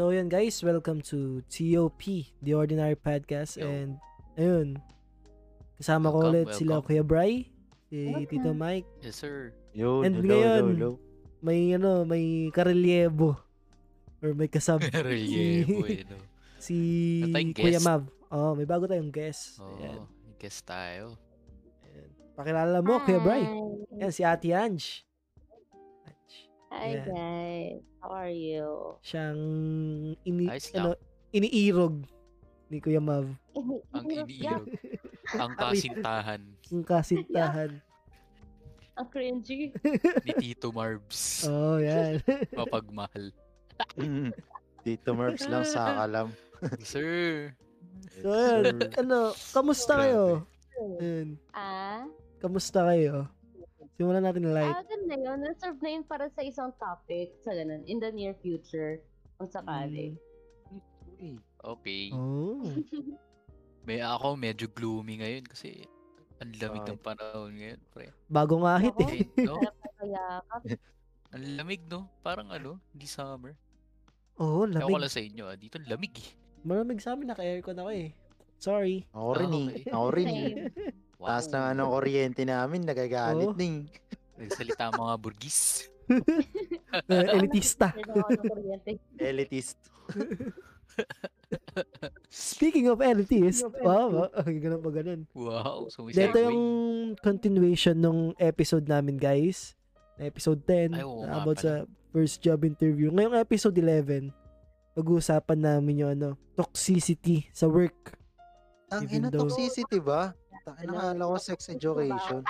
[0.00, 2.00] So yun guys, welcome to TOP,
[2.40, 3.60] The Ordinary Podcast.
[3.60, 3.68] Yo.
[3.68, 4.00] And
[4.32, 4.80] ayun,
[5.76, 6.88] kasama ko Welcome, ulit sila welcome.
[6.88, 7.32] Kuya Bry,
[7.92, 8.24] si Welcome.
[8.32, 8.88] Tito Mike.
[9.04, 9.52] Yes, sir.
[9.76, 10.90] Yo, And hello, ngayon, hello, hello.
[11.44, 13.36] May ano, may karelyebo.
[14.24, 14.80] Or may kasab.
[14.88, 16.16] Relyebo eh, no?
[16.64, 16.76] si
[17.52, 17.84] Kuya guest.
[17.84, 18.08] Mav.
[18.32, 19.60] Oh, may bago tayong guest.
[19.60, 20.08] Oo, Ayan.
[20.40, 21.20] guess tayo.
[21.84, 22.08] Ayan.
[22.40, 23.44] Pakilala mo, Kuya Bry.
[23.44, 24.00] Hi.
[24.00, 25.04] Yan, si Ate Ange.
[26.70, 27.04] Hi Yeah.
[27.04, 27.82] guys.
[28.00, 28.94] How are you?
[29.02, 29.40] Siyang
[30.22, 30.78] ini, Ayos lang.
[30.80, 30.90] ano,
[31.30, 31.94] iniirog
[32.70, 33.26] ni Kuya Mav.
[33.92, 34.70] Ang iniirog.
[35.32, 36.40] Ang kasintahan
[36.70, 37.82] Yung kasintahan.
[38.94, 39.74] Ang cringy.
[40.26, 41.42] ni Tito Marbs.
[41.44, 42.22] oh, yan.
[42.58, 43.34] Mapagmahal.
[44.80, 46.28] Dito Merps lang sa kalam.
[46.78, 47.50] Yes, sir.
[48.20, 48.78] so, yan.
[48.94, 50.44] Ano, kamusta kayo?
[50.78, 51.36] Ayun.
[51.50, 52.04] ah?
[52.38, 53.28] Kamusta kayo?
[54.00, 54.72] Simulan natin na light.
[54.72, 55.44] Ah, ganda yun.
[55.44, 57.84] Reserve na yun para sa isang topic sa ganun.
[57.84, 58.96] In the near future.
[59.36, 60.16] Kung sakali.
[61.20, 62.08] Uy, Okay.
[62.16, 62.64] Oh.
[63.84, 65.84] May ako medyo gloomy ngayon kasi
[66.40, 68.08] ang lamig ng panahon ngayon, pre.
[68.32, 69.04] Bagong ahit Ako?
[69.04, 69.20] eh.
[69.44, 69.60] No?
[71.36, 72.08] Ang lamig, no?
[72.24, 73.52] Parang ano, hindi summer.
[74.40, 74.96] Oo, oh, lamig.
[74.96, 75.60] lang sa inyo, ah.
[75.60, 76.28] Dito ang lamig eh.
[76.64, 78.16] Malamig sa amin, naka-aircon ako eh.
[78.56, 79.04] Sorry.
[79.12, 79.80] Ako rin Ah, eh.
[79.92, 80.52] Ako rin eh.
[81.20, 81.28] Wow.
[81.28, 83.54] Taas ng ano, kuryente namin, nagagalit Oo.
[83.54, 83.84] na eh.
[84.40, 85.60] Nagsalita ang mga burgis.
[86.90, 87.94] Uh, elitista.
[87.94, 88.90] Kaya ako ng kuryente.
[89.14, 89.78] Elitist.
[92.26, 95.20] Speaking of elitist, wow, wow, ganun pa ganun.
[95.30, 96.60] Wow, so Ito yung
[97.18, 99.78] continuation ng episode namin, guys.
[100.18, 101.64] Na Episode 10, Ay, oo nga about pala.
[101.64, 101.72] sa
[102.10, 103.14] first job interview.
[103.14, 104.34] Ngayong episode 11,
[104.94, 108.18] pag-uusapan namin yung ano, toxicity sa work.
[108.90, 110.34] Ang Even ina though- toxicity ba?
[110.66, 112.40] Ang nakala ko sex education.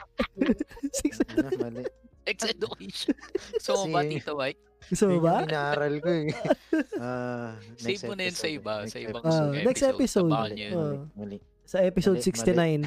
[0.91, 1.85] Six- Ano, mali.
[2.23, 3.15] Sex education.
[3.59, 4.61] So, Kasi- ba, Tito Mike?
[4.81, 5.33] Gusto mo ba?
[5.37, 6.27] yung inaaral ko eh.
[7.01, 8.57] Ah, Save next mo na yun sa episode.
[8.57, 9.53] iba, Next sa ibang Ah, episode.
[9.63, 10.29] next episode.
[10.31, 10.75] Nyo yun.
[10.75, 10.97] Ah.
[11.15, 11.39] Mali.
[11.63, 12.85] Sa episode Mali, 69.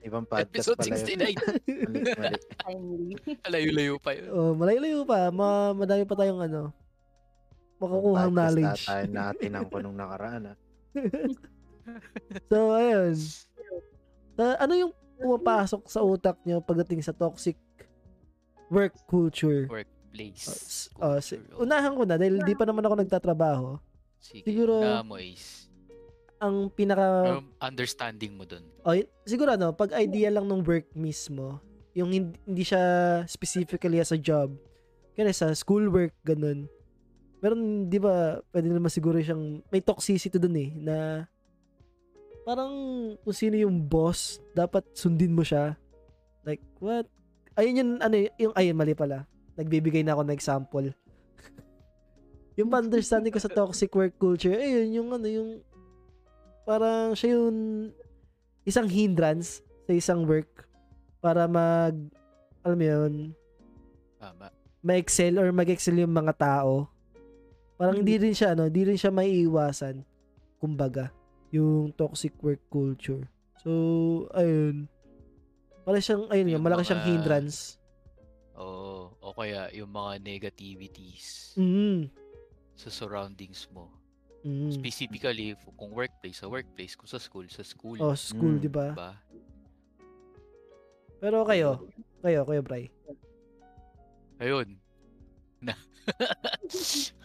[0.00, 0.96] Ibang podcast Episode pala yun.
[0.96, 1.20] 69.
[1.20, 2.40] Mali, mali.
[2.60, 3.10] Timely.
[3.46, 4.28] Layo-layo pa yun.
[4.30, 5.18] Oh, malayo-layo pa.
[5.28, 6.62] Ma madami pa tayong ano,
[7.78, 8.80] makukuhang Podcast knowledge.
[8.82, 10.56] na tayo natin ang nung nakaraan ah.
[12.46, 13.16] So, ayun.
[14.40, 17.60] Sa- ano yung pumapasok sa utak nyo pagdating sa toxic
[18.72, 19.68] work culture?
[19.68, 20.88] Workplace.
[20.96, 21.44] Uh, uh, culture.
[21.52, 23.76] Oh, unahan ko na dahil di pa naman ako nagtatrabaho.
[24.16, 25.68] Sige, siguro- na mo is.
[26.40, 28.64] Ang pinaka Um, understanding mo dun.
[28.80, 28.96] oh,
[29.28, 31.60] siguro ano, pag idea lang ng work mismo,
[31.92, 32.80] yung hindi, hindi siya
[33.28, 34.56] specifically as a job.
[35.12, 36.64] Kaya sa school work ganun.
[37.44, 40.96] Meron, di ba, pwede naman siguro siyang, may toxicity dun eh, na
[42.44, 42.72] parang
[43.20, 45.76] kung sino yung boss, dapat sundin mo siya.
[46.44, 47.06] Like, what?
[47.56, 49.28] Ayun yung, ano, yung, ayun, mali pala.
[49.58, 50.86] Nagbibigay na ako ng example.
[52.58, 55.50] yung understanding ko sa toxic work culture, ayun, yung ano, yung,
[56.64, 57.90] parang siya yung
[58.64, 60.68] isang hindrance sa isang work
[61.20, 61.96] para mag,
[62.64, 63.12] alam mo yun,
[64.16, 64.48] Tama.
[64.80, 66.88] ma-excel or mag-excel yung mga tao.
[67.76, 70.04] Parang hindi rin siya, ano, hindi rin siya maiiwasan.
[70.60, 71.12] Kumbaga,
[71.50, 73.26] yung toxic work culture.
[73.60, 73.70] So,
[74.32, 74.86] ayun.
[75.82, 77.76] Para siyang, ayun nga, Yung malaki siyang mga- hindrance.
[78.54, 79.10] Oo.
[79.20, 82.08] O kaya yung mga negativities Mm.
[82.74, 83.90] sa surroundings mo.
[84.40, 84.72] Mm.
[84.72, 86.96] Specifically, kung workplace, sa workplace.
[86.96, 88.00] Kung sa school, sa school.
[88.00, 88.62] Oh, school, Mm.
[88.62, 88.86] di ba?
[88.92, 89.12] Diba?
[91.20, 91.84] Pero kayo,
[92.22, 92.88] kayo, kayo, Bray.
[94.38, 94.80] Ayun.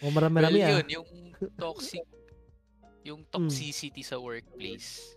[0.00, 0.72] O marami-rami well, ah.
[0.80, 1.06] yun, yung
[1.60, 2.04] toxic,
[3.04, 5.16] yung toxicity sa workplace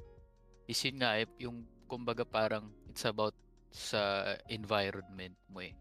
[0.67, 3.35] is yun nga, eh, yung kumbaga parang it's about
[3.73, 5.75] sa environment mo eh.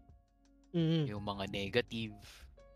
[0.73, 1.05] Mm.
[1.15, 2.17] Yung mga negative,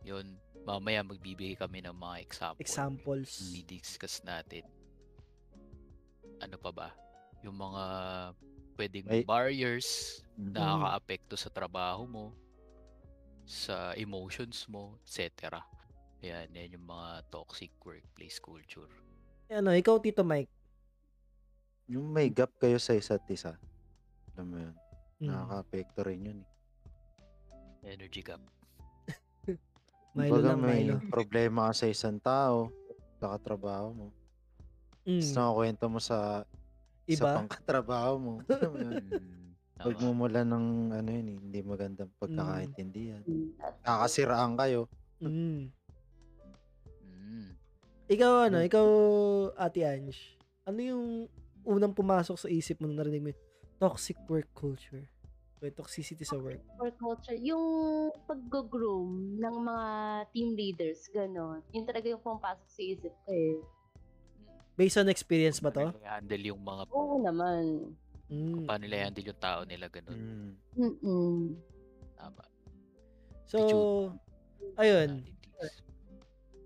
[0.06, 2.62] yun, mamaya magbibigay kami ng mga example.
[2.62, 3.32] Examples.
[3.52, 4.64] I-discuss natin.
[6.38, 6.90] Ano pa ba?
[7.42, 7.84] Yung mga
[8.78, 9.26] pwedeng Ay.
[9.26, 10.54] barriers Mhm.
[10.54, 12.26] na nakaka-apekto sa trabaho mo,
[13.48, 15.58] sa emotions mo, etc.
[16.22, 18.92] Yan, yan yung mga toxic workplace culture.
[19.48, 20.52] Ano, ikaw, Tito Mike.
[21.88, 23.56] Yung may gap kayo sa isa't isa.
[24.36, 24.76] Alam mo yun.
[25.24, 25.28] Mm.
[25.32, 26.50] Nakaka-apekto rin yun eh.
[27.96, 28.44] Energy gap.
[30.16, 31.00] Milo Kumbaga lang, may Milo.
[31.16, 32.68] problema ka sa isang tao,
[33.24, 34.08] sa katrabaho mo.
[35.08, 35.24] Mm.
[35.24, 36.44] Tapos nakakwento mo sa
[37.08, 37.40] isa Iba?
[37.40, 38.34] pang katrabaho mo.
[38.52, 39.04] Alam mo yun?
[39.08, 39.48] Mm.
[39.78, 43.24] Pagmumula ng ano yun eh, hindi magandang pagkakaintindihan.
[43.24, 43.56] Mm.
[43.80, 44.92] Kakasiraan kayo.
[45.24, 45.72] Mm.
[47.08, 47.57] Mm.
[48.08, 48.68] Ikaw, ano, Hmm.
[48.72, 48.88] ikaw,
[49.60, 51.06] Ate Ange, ano yung
[51.68, 53.32] unang pumasok sa isip mo nung narinig mo
[53.78, 55.04] toxic work culture?
[55.60, 56.62] May toxicity sa work.
[56.80, 57.60] Or culture, yung
[58.24, 59.88] pag-groom ng mga
[60.32, 61.60] team leaders, gano'n.
[61.74, 63.58] Yun talaga yung pumapasok sa isip ko eh.
[64.78, 65.90] Based on experience ba to?
[65.90, 67.64] Paano nila handle yung mga, Oo naman.
[68.30, 68.68] Mm.
[68.70, 70.16] paano nila handle yung tao nila, ganun.
[70.16, 70.52] Mm.
[70.78, 71.38] Mm-mm.
[72.16, 72.44] Tama.
[73.50, 73.60] So,
[74.78, 75.26] ayun.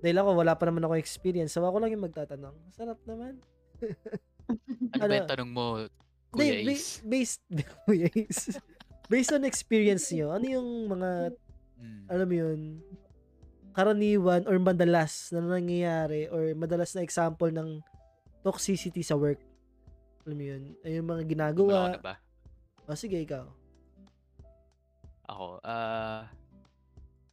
[0.01, 1.53] Dahil ako, wala pa naman ako experience.
[1.53, 2.57] So, ako lang yung magtatanong.
[2.71, 3.37] Sarap naman.
[4.91, 5.13] Ano ba Ano?
[5.15, 5.65] yung tanong mo,
[6.29, 6.99] Kuya ba- Ace?
[7.01, 7.39] based,
[7.87, 8.59] Kuya Ace.
[9.07, 11.31] based on experience nyo, ano yung mga,
[11.79, 12.05] Mm.
[12.07, 12.59] alam mo yun,
[13.71, 17.81] karaniwan or madalas na nangyayari or madalas na example ng
[18.41, 19.39] toxicity sa work?
[20.21, 20.63] Alam mo yun?
[20.81, 21.79] Ay yung mga Wala ginagawa.
[21.89, 22.15] na ba?
[22.85, 23.49] O, sige, ikaw.
[25.25, 26.27] Ako, ah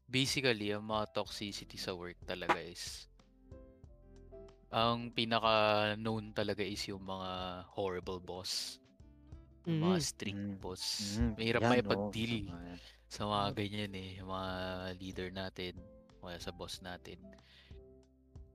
[0.09, 3.07] basically, ang mga toxicity sa work talaga is
[4.69, 8.77] ang pinaka known talaga is yung mga horrible boss.
[9.65, 10.05] Yung mga Mhm.
[10.05, 10.61] strict Mm.
[10.61, 10.85] boss.
[11.17, 11.33] Mm.
[11.37, 11.89] Mahirap Yan, may oo.
[11.89, 12.77] pag-deal yan.
[13.09, 14.53] sa mga ganyan eh, yung mga
[15.01, 15.73] leader natin,
[16.21, 17.17] o kaya sa boss natin.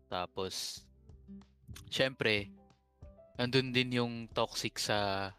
[0.05, 0.85] Tapos,
[1.89, 2.53] syempre,
[3.33, 5.33] nandun din yung toxic sa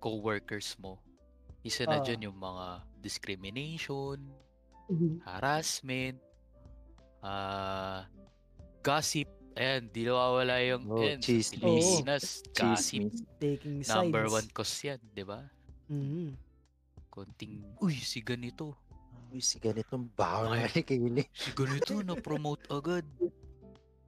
[0.00, 0.96] co-workers mo.
[1.60, 2.04] Isa na Ah.
[2.04, 4.16] dyan yung mga discrimination,
[4.88, 5.20] Mhm.
[5.22, 6.18] harassment,
[7.20, 8.04] ah
[8.80, 9.28] gossip.
[9.52, 11.50] Ayan, di nawawala yung Oh, chismis.
[11.52, 12.24] Pilipinas,
[12.54, 13.10] gossip.
[13.10, 13.26] Chismis.
[13.36, 13.90] Taking sides.
[13.90, 15.42] Number one cause yan, di ba?
[15.86, 16.38] Mhm.
[17.10, 18.78] Konting, uy, si ganito.
[19.28, 20.62] Uy, si ganitong baho Ay.
[20.62, 21.26] na kikilig.
[21.34, 23.02] Si ganito, na-promote agad.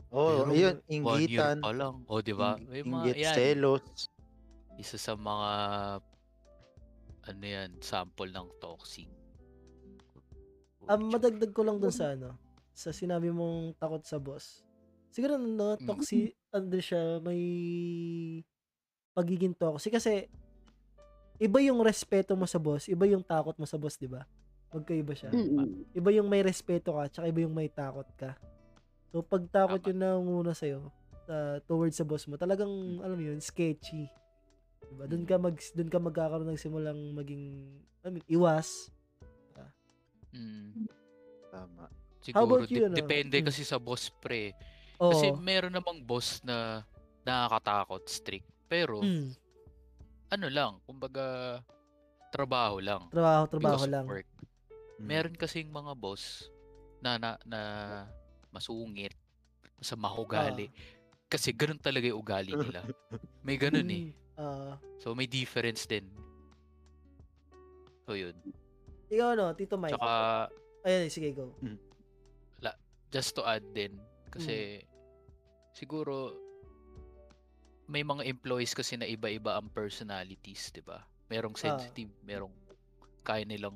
[0.09, 1.59] Oh, Pero One year inggitan.
[1.61, 2.03] pa lang.
[2.07, 2.55] O, di ba?
[2.57, 3.83] ing- Inggit, yan, selos.
[4.75, 5.51] isa sa mga,
[7.27, 9.11] ano yan, sample ng toxic.
[10.91, 12.35] Um, madagdag ko lang dun sa ano,
[12.75, 14.67] sa sinabi mong takot sa boss.
[15.15, 15.87] Siguro no, Mm.
[15.87, 17.43] toxic, ano siya, may
[19.15, 19.95] pagiging toxic.
[19.95, 20.27] Kasi,
[21.39, 24.27] iba yung respeto mo sa boss, iba yung takot mo sa boss, di ba?
[24.71, 25.31] Magkaiba siya.
[25.35, 25.95] Mm-mm.
[25.95, 28.35] Iba yung may respeto ka, tsaka iba yung may takot ka.
[29.11, 30.91] So, pag takot yun na muna sa'yo,
[31.27, 32.71] sa towards sa boss mo, talagang,
[33.03, 34.07] alam mo yun, sketchy.
[34.91, 35.07] Diba?
[35.11, 37.45] Doon ka mag doon ka magkakaroon ng simulang maging
[38.03, 38.91] I mean, iwas.
[40.31, 40.87] Mm,
[41.51, 41.85] Tama.
[42.21, 42.97] siguro, about you, dep- ano?
[42.97, 43.47] depende Mm.
[43.47, 44.55] kasi sa boss pre.
[44.97, 45.11] Oo.
[45.11, 46.87] Kasi meron namang boss na
[47.23, 48.47] nakakatakot, strict.
[48.67, 49.35] Pero, Mm,
[50.31, 51.59] ano lang, kumbaga,
[52.31, 53.11] trabaho lang.
[53.11, 54.07] trabaho, trabaho lang.
[54.07, 54.29] work.
[54.97, 55.03] Mm.
[55.03, 56.47] Meron kasing mga boss
[57.01, 57.61] na na, na
[58.51, 59.17] masungit,
[59.81, 60.69] sa mahugali.
[61.27, 62.85] Kasi ganun talaga yung ugali nila.
[63.47, 64.13] May ganun eh.
[64.37, 66.05] Ah, So may difference din.
[68.05, 68.37] So yun.
[69.11, 69.99] Ikaw ano, Tito Mike.
[69.99, 70.49] Tsaka
[70.81, 71.53] Ayun, sige, go.
[73.11, 73.99] just to add din
[74.31, 74.87] kasi
[75.75, 76.31] siguro
[77.91, 81.03] may mga employees kasi na iba-iba ang personalities, 'di ba?
[81.27, 81.75] Merong Ah.
[81.75, 82.55] sensitive, merong
[83.27, 83.75] kaya nilang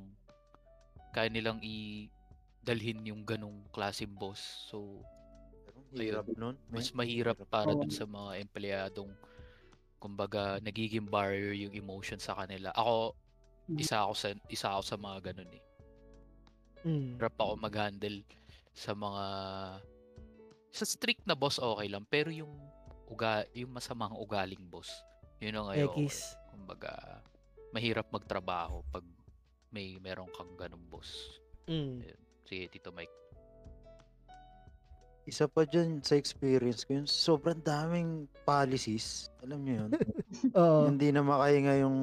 [1.10, 2.06] kaya nilang i
[2.62, 4.38] dalhin yung ganong klaseng boss.
[4.70, 5.02] So,
[5.94, 6.54] Hirap nun.
[6.70, 7.50] mas mahirap Hirap.
[7.50, 9.10] para dun sa mga empleyadong
[9.98, 12.70] kumbaga nagiging barrier yung emotion sa kanila.
[12.78, 13.18] Ako.
[13.72, 15.62] Isa ako sa isa ako sa mga ganun eh.
[16.84, 17.16] Mm.
[17.16, 18.20] Hirap ako mag-handle
[18.76, 19.24] sa mga
[20.74, 22.50] sa strict na boss okay lang pero yung
[23.06, 24.90] uga yung masamang ugaling boss
[25.38, 26.34] yun ang ayaw Ekis.
[26.50, 27.22] kumbaga
[27.70, 29.06] mahirap magtrabaho pag
[29.70, 32.04] may meron kang ganung boss Mm.
[32.44, 33.14] sige Tito Mike
[35.24, 39.32] Isa pa dyan sa experience ko yun, sobrang daming policies.
[39.40, 39.90] Alam niyo yun?
[40.60, 40.92] Oo.
[40.92, 41.96] Hindi na makahinga yung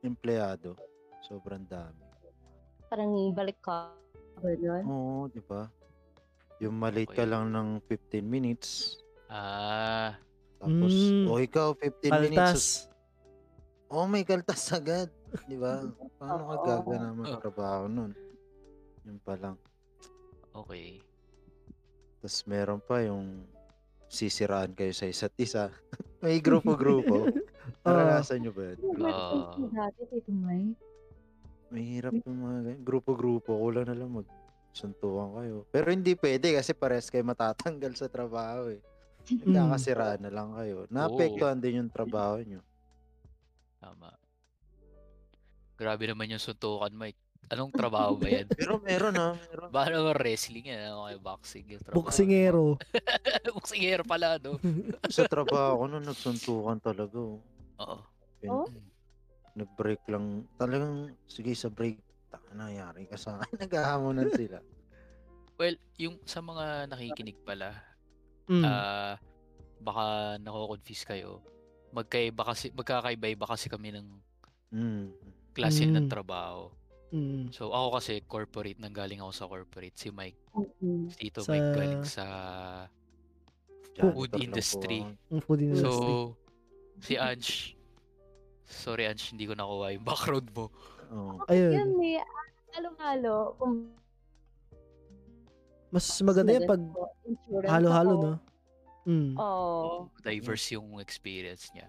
[0.00, 0.74] empleyado.
[1.20, 2.04] Sobrang dami.
[2.88, 3.92] Parang balik ka.
[4.38, 4.84] Ganun.
[4.86, 5.66] Oo, di ba?
[6.58, 7.30] Yung malate ka Okay.
[7.30, 8.98] lang ng 15 minutes.
[9.28, 10.16] ah
[10.58, 11.26] Tapos, Mm.
[11.28, 12.34] o ikaw, 15 minutes.
[12.34, 12.62] Kaltas.
[13.88, 15.06] Oh, may kaltas agad.
[15.46, 15.86] Di ba?
[16.18, 16.64] Paano ka Oo.
[16.64, 18.12] gagana magtrabaho nun?
[19.04, 19.56] Yun pa lang.
[20.50, 20.98] okay
[22.18, 23.46] Tapos meron pa yung
[24.10, 25.70] sisiraan kayo sa isa't isa.
[26.24, 27.30] may grupo-grupo.
[27.80, 28.78] Naranasan nyo ba yan?
[29.00, 29.54] Ah.
[29.56, 30.76] Dati, Tito Mike.
[31.68, 32.82] Mahirap yung mga ganyan.
[32.82, 33.50] Grupo-grupo.
[33.54, 35.56] Kulang na lang magsuntukan kayo.
[35.68, 38.80] Pero hindi pwede kasi pares kayo matatanggal sa trabaho eh.
[39.44, 40.88] Nagkakasiraan na lang kayo.
[40.88, 42.60] Naapektuhan din yung trabaho nyo.
[43.78, 44.10] tama
[45.78, 47.14] grabe naman yung suntukan Mike
[47.46, 49.38] anong trabaho ba yan Pero meron ha.
[49.38, 49.70] Meron.
[49.70, 52.64] ba naman wrestling yan ano kay boxing yung trabaho Boksingero.
[53.54, 54.58] boksingero pala no
[55.06, 57.14] sa trabaho ko nun, nagsuntukan talaga.
[57.14, 57.38] oh.
[57.78, 57.98] Oo
[58.44, 58.70] Oh?
[59.52, 60.46] Nag-break lang.
[60.54, 61.98] Talagang, sige sa break.
[62.28, 63.50] Taka na, yari ka sa akin.
[63.64, 64.58] Naghahamonan sila.
[65.58, 67.74] well yung sa mga nakikinig pala
[68.46, 68.62] Mm.
[68.62, 69.18] ah
[69.78, 70.04] baka
[70.38, 71.42] nako-confuse kayo
[71.90, 74.06] magkaiba kasi magkakaiba-iba kasi kami ng
[74.70, 75.10] Mm.
[75.50, 76.08] klase ng Mm.
[76.08, 76.70] trabaho.
[77.10, 77.50] Mm.
[77.50, 79.96] So ako kasi corporate, nanggaling ako sa corporate.
[79.96, 81.10] Si Mike, Mm-mm.
[81.10, 82.24] si Tito Sa- Mike galing sa
[83.96, 85.02] food industry.
[85.42, 85.82] food industry.
[85.82, 86.38] So,
[87.00, 87.74] si Ange,
[88.64, 90.66] sorry Ange, hindi ko nakuha yung background mo.
[91.08, 91.40] Oo.
[91.48, 91.72] Ayun.
[91.72, 92.20] Yun eh,
[92.76, 93.56] halo-halo.
[93.56, 93.74] Kung
[95.88, 96.82] Mas maganda yan pag
[97.24, 98.24] insurance halo-halo, ako.
[98.24, 98.32] no?
[99.08, 99.32] Mm.
[99.40, 100.12] Oo.
[100.20, 101.88] Diverse yung experience niya.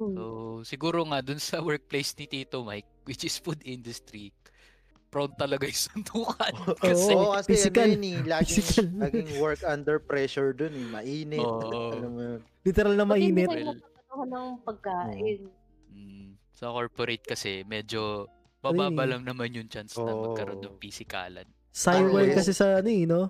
[0.00, 0.16] Mm.
[0.16, 0.22] So,
[0.64, 4.32] siguro nga dun sa workplace ni Tito Mike, which is food industry,
[5.12, 6.52] prone talaga yung suntukan.
[6.84, 7.84] Kasi, Oo, Oo, kasi physical.
[7.84, 8.88] ano yun eh, laging, Physical.
[9.04, 11.44] laging work under pressure dun eh, mainit.
[11.44, 11.92] Oo.
[11.92, 12.40] Alam mo yun.
[12.64, 13.48] Literal na mainit.
[13.52, 13.76] kayo
[14.16, 15.40] magkakataon ng pagkain.
[15.92, 18.24] mm, sa corporate kasi, medyo
[19.04, 19.10] eh.
[19.12, 20.32] lang naman yung chance na Oo.
[20.32, 21.44] magkaroon ng pisikalan.
[22.32, 23.28] Unless- kasi sa ano eh, no?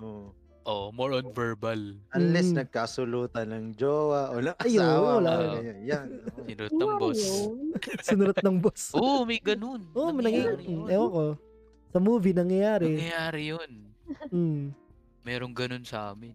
[0.00, 0.28] Oo.
[0.66, 1.78] Oh, more on verbal.
[2.10, 2.58] Unless Mm.
[2.58, 5.08] nagkasulutan ng jowa o ng Ayun, asawa.
[5.22, 5.32] wala.
[5.54, 5.78] ganyan.
[5.86, 6.08] Yan.
[6.50, 7.22] Sinurot ng boss.
[8.06, 8.82] Sinurot ng boss.
[8.92, 9.86] Oo, oh, may ganun.
[9.94, 10.66] Oo, oh, Nangyayari nangyayari.
[10.66, 10.90] yun.
[10.90, 11.22] Ewan ko.
[11.94, 12.98] Sa movie, nangyayari.
[12.98, 13.70] Nangyayari yun.
[14.34, 14.64] Mm.
[15.22, 16.34] Merong ganun sa amin.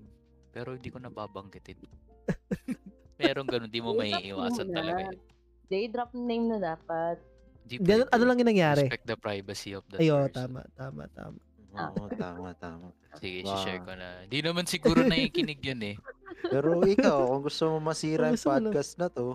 [0.56, 1.80] Pero hindi ko nababanggitin.
[3.22, 4.76] Merong ganun, di mo maiiwasan na.
[4.76, 5.20] talaga yun.
[5.68, 7.22] They drop name na dapat.
[7.64, 8.84] Di Di, ano, lang yung nangyari?
[8.84, 10.34] Respect the privacy of the Ayo, person.
[10.34, 11.40] tama, tama, tama.
[11.72, 12.88] Oo, tama, tama.
[13.16, 13.56] Sige, Wow.
[13.58, 14.26] share ko na.
[14.26, 15.96] Di naman siguro nakikinig yun eh.
[16.44, 18.64] Pero ikaw, kung gusto mo masira yung gusto mo lang.
[18.66, 19.28] podcast na to,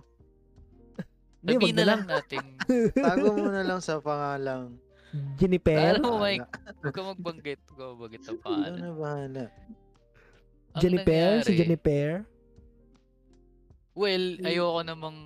[1.38, 2.00] Hindi, wag Sabihin na na lang.
[2.04, 2.44] natin.
[3.06, 4.76] tago mo na lang sa pangalang
[5.38, 5.94] Juniper?
[5.94, 6.18] Alam mo.
[6.18, 6.44] Mike,
[6.76, 7.60] huwag ka magbanggit.
[7.64, 8.74] Huwag ka magbanggit ng Ano pangalan.
[8.74, 9.44] na bahala.
[10.68, 11.28] Ang Juniper?
[11.38, 12.08] Si nangyari- Juniper?
[13.96, 14.44] Well, Hmm.
[14.44, 15.18] ayoko namang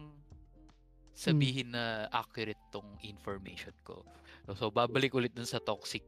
[1.12, 4.06] sabihin na accurate tong information ko.
[4.46, 6.06] So, so babalik ulit dun sa toxic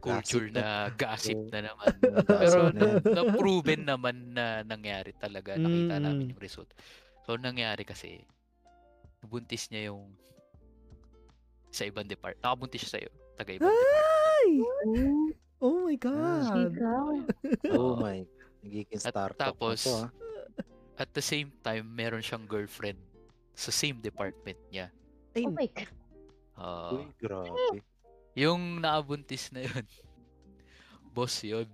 [0.00, 1.48] culture Gossip na gossip Oo.
[1.48, 1.92] na naman.
[2.26, 3.00] Gossip Pero na yan.
[3.04, 5.54] na-proven naman na nangyari talaga.
[5.54, 6.02] Nakita Mm.
[6.02, 6.70] namin yung result.
[7.22, 8.18] So, nangyari kasi,
[9.22, 10.10] buntis niya yung
[11.70, 12.40] sa ibang depart.
[12.40, 13.10] Nakabuntis siya sa'yo.
[13.36, 14.08] Taga ibang department.
[14.26, 14.50] Ay!
[14.88, 15.28] Mm,
[15.60, 16.72] Oh my God.
[16.72, 16.94] Chika.
[17.76, 18.00] Oh Oo.
[18.00, 18.24] my.
[18.64, 20.08] Nagiging At startup tapos, na to, ah.
[21.00, 23.00] At the same time, meron siyang girlfriend
[23.56, 24.92] sa same department niya.
[25.32, 25.88] Ay, Oh my God.
[26.60, 27.80] Ah, Uy, grabe.
[28.36, 29.86] yung naabuntis na yun,
[31.16, 31.64] boss yun.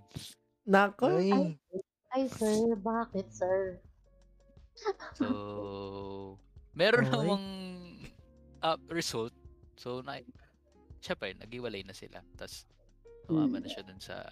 [0.63, 1.11] nako.
[1.11, 1.59] Ay,
[2.15, 2.71] Ay, sir.
[2.79, 3.83] Bakit, sir?
[5.19, 5.27] So,
[6.71, 7.11] meron Okay.
[7.11, 7.45] namang
[8.63, 9.35] uh, result.
[9.75, 10.23] So, na,
[11.03, 12.23] syempre, naghiwalay na sila.
[12.39, 12.63] Tapos,
[13.27, 14.23] tumama na siya dun sa.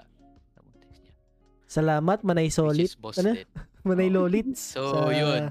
[1.66, 2.50] Salamat, Manay
[2.96, 3.34] boss Ano?
[3.88, 4.14] Manay Oh.
[4.22, 4.74] Lolits.
[4.74, 5.44] So, sa- yun.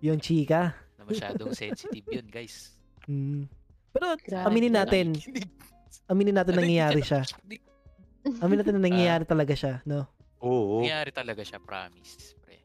[0.00, 0.74] Yung chika.
[0.94, 2.56] Na masyadong sensitive yun, guys.
[3.08, 3.48] Mm.
[3.88, 4.44] Pero Grabe.
[4.44, 5.16] aminin natin,
[6.06, 7.24] aminin natin Ano nangyayari siya.
[8.38, 10.04] Aminin natin na nangyayari talaga siya, no?
[10.38, 10.84] oo.
[10.84, 12.36] Nangyari talaga siya, promise.
[12.36, 12.60] Pre.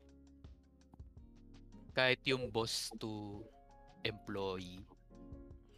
[1.93, 3.39] Kahit yung boss to
[4.01, 4.83] employee,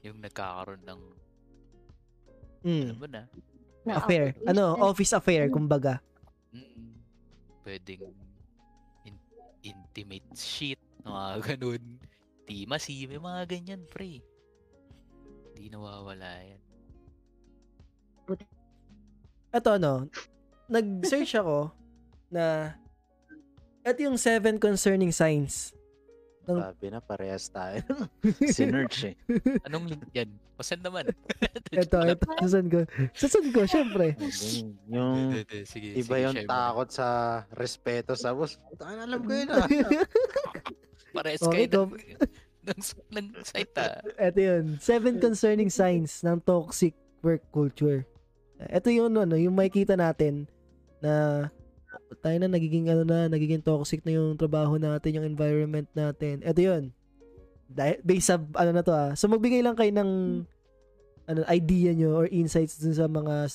[0.02, 1.02] yung nagkakaroon ng,
[2.66, 2.84] Mm.
[2.90, 3.22] alam mo na,
[3.86, 4.34] Na Affair.
[4.44, 6.02] Ano, office affair, kumbaga.
[6.50, 6.95] mm,
[7.66, 8.06] pwedeng
[9.04, 9.28] in-
[9.62, 11.84] intimate shit, mga ganun.
[12.46, 14.22] Timasi, may mga ganyan, pre.
[15.50, 16.62] Hindi nawawala yan.
[19.50, 20.06] Ito ano,
[20.68, 21.74] nag-search ako
[22.28, 22.76] na
[23.82, 25.74] ito yung seven concerning signs.
[26.46, 27.82] ng- Sabi na, parehas tayo.
[28.54, 29.16] Sinerch eh.
[29.66, 30.30] Anong link yan?
[30.56, 31.12] Pasend naman.
[31.76, 32.88] Ito, ito, susan ko.
[33.12, 34.16] Susan ko, syempre.
[34.88, 35.36] Yung
[35.68, 37.08] sige, iba sige, yung share mo takot sa
[37.52, 38.56] respeto sa boss.
[38.72, 39.68] Puta, alam ko yun ah.
[41.16, 41.96] Pares Okay, kayo go.
[42.72, 42.82] ng,
[43.12, 44.00] ng, ng site ah.
[44.16, 44.64] Ito yun.
[44.80, 48.08] Seven concerning signs ng toxic work culture.
[48.56, 50.48] Ito yung ano, yung makikita natin
[51.04, 51.48] na
[52.24, 56.40] tayo na nagiging ano na, nagiging toxic na yung trabaho natin, yung environment natin.
[56.44, 56.84] Ito yun.
[57.66, 59.12] Dahil, based sa ano na to ah.
[59.18, 60.12] So magbigay lang kayo ng
[61.26, 63.50] ano, idea nyo or insights dun sa mga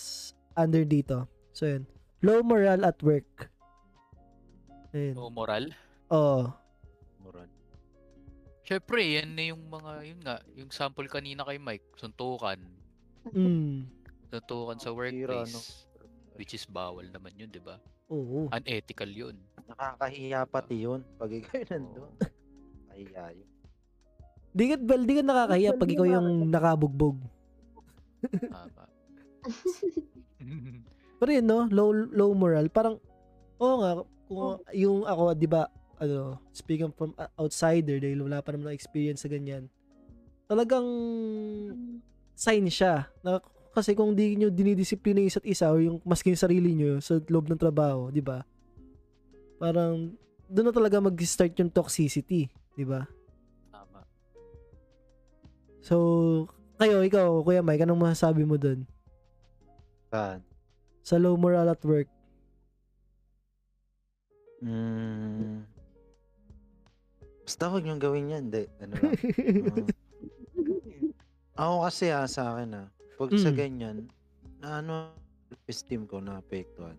[0.58, 1.30] under dito.
[1.54, 1.86] So yun.
[2.20, 3.48] Low morale at work.
[4.90, 5.14] Ayun.
[5.16, 5.70] O moral.
[6.10, 6.50] Oh.
[7.22, 7.46] Muran.
[8.66, 12.58] Syempre, yan na yung mga, yun nga, yung sample kanina kay Mike, suntukan.
[13.30, 13.86] Mm.
[14.30, 15.54] Suntukan sa workplace.
[15.54, 15.62] no?
[16.34, 17.78] Which is bawal naman yun, di ba?
[18.10, 18.50] Oo.
[18.50, 19.36] Unethical yun.
[19.70, 21.06] Nakakahiya pati yun.
[21.14, 22.10] Pag ikaw nandun.
[22.90, 23.49] Kahiya yun.
[24.50, 27.18] Di ka, well, di ka nakakahiya pag ikaw yung nakabugbog.
[31.20, 31.68] Pero yun, no?
[31.70, 32.66] Low, low moral.
[32.72, 32.98] Parang,
[33.60, 33.90] oo nga,
[34.26, 35.68] kung yung ako, di ba,
[36.00, 39.68] ano, speaking from a- outsider, dahil wala pa naman ng experience sa ganyan,
[40.48, 40.86] talagang
[42.34, 43.06] sign siya.
[43.20, 43.38] Na,
[43.70, 47.22] kasi kung di nyo dinidisiplina yung isa't isa o yung maski yung sarili nyo sa
[47.22, 48.42] loob ng trabaho, di ba?
[49.60, 50.10] Parang,
[50.50, 53.06] doon na talaga mag-start yung toxicity, di ba?
[55.80, 55.96] So,
[56.80, 58.88] Kayo, ikaw, Kuya Mike, anong masasabi mo dun?
[60.08, 60.40] Saan?
[61.04, 62.08] Sa low morale at work?
[64.64, 65.60] Mm.
[67.44, 68.42] Basta wag niyong gawin yan.
[68.48, 68.64] Hindi.
[68.80, 69.12] Ano lang.
[69.12, 69.92] Mm.
[71.60, 72.84] Ako kasi ha, sa akin ha,
[73.20, 73.56] pag sa Mm.
[73.60, 73.96] ganyan,
[74.64, 75.12] na ano,
[75.68, 76.96] esteem ko na apektuhan.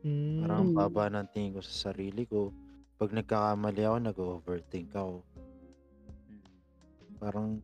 [0.00, 0.40] Mm.
[0.40, 0.78] Parang ang Mm.
[0.80, 2.56] baba ng tingin ko sa sarili ko.
[2.96, 5.20] Pag nagkakamali ako, nag-overthink ako.
[7.20, 7.60] Parang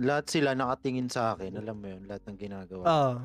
[0.00, 1.60] lahat sila nakatingin sa akin.
[1.60, 2.84] Alam mo yun, lahat ng ginagawa.
[2.88, 3.16] Ah.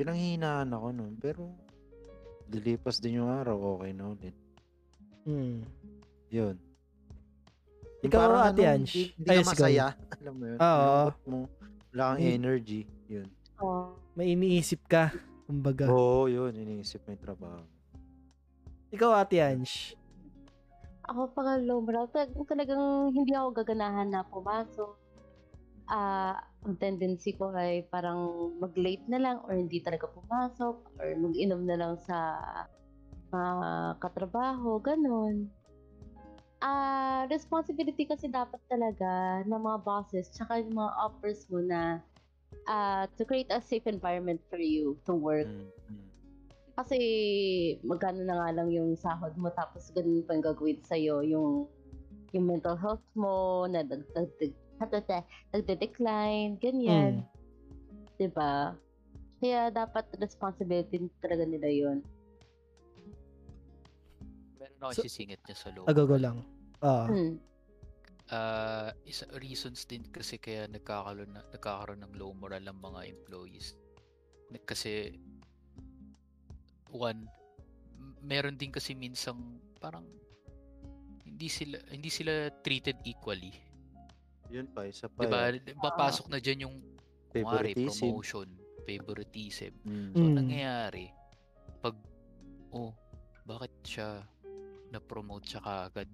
[0.00, 1.12] Pinanghihinaan ako nun.
[1.20, 1.52] Pero
[2.48, 4.36] dilipas din yung araw, okay na ulit.
[5.28, 5.60] Mm.
[6.32, 6.56] Yun.
[8.00, 9.12] Yung Ikaw, parang Ate Ange.
[9.12, 9.86] Hindi, ka masaya.
[10.24, 10.58] Alam mo yun.
[10.58, 11.02] Oo.
[11.28, 11.36] Mo.
[11.92, 12.88] Wala kang energy.
[13.12, 13.28] Yun.
[13.60, 13.92] Oh.
[14.16, 15.12] May iniisip ka,
[15.44, 15.84] kumbaga.
[15.92, 16.56] Oo, yun.
[16.56, 17.60] Iniisip mo yung trabaho.
[18.90, 19.99] Ikaw, Ate Ange.
[21.10, 24.94] Ako pag low morale, tal- talagang hindi ako gaganahan na pumasok.
[25.90, 28.30] Ah, ang tendency ko ay parang
[28.62, 32.38] mag-late na lang or hindi talaga pumasok or mag-inom na lang sa
[33.34, 35.50] mga katrabaho, ganun.
[36.62, 41.98] Ah, responsibility kasi dapat talaga ng mga bosses tsaka yung mga uppers mo na
[42.70, 45.50] ah, to create a safe environment for you to work.
[45.50, 46.09] Mm, mm.
[46.74, 46.98] Kasi
[47.82, 51.66] magkano na nga lang yung sahod mo tapos ganun pa yung gagawin sa'yo yung
[52.30, 54.54] yung mental health mo na nagde-
[55.50, 57.26] nagde-decline, ganyan.
[58.16, 58.74] 'Di ba?
[59.40, 61.98] Kaya dapat responsibility talaga nila yun.
[64.60, 65.88] Meron ako So- sisingit niya sa low.
[65.88, 66.44] Agago lang.
[66.84, 67.08] Ah.
[67.08, 67.40] Hmm.
[68.30, 73.74] Ah, isa reasons din kasi kaya nagkakaroon na, nagkakaroon ng low moral ang mga employees.
[74.62, 75.18] Kasi
[76.92, 77.26] one
[77.94, 79.38] m- meron din kasi minsang
[79.76, 80.04] parang
[81.22, 83.54] hindi sila hindi sila treated equally.
[84.48, 85.22] Yun pa, isa pa.
[85.22, 85.48] 'Di ba?
[85.48, 85.78] yun.
[85.78, 86.76] Papasok na diyan yung
[87.30, 88.10] Favoritism.
[88.10, 88.48] promotion,
[88.82, 89.72] favoritism.
[89.86, 90.10] Mm.
[90.10, 90.34] So, Mm.
[90.34, 91.06] nangyayari,
[91.78, 91.94] pag,
[92.70, 92.90] oh,
[93.44, 94.26] bakit siya
[94.90, 96.10] na-promote siya kaagad?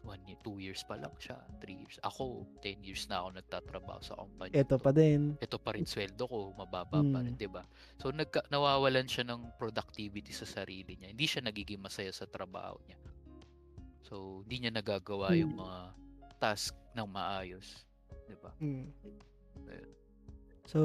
[0.00, 2.00] One year, two years pa lang siya, three years.
[2.00, 4.56] Ako, 10 years na ako nagtatrabaho sa company.
[4.56, 4.82] Ito to.
[4.82, 5.36] pa din.
[5.36, 7.36] Ito pa rin sweldo ko, mababa pa rin.
[7.36, 7.68] 'di ba?
[8.00, 11.12] So nagka, nawawalan siya ng productivity sa sarili niya.
[11.12, 12.96] Hindi siya nagiging masaya sa trabaho niya.
[14.08, 15.60] So hindi niya nagagawa yung Mm.
[15.60, 15.80] mga
[16.40, 17.84] task ng maayos,
[18.24, 18.50] 'di ba?
[18.56, 18.88] Mm.
[19.68, 19.90] Ayun.
[20.64, 20.80] So,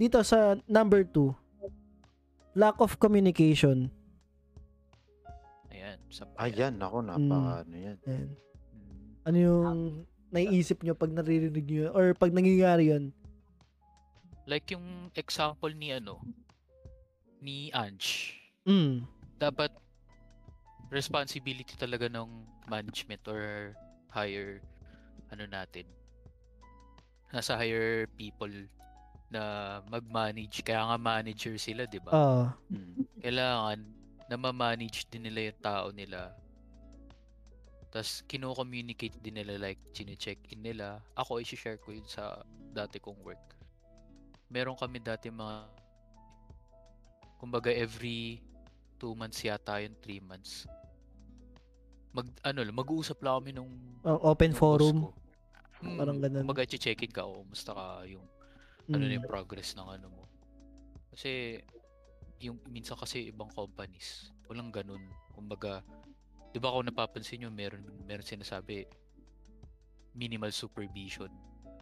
[0.00, 1.36] dito sa number two,
[2.56, 3.92] lack of communication.
[5.70, 7.98] Ayan, sa Ayan, ako, napaka ano yan.
[8.04, 8.30] Ayan.
[8.74, 9.04] Mm.
[9.22, 9.68] Ano yung
[10.30, 11.90] naiisip nyo pag naririnig nyo?
[11.94, 13.14] Or pag nangyayari yun?
[14.46, 16.18] Like yung example ni ano
[17.40, 18.36] ni Ange,
[18.68, 19.06] Mm.
[19.40, 19.72] dapat
[20.92, 22.28] responsibility talaga ng
[22.68, 23.72] management or
[24.12, 24.60] higher
[25.30, 25.86] ano natin
[27.30, 28.50] nasa higher people
[29.30, 29.40] na
[29.86, 32.46] mag-manage kaya nga manager sila 'di ba Ah.
[32.68, 33.06] Mm.
[33.22, 33.78] kailangan
[34.30, 36.30] na ma-manage din nila yung tao nila
[37.90, 42.38] tapos kino-communicate din nila like chine-check in nila ako i-share ko yun sa
[42.70, 43.42] dati kong work
[44.46, 45.66] meron kami dati mga
[47.36, 48.38] kumbaga every
[48.96, 50.70] 2 months yata yun 3 months
[52.10, 53.70] mag ano mag-uusap lang kami nung
[54.02, 54.96] Ah, open nung forum.
[55.06, 55.10] ko.
[55.80, 56.42] Mm, Parang ganun.
[56.42, 58.24] Kumbaga check-in ka o musta ka yung
[58.90, 59.16] ano na Mm.
[59.22, 60.24] yung progress ng ano mo.
[61.14, 61.60] Kasi
[62.40, 65.04] yung minsan kasi ibang companies walang ganun.
[65.36, 65.84] Kumbaga
[66.50, 68.88] 'di ba kung napapansin niyo meron meron sinasabi
[70.16, 71.30] minimal supervision.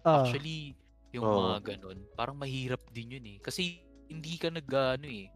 [0.05, 0.23] Ah.
[0.23, 0.77] Actually,
[1.13, 1.37] yung Oo.
[1.41, 3.39] mga ganun, parang mahirap din yun eh.
[3.41, 5.33] Kasi hindi ka nag ano eh.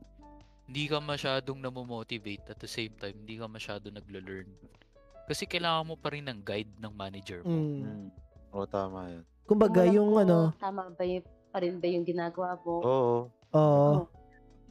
[0.68, 4.48] Hindi ka masyadong namomotivate at the same time, hindi ka masyado naglo-learn.
[5.26, 7.50] Kasi kailangan mo pa rin ng guide ng manager mo.
[7.50, 7.80] Mm.
[7.82, 8.08] Mm.
[8.52, 9.24] Oo, tama yun.
[9.48, 12.74] Kumbaga, yung ano, Tama ba yung, pa rin ba yung ginagawa mo?
[12.84, 13.16] Oo.
[13.52, 14.06] oh,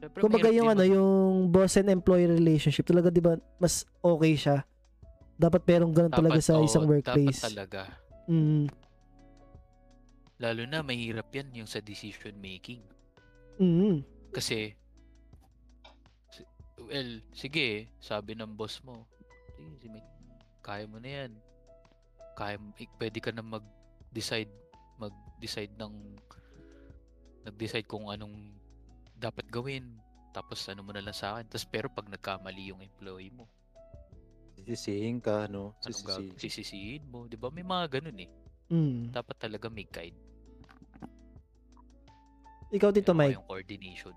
[0.01, 1.13] Syempre, kumbaga yung ano, yung
[1.53, 4.65] boss and employee relationship, talaga 'di ba, mas okay siya.
[5.37, 7.37] Dapat merong ganun talaga dapat, sa oo, isang workplace.
[7.37, 7.81] Dapat talaga.
[8.25, 8.65] Mm.
[10.41, 12.81] Lalo na mahirap yan yung sa decision making.
[13.61, 14.01] Mm.
[14.33, 14.73] Kasi,
[16.33, 16.49] si-
[16.81, 19.05] well, sige, sabi ng boss mo,
[19.53, 20.09] sige, si Mike,
[20.65, 21.31] kaya mo na yan.
[22.33, 24.49] Kaya, ik- pwede ka na mag-decide,
[24.97, 25.93] mag-decide ng,
[27.45, 28.33] nag-decide kung anong
[29.21, 29.85] dapat gawin.
[30.31, 31.45] Tapos ano mo na lang sa akin.
[31.45, 33.45] Tapos pero pag nagkamali yung employee mo,
[34.57, 35.73] Sisisihin ka, no?
[35.79, 36.37] anong gag- Sisisihin.
[36.37, 37.25] sisisihin mo?
[37.25, 37.49] Di ba?
[37.49, 38.29] May mga ganun eh.
[38.69, 39.09] Mm.
[39.09, 40.17] Dapat talaga may guide.
[42.71, 43.35] Ikaw dito, Mike.
[43.35, 44.15] Yung coordination.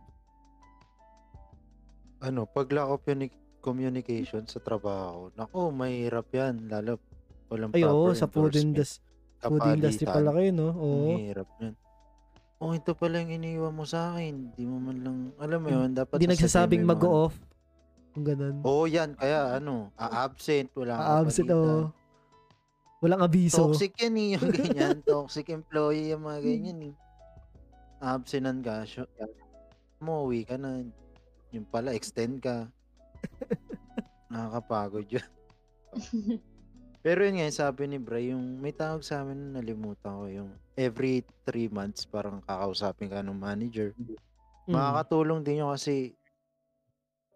[2.21, 6.69] Ano, pag lack of uni- communication sa trabaho, nako, mahirap yan.
[6.69, 7.01] Lalo,
[7.49, 9.03] walang Ay, oo, proper sa food industry.
[9.41, 10.69] Food industry pala kayo, no?
[10.71, 11.19] Oo.
[11.19, 11.75] hirap nun.
[12.63, 14.55] Oh, ito pala yung iniwan mo sa akin.
[14.55, 17.35] Di mo man lang, alam mo yun, dapat Hindi nagsasabing mag-off.
[18.15, 18.63] Kung ganun.
[18.63, 19.19] Oo, yan.
[19.19, 21.91] Kaya ano, a-absent, wala kang absent kapalitan.
[21.91, 21.93] o.
[23.03, 23.69] Walang abiso.
[23.69, 24.97] Toxic yan eh, yung ganyan.
[25.03, 26.95] Toxic employee yung mga ganyan eh.
[28.01, 29.11] Absentan ka, syo-
[29.99, 30.81] umuwi ka na.
[31.51, 32.71] Yung pala, extend ka.
[34.31, 35.27] Nakakapagod yun.
[37.05, 40.51] Pero yun nga, sabi ni Bray, yung may tawag sa amin na nalimutan ko yung
[40.73, 43.93] every three months parang kakausapin ka ng manager.
[44.01, 44.73] Mm.
[44.73, 46.17] Makakatulong din yun kasi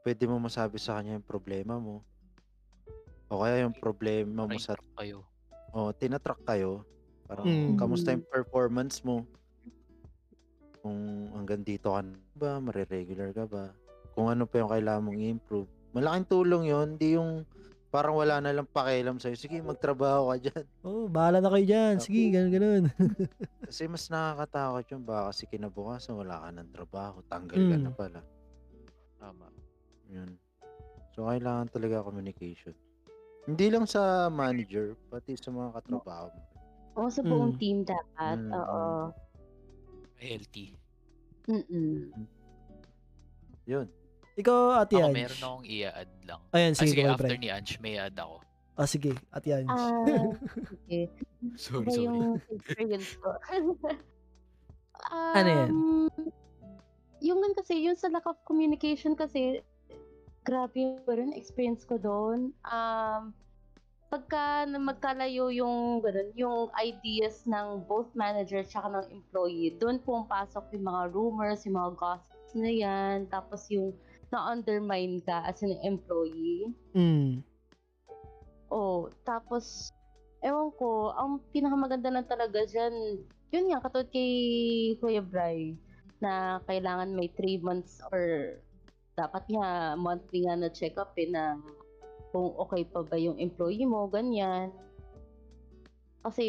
[0.08, 2.00] pwede mo masabi sa kanya yung problema mo.
[3.28, 5.28] O kaya yung problema mo sa kayo.
[5.68, 6.80] o tinatrack kayo.
[7.28, 7.76] Parang Mm.
[7.76, 9.28] kamusta yung performance mo?
[10.80, 13.76] Kung hanggang dito ka na ba, mariregular ka ba?
[14.16, 15.68] Kung ano pa yung kailangan mong i-improve.
[15.92, 17.44] Malaking tulong yon Hindi yung
[17.88, 19.34] parang wala na lang pakialam sa'yo.
[19.34, 20.64] Sige, magtrabaho ka dyan.
[20.86, 21.94] Oh, bahala na kayo dyan.
[21.98, 22.82] Sige, ganun, ganun.
[23.68, 25.02] Kasi mas nakakatakot yun.
[25.02, 27.20] Baka kasi kinabukasan wala ka ng trabaho.
[27.26, 27.82] Tanggal ka Mm.
[27.82, 28.20] na pala.
[29.18, 29.46] Tama.
[30.08, 30.30] Yun.
[31.12, 32.72] So, kailangan talaga communication.
[33.44, 36.42] Hindi lang sa manager, pati sa mga katrabaho mo.
[36.96, 37.60] Oo, sa buong Mm.
[37.60, 38.36] team dapat.
[38.38, 38.84] Mm, Oo.
[40.16, 40.76] Healthy.
[41.46, 42.12] Mm-mm.
[43.64, 43.86] Yun.
[44.38, 45.16] Ikaw, Ate Ako Ange.
[45.16, 46.40] meron akong i-add lang.
[46.48, 48.36] Ayan, Ah, sige, sige, go, after ni Ange, may add ako.
[48.72, 49.66] Ah, sige, Ate Ange.
[49.68, 49.90] Ah,
[50.78, 51.04] okay.
[51.54, 52.06] Sorry, Iba sorry.
[52.06, 53.28] yung experience ko.
[55.08, 55.70] Ano yan?
[55.70, 56.10] Um,
[57.20, 59.62] Yung gan kasi, yung sa lack of communication kasi,
[60.42, 62.50] grabe yung ganun, experience ko doon.
[62.62, 63.34] Um,
[64.08, 70.86] pagka magkalayo yung ganun, yung ideas ng both manager at ng employee, doon pumapasok yung
[70.86, 73.94] mga rumors, yung mga gossips na yan, tapos yung
[74.28, 76.72] na-undermine ka as an employee.
[76.92, 77.40] Mm.
[78.68, 79.92] Oh, tapos,
[80.44, 84.32] ewan ko, ang pinakamaganda lang talaga dyan, yun nga, katulad kay
[85.00, 85.72] Kuya Bry,
[86.20, 88.58] na kailangan may 3 months or
[89.16, 91.56] dapat nga monthly nga na check-up eh, na
[92.30, 94.68] kung okay pa ba yung employee mo, ganyan.
[96.20, 96.46] Kasi,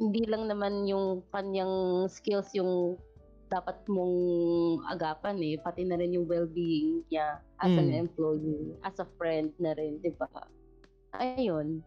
[0.00, 2.96] hindi lang naman yung kanyang skills yung
[3.50, 4.16] dapat mong
[4.86, 8.06] agapan eh, pati na rin yung well-being niya as an Mm.
[8.06, 10.30] employee, as a friend na rin, di ba?
[11.18, 11.82] Ayun.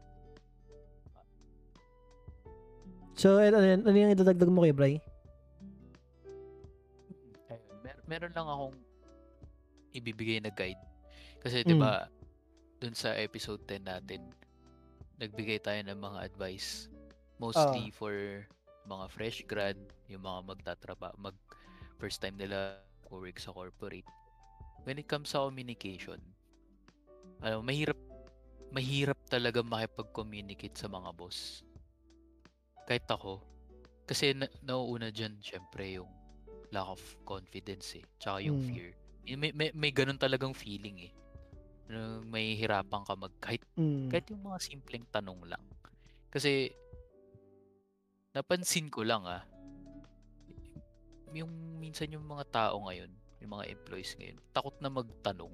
[3.15, 3.88] So, ano, yan?
[3.88, 4.95] ano yung idadagdag mo kay Bray?
[7.80, 8.76] Mer- meron lang akong
[9.93, 10.82] ibibigay na guide.
[11.39, 11.67] Kasi Mm.
[11.67, 12.12] 'di ba,
[12.82, 14.28] dun sa episode 10 natin,
[15.15, 16.91] nagbigay tayo ng mga advice
[17.38, 18.12] mostly for
[18.84, 19.78] mga fresh grad,
[20.13, 21.36] yung mga magtatrabaho, mag
[21.97, 22.78] first time nila
[23.10, 24.08] work sa corporate.
[24.86, 26.19] When it comes sa communication,
[27.41, 27.97] ano, mahirap
[28.73, 31.62] mahirap talaga makipag-communicate sa mga boss.
[32.89, 33.38] Kahit ako.
[34.10, 36.10] Kasi na, nauuna dyan, syempre, yung
[36.73, 38.06] lack of confidence eh.
[38.17, 38.67] Tsaka yung Mm.
[38.67, 38.89] fear.
[39.38, 41.13] May, may, may ganun talagang feeling eh.
[42.26, 44.10] May hirapan ka mag, kahit, Mm.
[44.10, 45.62] kahit yung mga simpleng tanong lang.
[46.34, 46.73] Kasi,
[48.34, 49.45] napansin ko lang ah,
[51.36, 55.54] yung minsan yung mga tao ngayon, yung mga employees ngayon, takot na magtanong.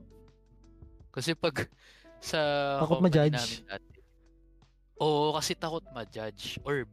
[1.10, 1.56] Kasi pag
[2.22, 2.40] sa
[2.84, 3.34] Takot ma-judge.
[3.34, 3.98] namin dati,
[5.00, 6.84] oo, kasi takot ma-judge or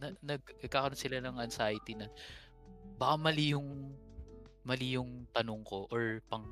[0.00, 2.08] na, nagkakaroon sila ng anxiety na
[2.96, 3.92] baka mali yung
[4.64, 6.44] mali yung tanong ko or pang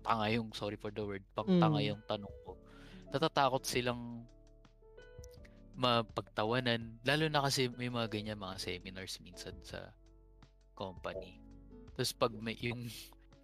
[0.00, 1.88] tanga yung sorry for the word pang tanga Mm.
[1.92, 2.56] yung tanong ko
[3.12, 4.24] natatakot silang
[5.76, 9.92] mapagtawanan lalo na kasi may mga ganyan mga seminars minsan sa
[10.76, 11.40] company
[11.96, 12.86] tapos pag may yung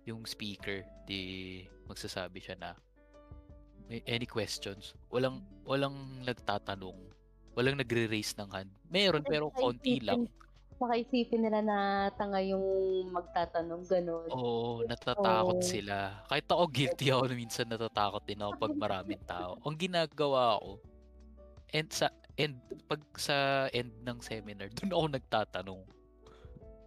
[0.04, 2.70] yung speaker di magsasabi siya na
[3.88, 6.96] may any questions walang walang nagtatanong
[7.56, 10.28] walang nagre-raise ng hand meron pero konti lang
[10.82, 11.78] Baka isipin nila na
[12.18, 12.58] tanga yung
[13.14, 14.26] magtatanong, ganun.
[14.34, 15.62] Oo, natatakot Oo.
[15.62, 16.26] sila.
[16.26, 19.62] Kahit ako guilty ako na minsan natatakot din ako pag maraming tao.
[19.62, 20.82] Ang ginagawa ko,
[21.70, 22.58] and sa end
[22.90, 25.80] pag sa end ng seminar, doon ako nagtatanong.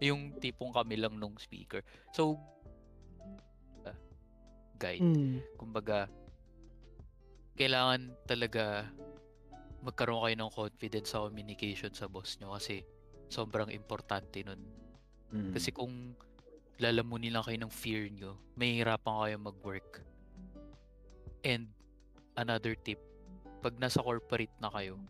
[0.00, 1.80] Yung tipong kami lang nung speaker.
[2.12, 2.36] So
[3.86, 3.96] ah,
[4.76, 5.40] guide, Mm.
[5.56, 6.10] kumbaga
[7.56, 8.84] kailangan talaga
[9.80, 12.84] magkaroon kayo ng confidence sa communication sa boss nyo kasi
[13.32, 14.60] sobrang importante nun.
[15.32, 15.52] Mm.
[15.56, 16.12] Kasi kung
[16.76, 20.04] lalamunin lang kayo ng fear nyo, may hirapan kayo mag-work.
[21.40, 21.72] And
[22.36, 23.00] another tip,
[23.64, 25.00] pag nasa corporate na kayo,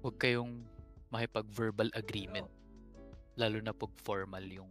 [0.00, 0.64] huwag kayong
[1.12, 2.48] makipag-verbal agreement.
[3.38, 4.70] Lalo na pag formal yung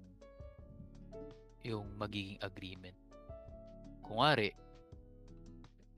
[1.63, 2.95] yung magiging agreement.
[4.03, 4.55] Kung ari,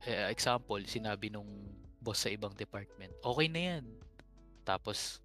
[0.02, 1.46] eh, example, sinabi nung
[2.02, 3.84] boss sa ibang department, okay na yan.
[4.66, 5.22] Tapos,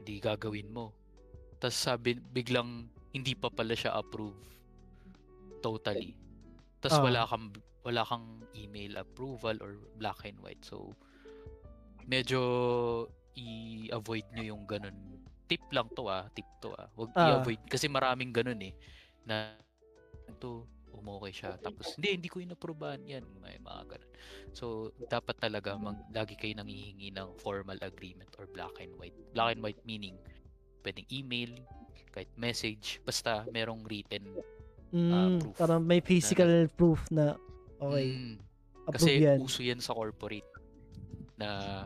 [0.00, 0.96] hindi gagawin mo.
[1.60, 4.38] Tapos sabi, biglang hindi pa pala siya approve
[5.60, 6.16] totally.
[6.80, 7.04] Tapos Ah.
[7.04, 7.52] wala kang
[7.84, 10.64] wala kang email approval or black and white.
[10.64, 10.96] So
[12.08, 12.40] medyo
[13.36, 14.96] i-avoid nyo yung ganun.
[15.50, 16.86] Tip lang to ah, tip to ah.
[16.94, 17.26] Huwag Ah.
[17.34, 18.70] i-avoid kasi maraming ganun eh
[19.26, 19.58] na
[20.24, 24.10] ito umokay siya tapos hindi hindi ko inaprubahan yan may mga ganun.
[24.54, 24.64] So
[25.06, 29.16] dapat talaga mag, lagi kayo nangihingi ng formal agreement or black and white.
[29.34, 30.14] Black and white meaning
[30.80, 31.50] pwedeng email,
[32.10, 34.24] kahit message, basta merong written.
[34.90, 35.54] Mm, proof.
[35.54, 37.38] parang may physical proof na
[37.78, 38.34] okay, Mm,
[38.90, 39.38] kasi yan.
[39.38, 40.46] uso yan sa corporate
[41.36, 41.84] na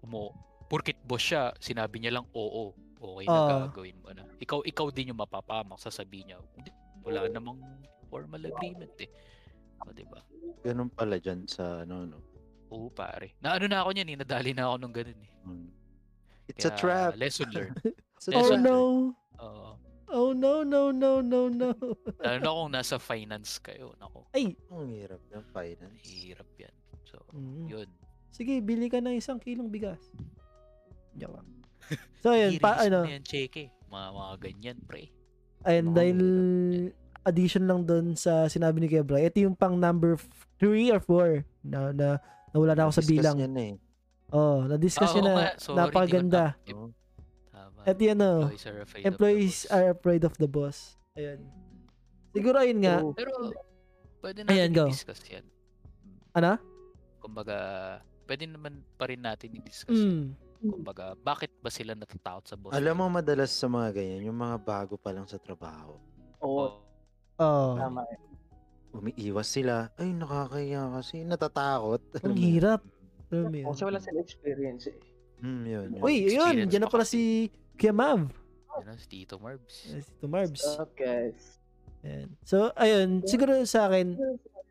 [0.00, 0.32] umo
[0.66, 2.72] porkit boss siya, sinabi niya lang oo.
[2.96, 3.48] Okay na Ah.
[3.68, 4.24] gagawin mo na.
[4.38, 6.38] Ikaw ikaw din yung mapapamak sasabihin niya.
[6.54, 6.70] "Hindi,
[7.04, 7.60] Wala namang
[8.08, 9.12] formal agreement eh.
[9.78, 10.24] O, diba?
[10.62, 12.16] Ganun pala dyan sa ano, no.
[12.72, 13.36] Oo, pare.
[13.38, 15.30] Na ano na ako niyan eh, nadali na ako nung ganun eh.
[15.44, 15.68] Mm.
[16.48, 17.10] It's a Kaya, trap.
[17.14, 17.76] Lesson learned.
[18.24, 18.78] A Yes, Oh no.
[19.36, 19.68] Oo.
[20.08, 21.76] Oh no, no, no, no, no.
[22.24, 23.92] lalo na kung nasa finance kayo.
[23.98, 24.56] Nako, Ay.
[24.70, 26.00] Ang hirap ng finance.
[26.00, 26.72] hirap yan.
[27.04, 27.68] So, Mm.
[27.68, 27.88] yun.
[28.30, 30.00] Sige, bili ka ng isang kilong bigas.
[31.14, 31.48] Joke lang.
[32.18, 33.68] So, ayun, pa, ano, na yan, cheque.
[33.86, 35.12] Mga, mga ganyan, pre.
[35.62, 36.20] ayun, Mga dahil
[37.22, 40.16] addition lang doon sa sinabi ni Kebra, ito yung pang number
[40.58, 42.08] 3 or 4 na, na
[42.50, 43.36] nawala na ako sa bilang.
[43.36, 43.72] yan eh.
[44.28, 45.34] Oh, na-discuss Ah, yun na.
[45.56, 46.44] Sorry, Napakaganda.
[46.58, 46.90] na-.
[47.50, 47.80] Tama.
[47.84, 49.74] At yan, oh, Employees are afraid employees of the boss.
[49.74, 50.78] are afraid of the boss.
[51.14, 51.40] Ayun.
[52.32, 52.96] Siguro ayun nga.
[52.98, 53.12] Oo.
[53.12, 53.30] Pero,
[54.18, 54.84] pwede Ayan, natin go.
[54.88, 55.44] i-discuss yan.
[56.32, 56.58] Ano?
[57.20, 57.56] Kumbaga,
[58.24, 60.34] pwede naman pa rin natin i-discuss yan.
[60.64, 60.72] Mm.
[60.72, 62.72] Kumbaga, bakit ba sila natatakot sa boss?
[62.72, 66.00] Alam mo madalas sa mga ganyan, yung mga bago pa lang sa trabaho.
[66.40, 66.80] Oo.
[67.36, 68.06] Oo, Oh, tama.
[68.94, 69.90] Umiiwas sila.
[69.98, 71.26] Ay, nakakaya kasi.
[71.26, 72.00] Natatakot.
[72.24, 72.38] ang yun?
[72.38, 72.80] hirap.
[73.28, 73.66] Alam mo yun?
[73.68, 74.96] Kasi wala silang experience eh.
[75.42, 76.00] Hmm, yun, yun.
[76.00, 78.30] Uy, ayun, experience dyan na pa pala si Kuya Mav.
[78.74, 79.74] Ano, si Tito Marbs.
[79.92, 80.62] Eh, Si Tito Marbs.
[80.96, 81.58] Guys?
[82.00, 82.28] Ayan.
[82.46, 84.14] So, ayun, siguro sa akin,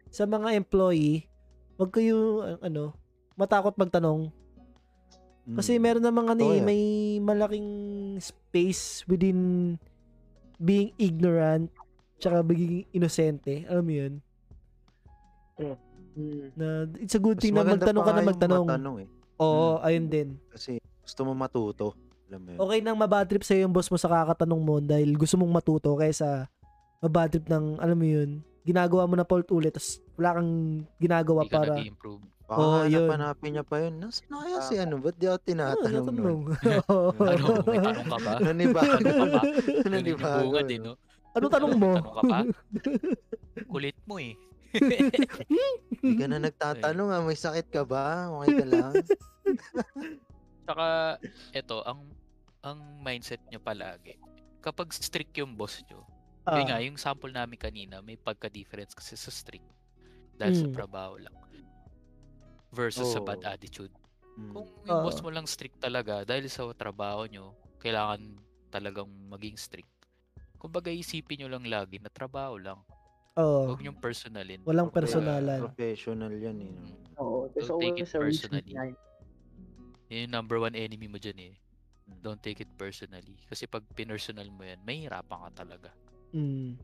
[0.10, 1.28] sa mga employee,
[1.76, 2.96] wag kayo, ano,
[3.36, 4.32] matakot magtanong.
[5.44, 5.58] Hmm.
[5.60, 6.66] Kasi meron namang ano Oo eh, yan.
[6.66, 6.84] may
[7.20, 7.70] malaking
[8.18, 9.76] space within
[10.56, 11.68] being ignorant
[12.16, 13.68] tsaka being inosente.
[13.68, 14.14] Alam mo yun?
[15.60, 15.76] Hmm.
[16.56, 18.66] Na it's a good Mas thing na magtanong ka na magtanong.
[18.66, 19.08] matanong eh.
[19.36, 19.86] Oo, Mm.
[19.86, 20.30] ayun din.
[20.48, 21.98] Kasi gusto mo matuto.
[22.30, 22.60] Alam mo yun.
[22.62, 26.48] Okay nang mabadtrip sa'yo yung boss mo sa kakatanong mo dahil gusto mong matuto kaysa
[27.02, 28.30] mabadtrip ng, alam mo yun,
[28.64, 30.52] ginagawa mo na fault ulit tapos wala kang
[30.96, 31.74] ginagawa Hindi ka para
[32.54, 32.62] nag-improve.
[32.62, 33.02] Baka Oo, yun.
[33.04, 33.94] hanap-hanapin niya pa yun.
[33.98, 34.96] Nasaan na kaya si ano?
[34.98, 36.40] Ba't di ako Ah, tinatanong nun?
[36.88, 37.10] Oo.
[37.34, 38.34] Ano, may tanong ka ba?
[38.40, 38.94] Nanibago.
[39.00, 39.42] Ano ka ba?
[39.84, 40.50] Nanibago.
[40.52, 40.92] Nanginibungad eh, no?
[40.92, 41.00] no?
[41.34, 41.92] ano tanong mo?
[41.96, 42.38] Tanong ka pa?
[43.74, 44.34] Kulit mo eh.
[44.74, 47.22] Hindi ka na nagtatanong ah.
[47.22, 48.30] May sakit ka ba?
[48.32, 48.94] Okay ka lang?
[50.64, 50.86] Tsaka,
[51.52, 52.06] eto, ang
[52.64, 54.16] ang mindset nyo palagi.
[54.64, 56.06] Kapag strict yung boss nyo,
[56.44, 59.64] Ah, yun nga, yung sample namin kanina, may pagka-difference kasi sa strict.
[60.36, 60.76] Dahil sa Mm.
[60.76, 61.32] trabaho lang.
[62.74, 63.28] Versus sa Oo.
[63.28, 63.94] bad attitude.
[64.34, 64.50] Hmm.
[64.50, 65.04] Kung yung Oo.
[65.06, 68.34] boss mo lang strict talaga, dahil sa trabaho nyo, kailangan
[68.74, 69.94] talagang maging strict.
[70.58, 72.82] Kumbaga isipin nyo lang lagi na trabaho lang.
[73.38, 73.70] Oo.
[73.74, 74.62] Huwag nyo personalin.
[74.66, 75.60] Walang Kumbaga, personalan.
[75.70, 76.70] Professional yan eh.
[76.70, 76.82] no?
[76.82, 78.74] mm, Oo, there's Don't take it personally.
[80.10, 81.54] Yun yung number one enemy mo dyan eh.
[82.10, 82.20] Mm.
[82.22, 83.38] Don't take it personally.
[83.50, 85.90] Kasi pag pinersonal mo yan, may hirapan ka talaga.
[86.34, 86.78] Mm.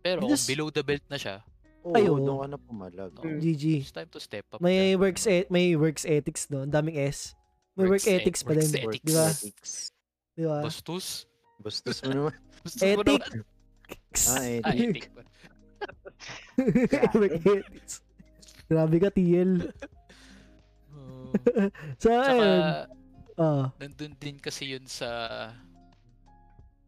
[0.00, 1.42] Pero Because- kung below the belt na siya,
[1.86, 2.18] Oo, Ay, oo.
[2.18, 3.12] doon ka na pumalag.
[3.16, 3.38] Mm.
[3.38, 3.64] GG.
[3.78, 4.58] it's time to step up.
[4.58, 6.60] May works e- may works ethics no.
[6.60, 7.38] Ang daming S.
[7.72, 8.82] May work Works e- ethics pa works din.
[8.82, 9.04] ethics.
[9.04, 9.26] Di ba?
[9.28, 9.70] Ethics.
[10.34, 10.56] Di ba?
[10.60, 11.06] Bastos.
[11.56, 12.34] Bastos mo naman.
[12.64, 13.30] Bastos mo naman.
[14.18, 14.82] Ah, Ah, ethics.
[14.82, 15.22] ethic ba?
[17.14, 17.94] work ethics.
[18.66, 19.52] Grabe ka, TL.
[20.90, 21.30] Oo.
[22.02, 22.62] So, Tsaka, ayun.
[23.36, 25.06] Ah, nandun din kasi yun sa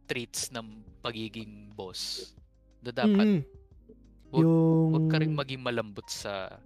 [0.09, 0.65] traits ng
[0.99, 2.33] pagiging boss.
[2.81, 3.41] Na dapat, mm,
[4.31, 4.91] Wag- yung...
[4.91, 6.61] huwag ka rin maging malambot sa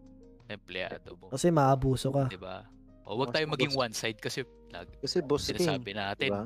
[0.47, 1.31] empleyado mo.
[1.31, 2.27] Kasi maabuso ka.
[2.27, 2.67] Di ba?
[3.03, 3.83] O wag tayo maging boss.
[3.83, 5.59] one side kasi lagi Kasi boss ka eh.
[5.59, 6.45] sinasabi natin, Diba?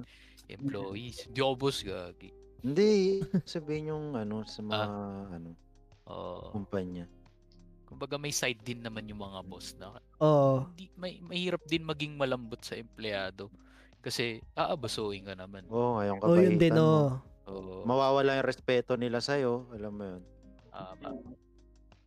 [0.49, 1.27] employees.
[1.27, 2.31] Di ako boss, gagi.
[2.59, 3.21] Hindi.
[3.45, 4.87] Sabihin yung ano sa mga
[5.31, 5.51] ano
[6.07, 6.51] Oo.
[6.51, 7.07] kumpanya.
[7.87, 10.67] kumbaga may side din naman yung mga boss na Oo.
[10.67, 13.47] hindi, may, mahirap din maging malambot sa empleyado.
[14.01, 15.67] Kasi aabusuin ka naman.
[15.67, 17.19] Oo, ngayon Oh, yun din, oh.
[17.47, 17.83] Oo.
[17.83, 19.71] Mawawala yung respeto nila sa'yo.
[19.71, 20.23] Alam mo yun.
[20.77, 21.09] Tama.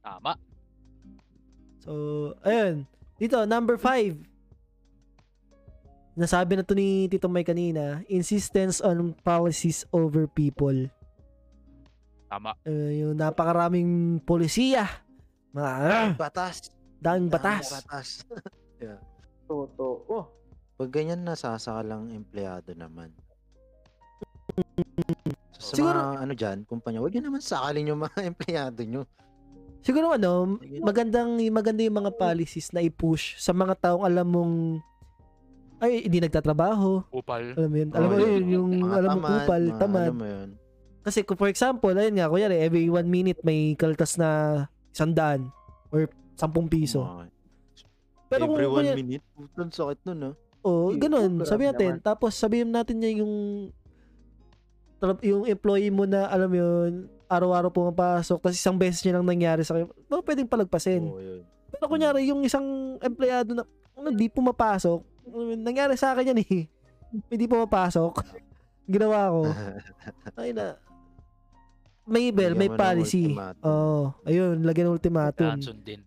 [0.05, 0.33] Tama.
[1.81, 1.91] So,
[2.45, 2.85] ayun.
[3.17, 4.13] Dito, number five.
[6.13, 10.75] Nasabi na to ni Tito May kanina, insistence on policies over people.
[12.29, 12.53] Tama.
[12.61, 14.85] Uh, yung napakaraming polisiya.
[15.49, 16.69] Mga ah, Batas.
[17.01, 17.65] daming Daming batas.
[17.73, 18.09] Batas.
[19.49, 20.05] Totoo.
[20.05, 20.25] Oh,
[20.79, 23.11] Pag ganyan nasasaka lang empleyado naman.
[25.59, 29.03] Sa Siguro- mga ano dyan, kumpanya, wag nyo naman sakalin yung mga empleyado nyo.
[29.79, 34.55] Siguro ano, magandang maganda yung mga policies na i-push sa mga taong alam mong
[35.79, 37.07] ay hindi nagtatrabaho.
[37.09, 37.55] Upal.
[37.55, 37.89] Alam mo yun?
[37.89, 40.03] Alam mo Oh, yun, yung Mga alam mo tamad, kupal, mga tamad.
[40.05, 40.49] Alam mo yun.
[40.99, 45.47] Kasi kung for example, ayun nga, kunyari, every one minute may kaltas na isang daan
[45.87, 46.99] or sampung piso.
[46.99, 47.31] Mga-
[48.29, 50.33] Pero kung Every one kunya- minute, putang sakit nun ah.
[50.59, 51.31] Oo, Hindi, ganun.
[51.41, 51.95] Sabi natin.
[51.95, 52.03] naman.
[52.03, 53.33] Tapos sabihin natin niya yung
[55.23, 56.91] yung employee mo na alam mo yun,
[57.29, 59.87] araw-araw pumapasok tapos isang beses niya lang nangyari sa kanya.
[60.09, 61.03] No, pwedeng palagpasin.
[61.05, 61.41] Oo, yun.
[61.69, 63.63] Pero kunyari yung isang empleyado na
[63.95, 64.99] hindi pumapasok,
[65.61, 66.65] nangyari sa akin yan eh.
[67.29, 68.13] Hindi pumapasok.
[68.93, 69.41] Ginawa ko.
[70.41, 70.75] Ay na.
[72.09, 73.29] May bell, may policy.
[73.61, 74.17] Oo.
[74.25, 75.61] ayun, lagyan ng ultimatum.
[75.61, 76.01] Sundin.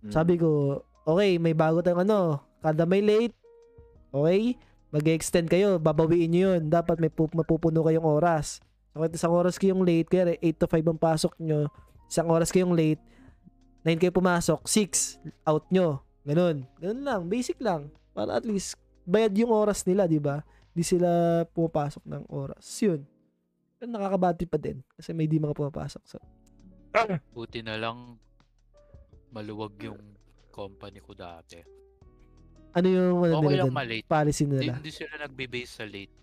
[0.00, 0.08] Mm.
[0.08, 3.36] Sabi ko, okay, may bago tayong ano, kada may late,
[4.08, 4.56] okay,
[4.92, 6.68] mag-extend kayo, babawiin nyo yun.
[6.68, 8.60] Dapat may pu- mapupuno kayong oras.
[8.92, 11.64] So, kahit isang oras kayong late, kaya 8 to 5 ang pasok nyo,
[12.04, 13.00] isang oras kayong late,
[13.88, 16.04] 9 kayo pumasok, 6 out nyo.
[16.28, 16.68] Ganun.
[16.76, 17.88] Ganun lang, basic lang.
[18.12, 18.76] Para at least,
[19.08, 20.44] bayad yung oras nila, di ba?
[20.76, 22.62] Di sila pumapasok ng oras.
[22.84, 23.02] Yun.
[23.80, 24.84] Pero nakakabati pa din.
[24.94, 26.02] Kasi may di mga pumapasok.
[26.04, 26.20] So,
[27.32, 28.20] Buti na lang
[29.32, 30.00] maluwag yung
[30.52, 31.81] company ko dati.
[32.72, 33.76] Ano yung ano Okay nila lang dun?
[33.76, 34.06] malate.
[34.08, 34.72] Policy Hindi, nila.
[34.80, 36.14] hindi sila nagbe-base sa late.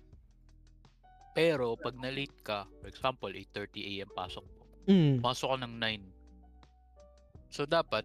[1.33, 4.09] Pero pag na-late ka, for example, 8.30 a.m.
[4.11, 4.63] pasok mo.
[4.89, 5.21] Mm.
[5.21, 7.53] Pasok ka ng 9.
[7.53, 8.03] So dapat,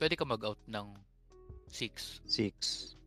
[0.00, 0.88] pwede ka mag-out ng
[1.68, 2.24] 6.
[2.28, 2.56] Six.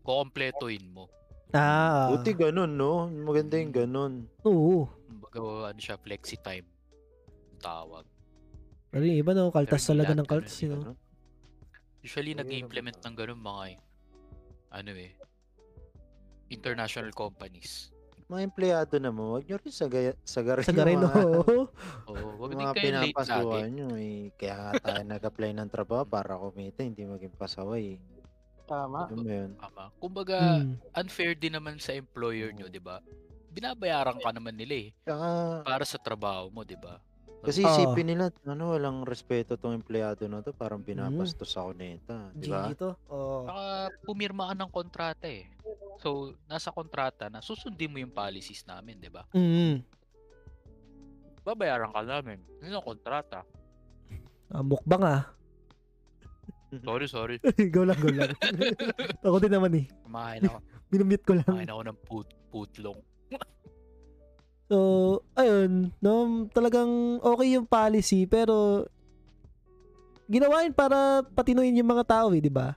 [0.01, 1.09] Kukompletoin mo.
[1.53, 2.09] Ah.
[2.13, 3.05] Buti ganun, no?
[3.09, 4.13] Maganda yung ganun.
[4.45, 4.89] Oo.
[5.07, 6.65] Kumbaga, ano siya, flexi time.
[7.61, 8.05] Tawag.
[8.89, 10.81] Pero yung iba no, kaltas Pero hindi talaga ng kaltas, you know.
[10.81, 10.97] Ganun.
[12.05, 13.05] Usually, nag-implement ano.
[13.09, 13.61] ng ganun mga,
[14.75, 15.15] ano eh,
[16.47, 17.89] international companies.
[18.25, 21.69] Mga empleyado naman, wag nyo rin sagaya, sagarin Sa garin, yung mga, oo.
[22.09, 23.13] Oo, wag din mga kayo late lagi.
[23.13, 23.87] pinapasuhan nyo.
[23.95, 24.33] Eh.
[24.33, 28.01] Kaya nga tayo nag-apply ng trabaho para kumita, hindi maging pasaway.
[28.65, 29.13] Tama.
[29.13, 29.53] Mo yun?
[29.55, 29.93] Tama.
[29.95, 30.73] Kumbaga, Mm.
[30.97, 32.97] unfair din naman sa employer nyo, di ba?
[33.53, 34.89] Binabayaran ka naman nila eh.
[35.05, 35.27] Saka,
[35.61, 36.97] Para sa trabaho mo, di ba?
[37.45, 37.69] Kasi Oo.
[37.69, 42.33] isipin nila, ano, walang respeto tong empleyado na to, parang binabastos ako neta.
[42.33, 42.67] Di ba?
[42.67, 42.91] GG to.
[43.13, 43.45] Oo.
[43.45, 43.63] Saka
[44.01, 45.45] pumirma ka ng kontrata eh.
[46.01, 49.23] So, nasa kontrata na susundin mo yung policies namin, di ba?
[49.31, 49.85] Mm.
[51.45, 52.41] Babayaran ka namin.
[52.65, 53.45] Yun ang kontrata.
[54.49, 55.21] Ah, mukbang ah.
[56.83, 57.35] Sorry, sorry.
[57.75, 58.33] go lang, go lang.
[59.25, 59.85] Ako din naman eh.
[60.03, 60.57] Kumain ako.
[60.91, 61.47] Binumute ko lang.
[61.47, 62.99] Kumain ako ng put putlong.
[64.65, 64.77] So,
[65.37, 68.85] ayun, no, talagang okay yung policy pero
[70.25, 72.73] ginawa yun para patinuin yung mga tao eh, di ba?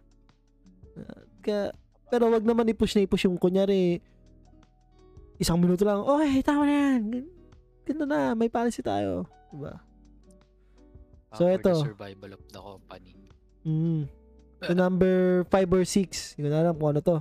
[0.93, 1.73] Uh, Kaya,
[2.13, 4.05] pero wag naman i-push na i-push yung kunyari
[5.41, 7.01] isang minuto lang, okay, tama na yan.
[7.09, 7.33] Gan-
[7.89, 9.25] Ganito na, may policy tayo.
[9.49, 9.81] Di ba?
[11.33, 13.17] So, Ah, the survival of the company.
[13.65, 14.13] Mm.
[14.61, 17.17] So, number 5 or 6, hindi ko na alam kung ano to.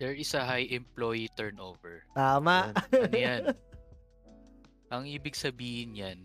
[0.00, 2.08] There is a high employee turnover.
[2.16, 2.72] Tama.
[2.88, 3.52] Ano yan?
[4.96, 6.18] Ang ibig sabihin yan,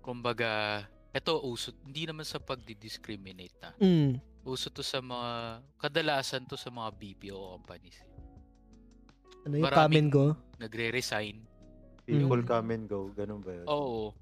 [0.00, 3.70] kumbaga, eto uso, hindi naman sa pagdi-discriminate na.
[3.76, 4.24] mm.
[4.42, 8.00] Uso to sa mga, kadalasan to sa mga BPO companies.
[9.44, 10.26] Ano yung Maraming- come and go?
[10.56, 11.36] Nagre-resign.
[12.02, 12.48] People Mm.
[12.48, 13.66] come and go, ganun ba yun?
[13.68, 14.16] Oo.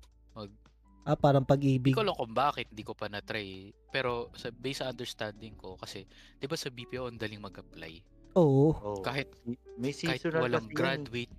[1.06, 1.94] Ah, parang pag-ibig.
[1.94, 3.70] Hindi ko alam kung bakit, hindi ko pa na-try.
[3.94, 6.02] Pero sa based sa understanding ko, kasi,
[6.34, 8.15] di ba sa BPO, ang daling mag-apply.
[8.36, 8.76] Oo.
[8.76, 9.32] Oh, Kahit,
[9.80, 11.34] may kahit seasonal walang kasi graduate,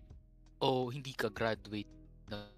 [0.58, 1.90] o hindi ka graduate,
[2.26, 2.50] na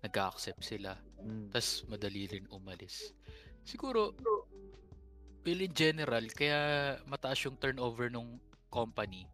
[0.00, 0.94] nag-accept sila.
[1.20, 1.52] Mm.
[1.52, 3.12] tas madali rin umalis.
[3.60, 4.16] Siguro,
[5.44, 6.58] well in general, kaya
[7.04, 8.40] mataas yung turnover ng
[8.72, 9.28] company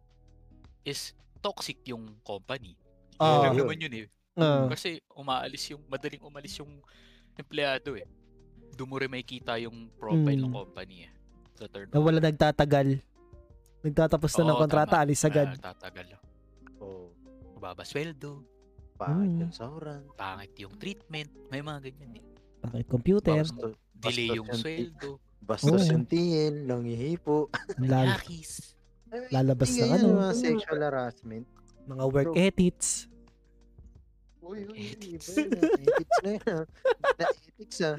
[0.83, 2.75] is toxic yung company.
[3.15, 3.23] Ah.
[3.23, 3.61] Yun lang Yun.
[3.63, 4.07] naman yun eh.
[4.35, 4.67] Ah.
[4.67, 6.83] Kasi umaalis yung, madaling umalis yung
[7.39, 8.03] empleyado eh.
[8.75, 10.59] Doon mo rin makikita yung profile ng Mm.
[10.59, 11.11] company eh.
[11.55, 12.03] Sa na turnover.
[12.03, 12.87] wala nagtatagal.
[13.87, 15.03] Nagtatapos na ng Oo, kontrata, tama.
[15.03, 15.47] alis agad.
[15.55, 16.19] Ah, tatagal.
[16.77, 17.07] Oh,
[17.55, 18.43] Mababa sweldo,
[18.93, 19.41] pangit Mm.
[19.41, 20.01] yung sauran.
[20.13, 22.25] pangit yung treatment, may mga ganyan eh.
[22.59, 23.39] Bakit computer?
[23.39, 25.09] Bastos, Delay yung ti- sweldo,
[25.39, 25.89] Bastos Oo.
[25.89, 27.47] yung tiil, nangihipo.
[27.79, 28.75] Lal- yakis.
[29.31, 30.07] lalabas ng ano.
[30.19, 31.47] Mga sexual harassment.
[31.87, 33.07] mga work ethics.
[34.41, 35.31] Uy, uy, Ethics.
[35.33, 35.71] iba yun, ah.
[35.87, 36.43] Ethics na yun.
[36.49, 36.65] ah.
[37.15, 37.95] Na ethics ah.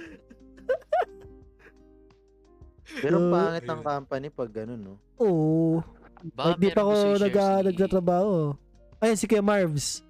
[2.98, 4.94] Pero So, pangit ang company pag ganun, no?
[5.18, 5.84] Oo.
[6.32, 8.34] Baka Kahit di pa ako nag, si- nagtatrabaho.
[8.98, 10.02] Ayun, si Kuya Marvs.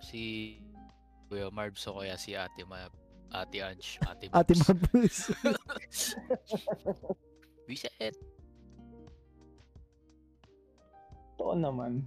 [0.00, 0.22] si
[1.26, 2.86] Kuya Marbs o kaya si Ate Ma
[3.32, 4.68] Ate Ange, Ate Ate Marbs.
[4.92, 5.18] Marvs.
[7.68, 8.14] Reset.
[11.32, 12.06] totoo naman.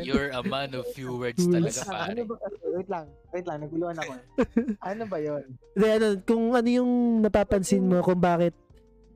[0.00, 2.10] You're a man of few words talaga, Ah, pare.
[2.16, 2.64] ano ba kasi?
[2.72, 3.06] Wait lang.
[3.30, 3.58] Wait lang.
[3.60, 4.12] Naguluhan ako.
[4.90, 5.44] ano ba yun?
[5.76, 6.90] Hindi, ano, kung ano yung
[7.20, 8.56] napapansin mo kung bakit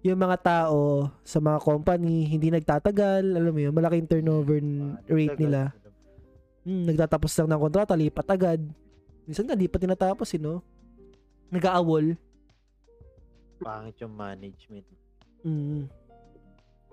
[0.05, 5.39] yung mga tao sa mga company hindi nagtatagal, alam mo yun, malaking turnover n- rate
[5.41, 5.75] nila.
[6.63, 8.61] Hmm, nagtatapos lang ng kontrata, lipat agad.
[9.25, 10.61] Minsan nga, di pa tinatapos, eh, no?
[11.49, 12.15] Nag-aawol.
[13.59, 14.87] Pangit yung management.
[15.43, 15.89] Mm.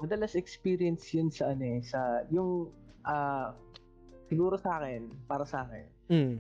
[0.02, 2.68] Madalas experience yun sa ano eh, sa yung
[3.08, 3.56] ah
[4.28, 5.86] siguro sa akin, para sa akin.
[6.12, 6.36] Mm.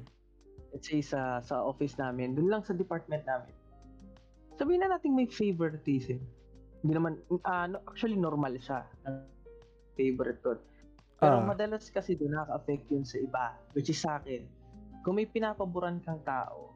[0.76, 3.56] Let's say sa sa office namin, dun lang sa department namin.
[4.60, 6.20] Sabihin na natin may favoritism.
[6.84, 8.84] Hindi naman ah, no, actually normal siya.
[9.95, 10.60] Favorite doon.
[11.16, 11.47] Pero Ah.
[11.47, 14.43] madalas kasi doon nakaka-affect yun sa iba, which is sa akin.
[14.99, 16.76] Kung may pinapaboran kang tao,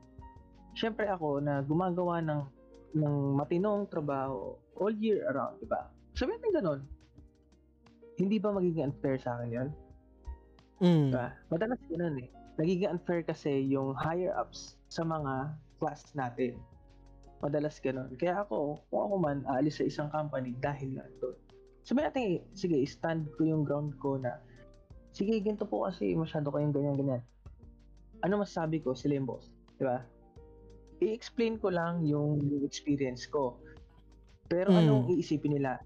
[0.71, 2.41] syempre ako na gumagawa ng
[2.89, 5.91] ng matinong trabaho all year around, di ba?
[6.15, 6.79] Sabihin natin ganun.
[8.19, 9.69] Hindi ba magiging unfair sa akin yun?
[10.83, 11.11] Mm.
[11.11, 11.27] Diba?
[11.51, 12.29] Madalas ganun eh.
[12.59, 16.59] Nagiging unfair kasi yung higher ups sa mga class natin.
[17.39, 18.11] Madalas ganun.
[18.19, 21.39] Kaya ako, kung ako man, aalis sa isang company dahil na doon.
[21.87, 24.43] Sabi natin, sige, stand ko yung ground ko na,
[25.15, 27.23] sige, ganito po kasi masyado kayong ganyan-ganyan.
[28.27, 28.91] Ano masasabi ko?
[28.91, 29.47] Sila yung boss.
[29.79, 30.03] Di ba?
[30.99, 33.55] I-explain ko lang yung experience ko.
[34.51, 34.79] Pero Mm.
[34.83, 35.79] anong iisipin nila?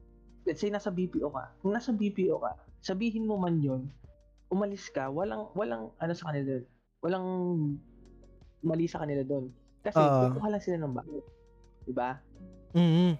[0.43, 1.55] Let's say nasa BPO ka.
[1.63, 3.87] Kung nasa BPO ka, sabihin mo man yun,
[4.51, 6.65] umalis ka, walang walang ano sa kanila doon.
[7.03, 7.27] Walang
[8.63, 9.51] mali sa kanila doon.
[9.83, 10.31] Kasi Ah.
[10.31, 11.19] kukuha lang sila ng bago.
[11.83, 12.19] 'Di ba?
[12.75, 13.15] Mm.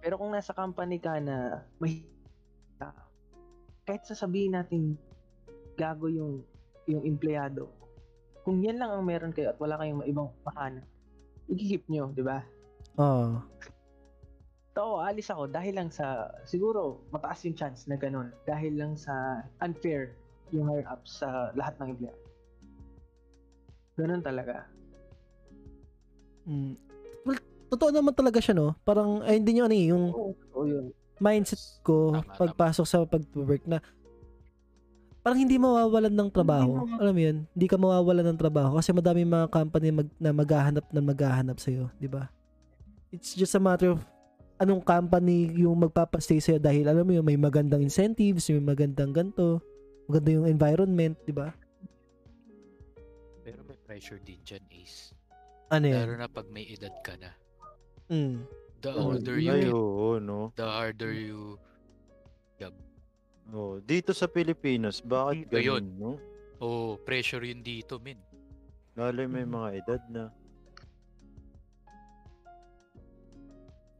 [0.00, 2.06] Pero kung nasa company ka na may
[3.90, 4.94] kahit sasabihin natin
[5.74, 6.46] gago yung
[6.86, 7.66] yung empleyado.
[8.46, 10.82] Kung yan lang ang meron kayo at wala kayong ibang makana,
[11.50, 12.38] i-keep nyo, di ba?
[12.94, 13.42] Ah.
[14.80, 18.32] Oo, alis ako dahil lang sa, siguro, mataas yung chance na ganun.
[18.48, 20.16] Dahil lang sa unfair
[20.50, 22.22] yung higher up sa lahat ng empleyado.
[24.00, 24.64] Ganun talaga.
[26.48, 26.74] Mm.
[27.28, 28.72] Well, totoo naman talaga siya, no?
[28.82, 30.84] Parang, ay, hindi nyo ano eh, yung Oo, oo yun.
[31.20, 33.84] mindset ko Tama, pagpasok sa pag-work na
[35.20, 36.80] parang hindi mawawalan ng trabaho.
[36.80, 37.36] Hindi Alam mo yun?
[37.52, 41.92] Hindi ka mawawalan ng trabaho kasi madami mga company mag, na maghahanap na maghahanap sa'yo,
[42.00, 42.32] di ba?
[43.12, 44.00] It's just a matter of
[44.60, 49.64] anong company yung magpapastay sa'yo dahil alam mo yun, may magandang incentives, may magandang ganto,
[50.04, 51.48] maganda yung environment, di ba?
[53.40, 55.16] Pero may pressure din dyan, Ace.
[55.72, 56.20] Ano Lalo yan?
[56.20, 57.32] na pag may edad ka na.
[58.12, 58.44] Mm.
[58.80, 60.52] The Oo, older you Ay, get, oo, no?
[60.56, 61.56] the harder you...
[63.50, 65.82] Oh, dito sa Pilipinas, bakit Dito yun.
[65.90, 66.12] ganun, no?
[66.62, 68.14] Oh, pressure yun dito, min.
[68.94, 70.24] Lalo may mga edad na.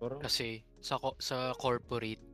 [0.00, 2.24] Parang, Kasi sa co- sa corporate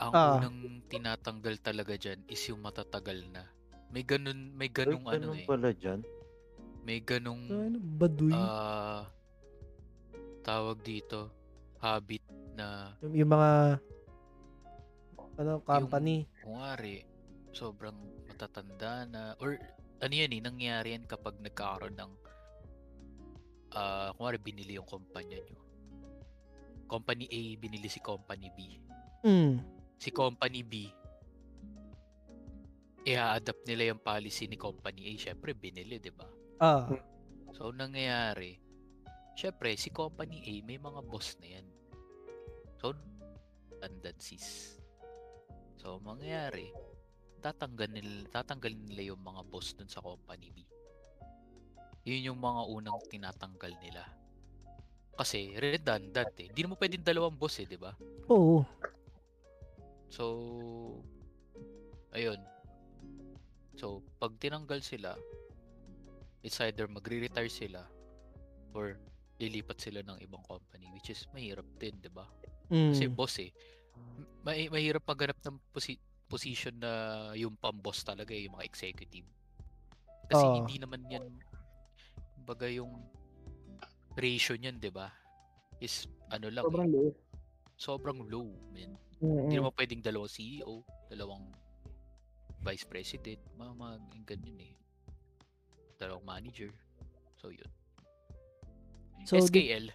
[0.00, 0.38] ang Ah.
[0.38, 3.44] unang tinatanggal talaga diyan is yung matatagal na.
[3.90, 5.46] May ganun may ay, ganung ano ganun eh.
[5.46, 6.00] pala dyan.
[6.80, 8.32] May ganung Ano, baduy.
[8.32, 9.04] ah
[10.40, 11.28] tawag dito
[11.76, 12.24] habit
[12.56, 13.50] na yung, yung mga
[15.36, 16.24] ano, company.
[16.40, 17.04] kunwari
[17.52, 19.60] sobrang matatanda na or
[20.00, 22.12] ano yan eh nangyari yan kapag nagkakaroon ng
[23.74, 25.60] ah kunwari binili yung kumpanya nyo.
[26.90, 28.58] Company A binili si Company B.
[29.20, 29.60] Mm.
[30.00, 30.88] si Company B,
[33.04, 35.12] i-adapt nila yung policy ni Company A.
[35.20, 36.24] Syempre, binili, di ba?
[36.56, 36.88] Ah.
[37.52, 38.56] So, ang nangyayari,
[39.36, 41.66] syempre, si Company A, may mga boss na yan.
[42.80, 42.96] So,
[43.76, 44.80] tendencies.
[45.76, 46.72] So, ang mangyayari,
[47.44, 50.64] tatanggal nila, tatanggalin nila yung mga boss dun sa Company B.
[52.04, 54.04] Yun yung mga unang tinatanggal nila.
[55.16, 56.48] Kasi, redundant eh.
[56.48, 57.92] Hindi mo pwedeng dalawang boss eh, di ba?
[58.32, 58.64] Oo.
[60.08, 60.24] So,
[62.16, 62.40] ayun.
[63.76, 65.14] So, pag tinanggal sila,
[66.40, 67.84] it's either magre-retire sila
[68.72, 68.96] or
[69.40, 72.28] lilipat sila ng ibang company which is mahirap din, 'di ba?
[72.68, 72.92] Mm.
[72.92, 73.50] Kasi boss eh.
[74.44, 76.92] May, mahirap maghanap ng posi- position na
[77.34, 79.26] yung pang-boss talaga eh, yung mga executive.
[80.30, 80.56] Kasi Oo.
[80.62, 81.26] hindi naman yan
[82.42, 82.92] baga yung
[84.14, 85.08] ratio niyan, 'di ba?
[85.78, 87.16] Is ano lang, Sobrang eh, liit.
[87.74, 88.92] sobrang low, man.
[89.20, 89.46] Mm-mm.
[89.46, 91.44] Hindi naman pwedeng dalawang CEO, dalawang
[92.60, 93.94] vice president, mga mga
[94.26, 94.74] ganyan eh.
[95.96, 96.72] Dalawang manager.
[97.36, 97.68] So yun.
[99.24, 99.86] So, di- SKL.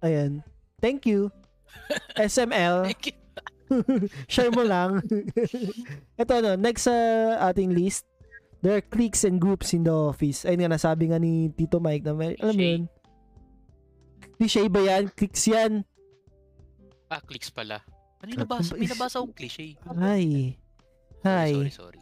[0.00, 0.42] ayan.
[0.78, 1.34] Thank you.
[2.14, 2.86] SML.
[2.86, 3.16] Thank you.
[4.32, 5.02] Share mo lang.
[6.22, 6.94] Ito ano, next sa
[7.44, 8.06] ating list,
[8.60, 10.42] there are cliques and groups in the office.
[10.42, 12.72] Ayun nga, nasabi nga ni Tito Mike na may, alam mo Cliche.
[12.74, 12.82] yun,
[14.38, 15.02] Cliche ba yan?
[15.10, 15.72] Clicks yan.
[17.08, 17.82] Ah, clicks pala.
[18.20, 18.74] Ano yung nabasa?
[18.74, 19.74] May nabasa akong cliche.
[19.94, 20.54] Hi.
[21.22, 21.50] Hi.
[21.54, 22.00] Sorry, sorry.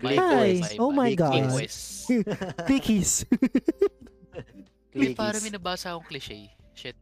[0.00, 0.50] Click Hi.
[0.80, 1.52] Oh my God.
[2.64, 3.28] Clickies.
[4.92, 5.44] May parang Clickies.
[5.44, 6.48] may nabasa akong cliche.
[6.72, 6.96] Shit.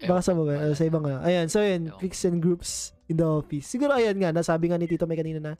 [0.00, 1.14] Baka sa mga, Ewan ko sa iba nga.
[1.22, 3.66] Ayan, so yun, cliques and groups in the office.
[3.66, 5.52] Siguro ayan nga, nasabi nga ni Tito May kanina na,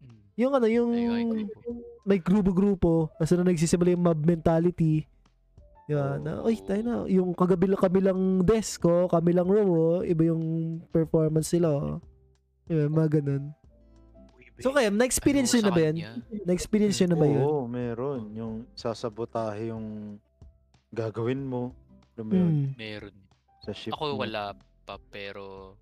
[0.00, 0.20] Hmm.
[0.36, 1.76] yung ano, yung ay, grupo.
[2.04, 5.04] May grupo-grupo, kasi na nagsisimula yung mob mentality.
[5.84, 6.16] Diba?
[6.16, 6.22] Oo.
[6.22, 6.94] Na, ay, tayo na.
[7.10, 11.68] Yung kagabi lang kami lang desk ko, kami lang row, oh, iba yung performance nila.
[11.74, 11.96] Oh.
[12.70, 13.52] Diba, mga ganun.
[14.60, 15.94] So kaya, na-experience Ano na sa ba yan?
[16.44, 17.44] Na-experience nyo na ba yun?
[17.48, 18.20] Oo, meron.
[18.36, 20.20] Yung sasabotahe yung
[20.92, 21.72] gagawin mo.
[22.14, 22.52] Alam mo yun?
[22.52, 22.68] Hmm.
[22.76, 23.16] Meron.
[23.64, 24.20] Sa ship Ako mo.
[24.20, 24.52] wala
[24.84, 25.74] pa pero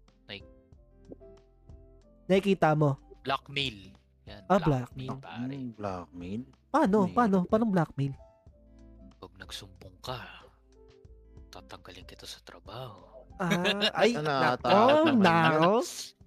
[2.28, 3.00] Nakikita mo.
[3.24, 3.96] blackmail.
[4.28, 5.18] Yan, Ah, blackmail, blackmail.
[5.18, 5.56] pare.
[5.56, 6.40] Hmm, blackmail.
[6.68, 6.98] Paano?
[7.02, 7.36] May- Paano?
[7.44, 8.12] Paano blackmail?
[9.18, 10.20] Pag nagsumbong ka,
[11.48, 13.02] tatanggalin kita sa trabaho.
[13.34, 13.48] Ah,
[14.02, 15.74] ay, nako, takot naman nako.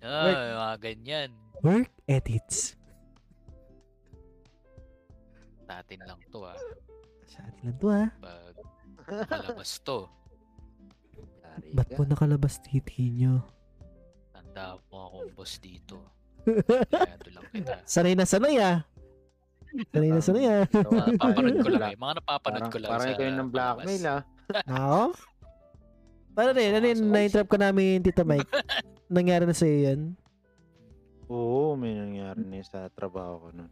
[0.02, 0.26] Ah,
[0.66, 1.30] mga ganyan.
[1.62, 2.74] Work ethics.
[5.64, 6.58] Sa atin lang to ah.
[7.28, 8.04] Sa atin lang to ha.
[8.18, 8.56] Pag
[9.30, 9.99] malabas to,
[11.72, 13.43] Ba't po nakalabas titi nyo?
[14.32, 15.99] tanda mo akong boss dito.
[16.46, 17.74] Lang kita.
[17.86, 18.78] Sanay na sanay ah.
[19.92, 20.64] Sanay na sanay ah.
[20.68, 21.98] Mga napapanood ko lang eh.
[21.98, 24.22] Mga napapanood Parang, ko lang parang sa ikaw yung ng blackmail ah.
[24.80, 25.06] Oo?
[26.36, 26.72] Paano rin?
[26.72, 27.00] Ano yun?
[27.12, 28.48] Na-interrupt ka namin, Tito Mike.
[29.12, 30.02] Nangyari na sa'yo yan?
[31.28, 33.72] Oo, may nangyari na sa trabaho ko nun.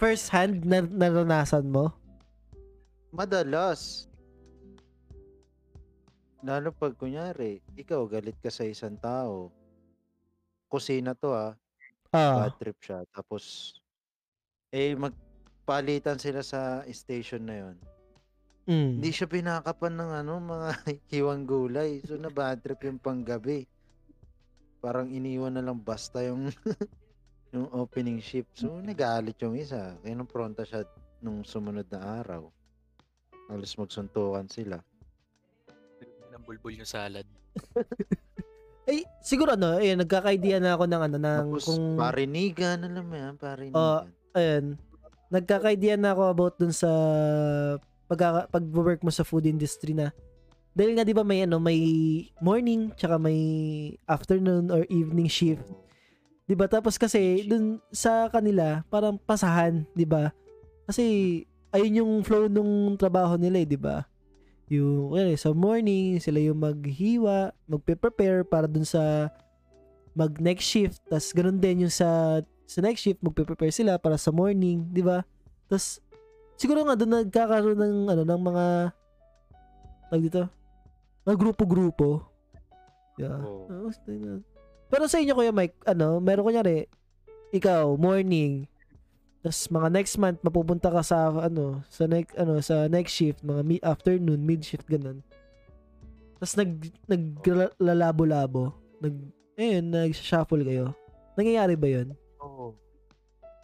[0.00, 1.92] First hand na naranasan mo?
[3.12, 4.08] Madalas.
[6.40, 9.52] Lalo pag kunyari, ikaw galit ka sa isang tao.
[10.72, 11.52] Kusina to ah.
[12.10, 12.46] Ah.
[12.46, 13.06] Bad trip siya.
[13.14, 13.74] Tapos,
[14.74, 17.76] eh, magpalitan sila sa station na yon.
[18.70, 18.90] Mm.
[18.98, 20.68] Hindi siya pinakapan ng ano, mga
[21.14, 22.02] hiwang gulay.
[22.06, 23.66] So, na bad trip yung panggabi.
[24.82, 26.50] Parang iniwan na lang basta yung
[27.54, 28.54] yung opening shift.
[28.58, 29.98] So, nagalit yung isa.
[30.02, 30.86] Kaya nung pronta siya
[31.22, 32.46] nung sumunod na araw.
[33.50, 34.78] Alas magsuntukan sila.
[36.30, 37.26] ng bulbul yung salad.
[38.88, 43.14] Eh, siguro ano, ayun, nagkaka-idea na ako ng ano, ng Tapos, kung, parinigan, alam mo
[43.16, 44.08] yan, parinigan.
[44.32, 44.64] ayun,
[45.30, 46.90] nagkaka-idea na ako about dun sa
[48.10, 50.10] pag pag-work mo sa food industry na.
[50.74, 51.78] Dahil nga 'di ba may ano may
[52.42, 53.38] morning tsaka may
[54.06, 55.62] afternoon or evening shift.
[56.46, 56.66] 'di ba?
[56.66, 60.34] Tapos kasi dun sa kanila parang pasahan 'di ba?
[60.90, 64.02] Kasi ayun yung flow nung trabaho nila eh 'di ba
[64.70, 69.28] yung well, sa morning sila yung maghiwa magpe-prepare para dun sa
[70.14, 71.02] mag next shift.
[71.10, 72.40] Tas ganun din yung sa
[72.70, 75.26] sa next shift magpe-prepare sila para sa morning 'di ba?
[75.66, 75.98] Tas
[76.54, 78.66] siguro nga doon nagkakaroon ng ano ng mga
[80.10, 80.42] tag dito?
[81.26, 82.30] Mga grupo-grupo.
[83.18, 83.42] Yeah.
[83.42, 84.40] Na.
[84.90, 86.90] Pero sa inyo Kuya Mike, ano, meron kunyari,
[87.54, 88.66] ikaw, morning,
[89.40, 93.62] tapos mga next month, mapupunta ka sa, ano, sa next, ano, sa next shift, mga
[93.64, 95.24] mi- afternoon, mid shift, ganun.
[96.36, 96.70] Tapos nag,
[97.08, 99.16] naglalabo-labo, nag,
[99.56, 100.92] ayun, nag-shuffle kayo.
[101.40, 102.12] Nangyayari ba yun?
[102.44, 102.76] Oo.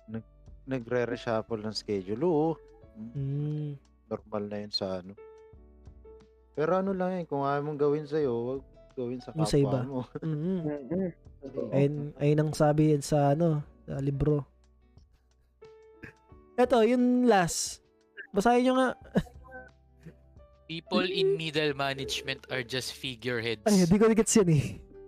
[0.08, 0.24] Nag,
[0.64, 2.24] nagre-reshuffle ng schedule.
[2.24, 2.50] Oo.
[2.96, 3.76] Mm.
[4.08, 5.12] Normal na yun sa ano.
[6.56, 8.62] Pero ano lang yun, kung ayaw mong gawin sa'yo, wag
[8.96, 9.80] gawin sa kapwa sa iba.
[9.84, 10.08] mo.
[10.24, 10.32] Mm.
[10.64, 11.00] Mm-mm.
[11.76, 14.55] Ayun, ayun ang sabi yan sa, ano, sa libro.
[16.56, 17.84] Eto, yung last.
[18.32, 18.90] Basahin nyo nga.
[20.72, 23.62] People in middle management are just figureheads.
[23.68, 24.64] Ay, hindi ko gets yan eh.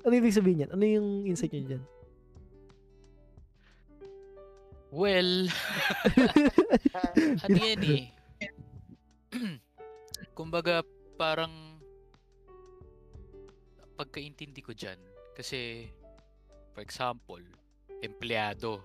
[0.07, 0.71] Ano ibig sabihin yan?
[0.71, 1.85] Ano yung insight nyo dyan?
[4.93, 5.49] Well,
[7.45, 8.05] ano yan eh.
[10.39, 10.85] Kumbaga,
[11.19, 11.81] parang
[13.99, 14.97] pagkaintindi ko dyan,
[15.35, 15.91] kasi,
[16.71, 17.43] for example,
[18.01, 18.79] empleyado,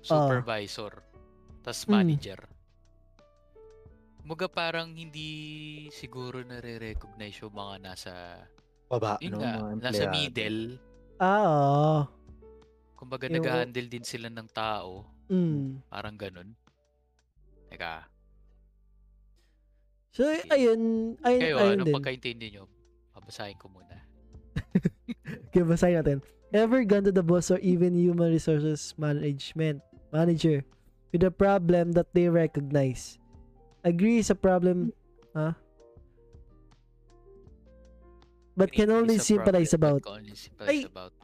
[0.00, 1.04] supervisor,
[1.64, 1.90] tas Mm.
[1.90, 2.40] manager.
[4.20, 5.28] Kumbaga parang hindi
[5.90, 8.12] siguro nare-recognize yung mga nasa,
[8.88, 9.40] Baba, yun no?
[9.40, 10.60] nga, mga nasa middle.
[11.18, 11.96] ah, oo.
[12.94, 15.04] Kumbaga Yung- nag-handle din sila ng tao.
[15.28, 15.80] Mm.
[15.88, 16.52] Parang ganun.
[17.68, 18.08] Teka,
[20.14, 21.18] So, ayun.
[21.26, 21.96] Ayun, kayo, ayun anong din.
[21.98, 22.70] pagkaintindi nyo?
[23.10, 23.98] Babasahin ko muna.
[25.50, 26.18] Okay, basahin natin.
[26.50, 30.62] Ever gone to the boss or even human resources management manager
[31.14, 33.22] with a problem that they recognize?
[33.86, 34.90] Agree sa problem,
[35.30, 35.54] huh?
[38.58, 40.02] But can only a sympathize about.
[40.02, 40.90] can only sympathize Ay!
[40.90, 41.14] about.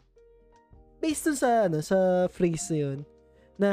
[1.03, 2.99] Based dun sa, ano, sa phrase na yun,
[3.59, 3.69] na,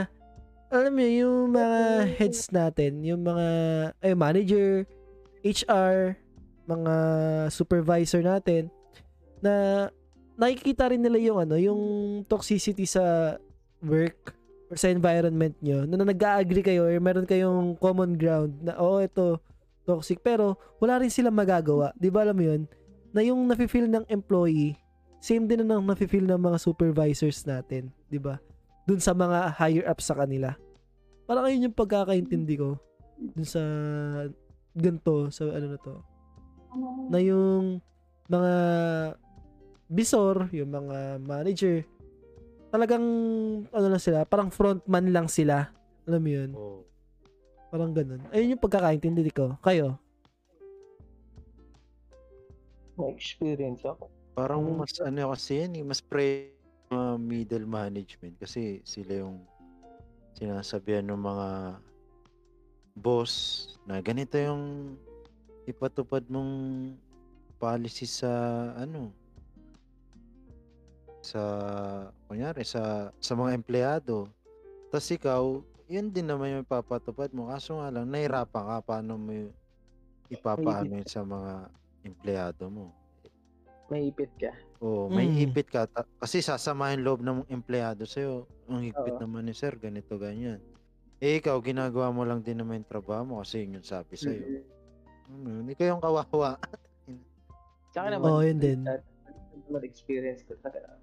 [0.74, 1.80] alam mo, yung mga
[2.18, 3.48] heads natin, yung mga,
[4.02, 4.90] ay, manager,
[5.46, 6.18] HR,
[6.66, 6.96] mga
[7.54, 8.74] supervisor natin
[9.42, 9.88] na
[10.38, 11.82] nakikita rin nila yung ano, yung
[12.30, 13.38] toxicity sa
[13.82, 14.37] work
[14.68, 19.40] or sa environment nyo na nag-agree kayo or meron kayong common ground na oh ito
[19.88, 21.96] toxic pero wala rin silang magagawa.
[21.96, 22.62] 'Di ba alam mo 'yun?
[23.16, 24.76] Na yung nafi-feel ng employee
[25.18, 28.38] same din na ng nafi-feel ng mga supervisors natin, 'di ba?
[28.86, 30.54] Dun sa mga higher up sa kanila.
[31.28, 32.80] Parang ayun yung pagkakaintindi ko
[33.18, 33.62] dun sa
[34.78, 35.96] ganto sa ano na to.
[37.12, 37.82] Na yung
[38.30, 38.54] mga
[39.90, 41.84] bisor, yung mga manager,
[42.78, 43.06] talagang
[43.74, 45.74] ano lang sila, parang frontman lang sila.
[46.06, 46.50] Alam mo yun?
[46.54, 46.86] Oh.
[47.74, 48.22] Parang ganun.
[48.30, 49.58] Ayun yung pagkakaintindi ko.
[49.66, 49.98] Kayo?
[53.02, 54.14] May experience ako.
[54.38, 54.78] Parang Mm.
[54.78, 56.54] mas ano kasi yan eh, mas pre
[56.94, 59.42] uh, middle management kasi sila yung
[60.38, 61.50] sinasabihan ng mga
[62.94, 63.34] boss
[63.90, 64.94] na ganito yung
[65.66, 66.94] ipatupad mong
[67.58, 68.30] policy sa
[68.78, 69.10] ano
[71.28, 71.42] sa
[72.32, 74.32] kunyari sa sa mga empleyado.
[74.88, 75.44] Tapos ikaw,
[75.92, 77.52] yun din naman yung ipapatupad mo.
[77.52, 79.52] Kaso nga lang, nahirapan ka paano mo
[80.28, 81.52] ipapaano yun sa mga
[82.04, 82.92] empleyado mo.
[83.88, 84.52] May ipit ka.
[84.84, 85.48] Oo, may Mm.
[85.48, 85.88] ipit ka.
[85.88, 88.44] Ta- kasi sasamahin loob ng empleyado sa'yo.
[88.68, 89.24] Ang higpit Oo.
[89.24, 90.60] naman ni sir, ganito, ganyan.
[91.24, 94.44] Eh, ikaw, ginagawa mo lang din naman yung trabaho mo kasi yun yung sabi sa'yo.
[94.44, 94.64] Mm.
[95.28, 96.60] Ano, hindi kayong kawawa.
[97.96, 98.84] Tsaka naman, Oo, yun din.
[98.84, 101.00] naman experience ko talaga.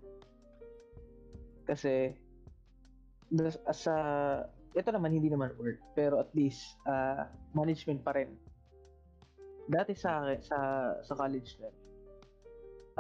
[1.65, 2.13] Kasi,
[3.67, 3.97] as a,
[4.77, 8.37] ito naman hindi naman work, pero at least, ah, management pa rin.
[9.65, 10.59] Dati sa sa,
[11.01, 11.69] sa college na,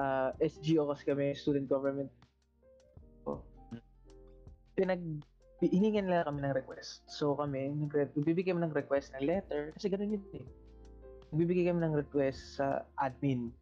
[0.00, 2.10] ah, SGO kasi kami, student government.
[3.28, 3.44] Oh.
[4.74, 5.02] Pinag,
[5.60, 7.04] hiningan nila kami ng request.
[7.06, 7.68] So kami,
[8.16, 10.46] bibigyan kami ng request ng letter, kasi ganun yun eh.
[11.34, 13.52] Bibigyan kami ng request sa admin.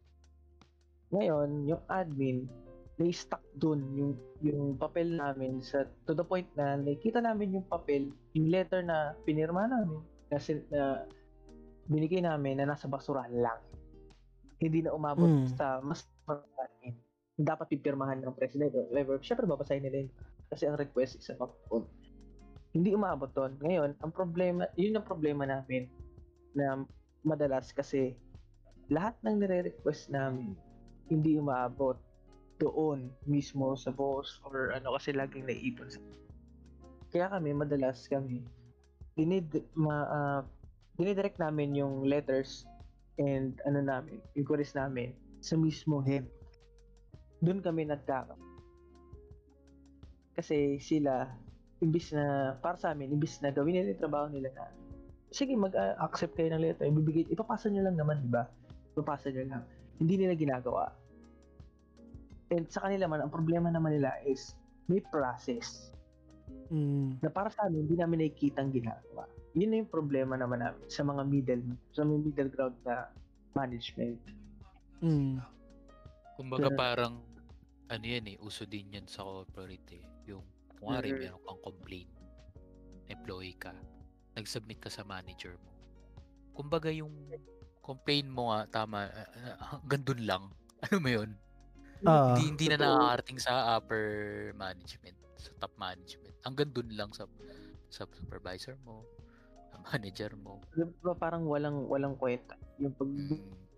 [1.13, 2.49] Ngayon, yung admin,
[2.97, 4.13] na-stuck dun yung,
[4.45, 9.17] yung papel namin sa, to the point na nakikita namin yung papel, yung letter na
[9.25, 11.05] pinirma namin, na, sin- na
[11.89, 13.59] binigay namin na nasa basurahan lang.
[14.61, 15.47] Hindi na umabot Mm.
[15.57, 16.95] sa mas admin.
[17.35, 19.17] Dapat pipirmahan ng presidente or whatever.
[19.19, 20.11] Siyempre, babasahin nila yun.
[20.53, 21.35] Kasi ang request is a
[21.67, 21.89] phone.
[22.71, 23.57] Hindi umabot doon.
[23.57, 25.89] Ngayon, ang problema, yun ang problema namin
[26.53, 26.85] na
[27.25, 28.13] madalas kasi
[28.93, 30.53] lahat ng nire-request namin
[31.07, 31.97] hindi umaabot
[32.63, 35.99] doon mismo sa boss or ano kasi laging naiipon sa
[37.11, 38.39] kaya kami madalas kami
[39.19, 40.41] dinid ma ah,
[40.97, 42.65] dinidirect namin yung letters
[43.21, 46.25] and ano namin inquiries namin sa mismo head.
[47.43, 48.39] Doon kami nagkaka
[50.33, 51.29] kasi sila
[51.77, 54.65] imbis na para sa amin imbis na gawin nila yung trabaho nila na
[55.29, 58.49] sige mag-accept kayo ng letter ibibigay ipapasa nyo lang naman di ba?
[58.97, 59.63] Ipapasa nyo lang.
[60.01, 60.89] Hindi nila ginagawa
[62.49, 64.55] and sa kanila man ang problema naman nila is
[64.87, 65.89] may process
[66.67, 67.21] Mm.
[67.21, 69.23] na para sa amin hindi namin nakikita ang ginagawa
[69.53, 73.07] yun na yung problema naman namin sa mga middle sa mga middle ground na
[73.53, 74.19] management
[74.99, 75.43] Mm.
[76.33, 77.13] Kumbaga Pero- parang
[77.85, 80.05] ano yan eh, uso din yan sa corporate eh.
[80.25, 80.41] Yung
[80.73, 81.19] kunwari Mhm.
[81.19, 82.11] meron kang complaint,
[83.05, 83.75] employee ka,
[84.33, 85.69] nag-submit ka sa manager mo.
[86.55, 87.11] Kumbaga yung
[87.81, 89.11] complaint mo nga, tama,
[89.75, 90.43] hanggang dun lang.
[90.81, 91.35] Ano mo yun?
[92.03, 92.33] Ah.
[92.35, 94.05] hindi, hindi na nakakarating sa upper
[94.53, 96.33] management, sa top management.
[96.41, 97.29] Hanggang dun lang sa
[97.87, 99.05] sa supervisor mo,
[99.69, 100.59] sa manager mo.
[100.73, 103.09] Di ba parang walang walang kwenta yung pag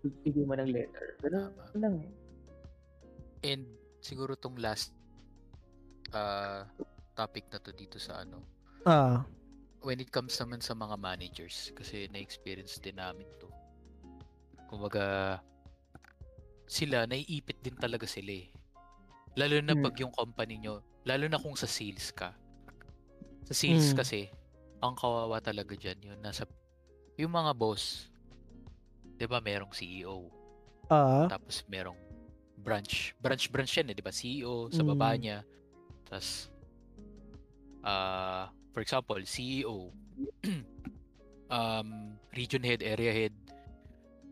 [0.06, 1.74] Mm, mo ng letter ganun tama.
[1.74, 2.12] lang eh
[3.42, 3.66] And
[3.98, 4.94] siguro tong last
[6.10, 6.62] uh,
[7.12, 8.38] topic na to dito sa ano,
[8.82, 9.26] Ah.
[9.82, 13.50] when it comes naman sa mga managers, kasi na-experience din namin to.
[14.66, 15.38] Kumbaga,
[16.66, 18.50] sila, naiipit din talaga sila eh.
[19.38, 19.82] Lalo na Hmm.
[19.82, 22.34] pag yung company nyo, lalo na kung sa sales ka.
[23.46, 23.98] Sa sales Hmm.
[23.98, 24.30] kasi,
[24.82, 26.44] ang kawawa talaga dyan, yun, nasa,
[27.16, 28.10] yung mga boss,
[29.16, 30.28] di ba merong CEO,
[30.88, 31.26] Ah.
[31.28, 31.96] tapos merong
[32.56, 33.12] branch.
[33.20, 34.12] Branch branch yan eh, 'di ba?
[34.14, 35.20] CEO sa baba Mm.
[35.20, 35.38] niya.
[36.08, 36.48] Tapos
[37.84, 39.92] ah for example, CEO
[41.52, 43.34] um region head, area head,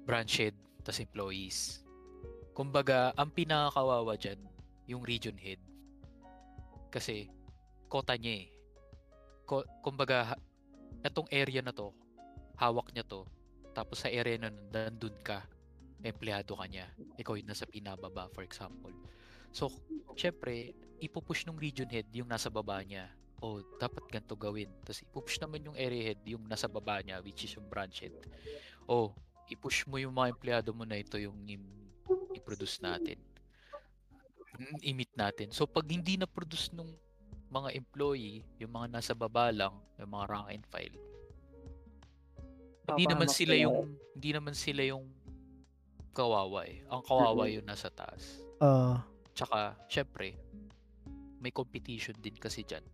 [0.09, 1.84] branch head, tas employees.
[2.55, 4.39] Kumbaga, ang pinakakawawa diyan
[4.87, 5.59] yung region head.
[6.95, 7.27] Kasi
[7.91, 8.49] kota niya eh.
[9.45, 10.39] Ko, kumbaga,
[11.03, 11.91] itong area na to,
[12.55, 13.27] hawak niya to.
[13.75, 15.43] Tapos sa area na nandun ka
[16.05, 16.87] empleyado ka niya.
[17.17, 18.93] Ikaw yung nasa pinababa, for example.
[19.51, 19.73] So,
[20.15, 23.09] syempre, ipupush ng region head yung nasa baba niya.
[23.41, 24.69] O, dapat ganito gawin.
[24.85, 28.15] Tapos ipupush naman yung area head yung nasa baba niya, which is yung branch head.
[28.85, 29.17] O,
[29.49, 31.84] i-push mo yung mga empleyado mo na ito yung i-
[32.45, 33.17] i-produce natin.
[34.61, 35.49] Mm, I-meet natin.
[35.49, 36.93] So pag hindi na produce nung
[37.49, 40.97] mga employee, yung mga nasa baba lang, yung mga rank and file,
[42.93, 45.09] hindi naman sila yung hindi naman sila yung
[46.13, 46.85] kawawa eh.
[46.87, 48.39] Ang kawawa yung nasa taas.
[48.61, 49.03] Ah,
[49.35, 50.39] Tsaka, syempre,
[51.43, 52.87] may competition din kasi dyan.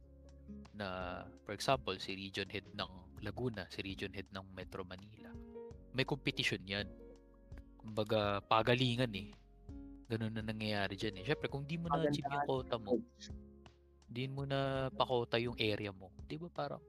[0.72, 2.90] Na, for example, si region head ng
[3.20, 5.28] Laguna, si region head ng Metro Manila.
[5.92, 6.88] May competition yan.
[7.76, 9.36] Kumbaga, pagalingan eh.
[10.10, 11.24] Ganun na nangyayari dyan eh.
[11.30, 12.98] Syempre, kung di mo na-achieve yung quota mo,
[14.10, 16.10] di mo na pakota yung area mo.
[16.26, 16.82] Di ba parang,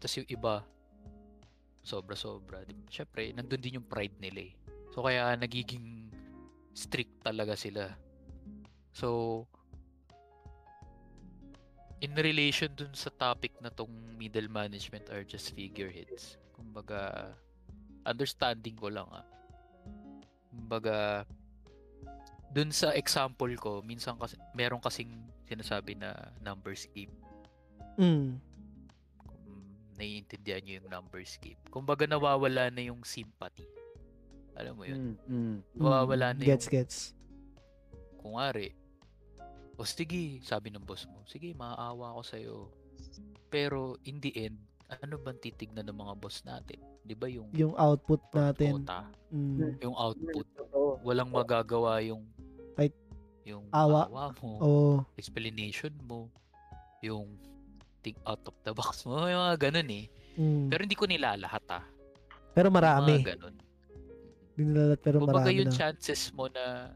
[0.00, 0.64] tas yung iba,
[1.84, 2.64] sobra-sobra.
[2.64, 2.88] Di ba?
[2.88, 4.52] Syempre, nandun din yung pride nila eh.
[4.96, 6.08] So, kaya nagiging
[6.72, 7.92] strict talaga sila.
[8.96, 9.44] So,
[12.00, 16.40] in relation dun sa topic na tong middle management are just figureheads.
[16.56, 17.30] Kumbaga,
[18.08, 19.26] understanding ko lang ah.
[20.48, 21.28] Kumbaga,
[22.48, 25.10] dun sa example ko, minsan kasi, meron kasing
[25.44, 27.12] sinasabi na numbers game.
[27.96, 28.36] mm,
[29.18, 29.42] Kung
[29.94, 31.58] naiintindihan nyo yung numbers game.
[31.68, 33.66] Kumbaga, nawawala na yung sympathy.
[34.54, 35.18] Alam mo yun?
[35.22, 35.56] Mm, mm.
[35.76, 36.96] Nawawala na gets, yung gets.
[38.18, 38.74] kung ari,
[39.74, 42.56] o sige, sabi ng boss mo, sige, maaawa ko sa'yo.
[43.48, 44.58] Pero, in the end,
[44.90, 46.80] ano bang titignan ng mga boss natin?
[47.00, 48.82] Di ba yung Yung output natin.
[48.82, 50.98] quota, Mm, yung output, Totoo.
[51.04, 52.24] walang magagawa yung
[52.78, 52.94] Kahit
[53.42, 54.06] yung awa.
[54.38, 56.30] mo, oh, explanation mo,
[57.02, 57.26] yung
[58.04, 60.06] think out of the box mo, yung mga ganun eh.
[60.38, 60.70] mm.
[60.70, 61.84] Pero hindi ko nilalahat ah.
[62.54, 63.12] Pero Yung marami.
[63.18, 63.56] Mga ganun.
[64.54, 65.74] Hindi nilalat pero Kumbaga marami yung na.
[65.74, 66.94] chances mo na,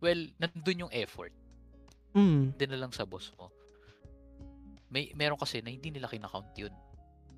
[0.00, 1.32] well, nandun yung effort.
[2.16, 3.52] Mm, Hindi na lang sa boss mo.
[4.88, 6.72] May meron kasi na hindi nila kinakount yun.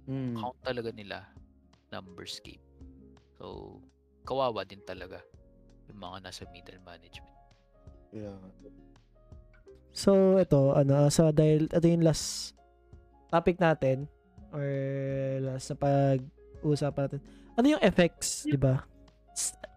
[0.07, 0.38] Mm.
[0.38, 1.26] Count talaga nila
[1.91, 2.62] numbers game.
[3.38, 3.78] So,
[4.22, 5.18] kawawa din talaga
[5.91, 7.34] yung mga nasa middle management.
[9.90, 12.54] So, ito, ano, so dahil ito yung last
[13.28, 14.06] topic natin
[14.50, 14.66] or
[15.42, 17.20] last na pag-uusapan natin.
[17.54, 18.82] Ano yung effects, di ba?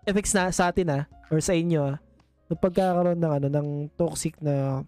[0.05, 1.97] Effects na sa atin ah, or sa inyo ah,
[2.49, 3.67] ng pagkakaroon ng ano, ng
[3.97, 4.85] toxic na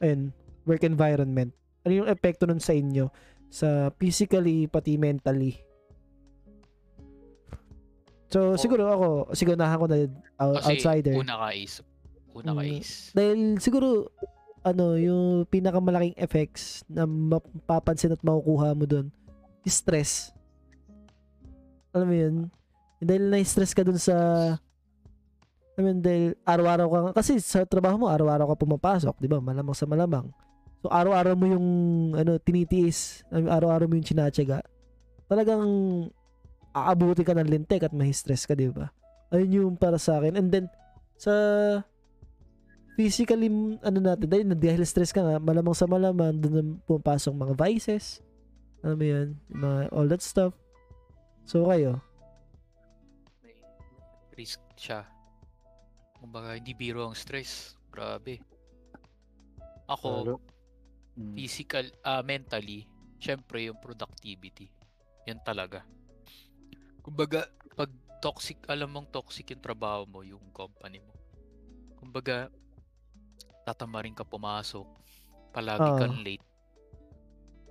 [0.00, 0.32] ayun,
[0.64, 1.52] work environment.
[1.84, 3.08] Ano yung epekto nun sa inyo?
[3.48, 5.60] Sa physically, pati mentally.
[8.28, 8.58] So, Oh.
[8.58, 9.96] siguro ako, siguro nahan ko na
[10.42, 11.14] out- Kasi outsider.
[11.14, 11.78] una ka is,
[12.34, 12.78] una ka Mm.
[12.82, 14.10] is, Dahil siguro
[14.64, 19.12] ano, yung pinakamalaking effects na mapapansin at makukuha mo doon,
[19.62, 20.32] is stress.
[21.92, 22.34] Alam mo yun?
[22.98, 24.16] Dahil na-stress ka dun sa
[25.74, 29.42] I mean, dahil araw-araw ka, kasi sa trabaho mo, araw-araw ka pumapasok, di ba?
[29.42, 30.30] Malamang sa malamang.
[30.80, 31.66] So, araw-araw mo yung,
[32.14, 34.62] ano, tinitiis, araw-araw mo yung chinatsaga.
[35.26, 35.66] Talagang,
[36.70, 38.86] aabuti ka ng lintek at mahi-stress ka, di ba?
[39.34, 40.38] Ayun yung para sa akin.
[40.38, 40.70] And then,
[41.18, 41.32] sa
[42.94, 43.50] physically
[43.82, 48.22] ano natin dahil dahil stress ka nga malamang sa malamang doon na pumapasok mga vices
[48.86, 50.54] alam mo yun mga all that stuff
[51.46, 51.98] so kayo
[53.42, 53.58] may
[54.34, 55.06] risk siya.
[56.18, 57.78] Kumbaga, hindi biro ang stress.
[57.88, 58.42] Grabe.
[59.86, 60.40] Ako.
[61.14, 61.38] Mm.
[61.38, 62.90] physical, ah mentally,
[63.22, 64.66] syempre yung productivity.
[65.30, 65.86] Yan talaga.
[67.06, 67.46] Kumbaga,
[67.78, 67.86] pag
[68.18, 71.14] toxic, alam mong toxic yung trabaho mo, yung company mo.
[71.94, 72.50] Kumbaga,
[73.64, 74.84] tatamarin ka pumasok,
[75.50, 75.98] palagi Oo.
[75.98, 76.44] kang late.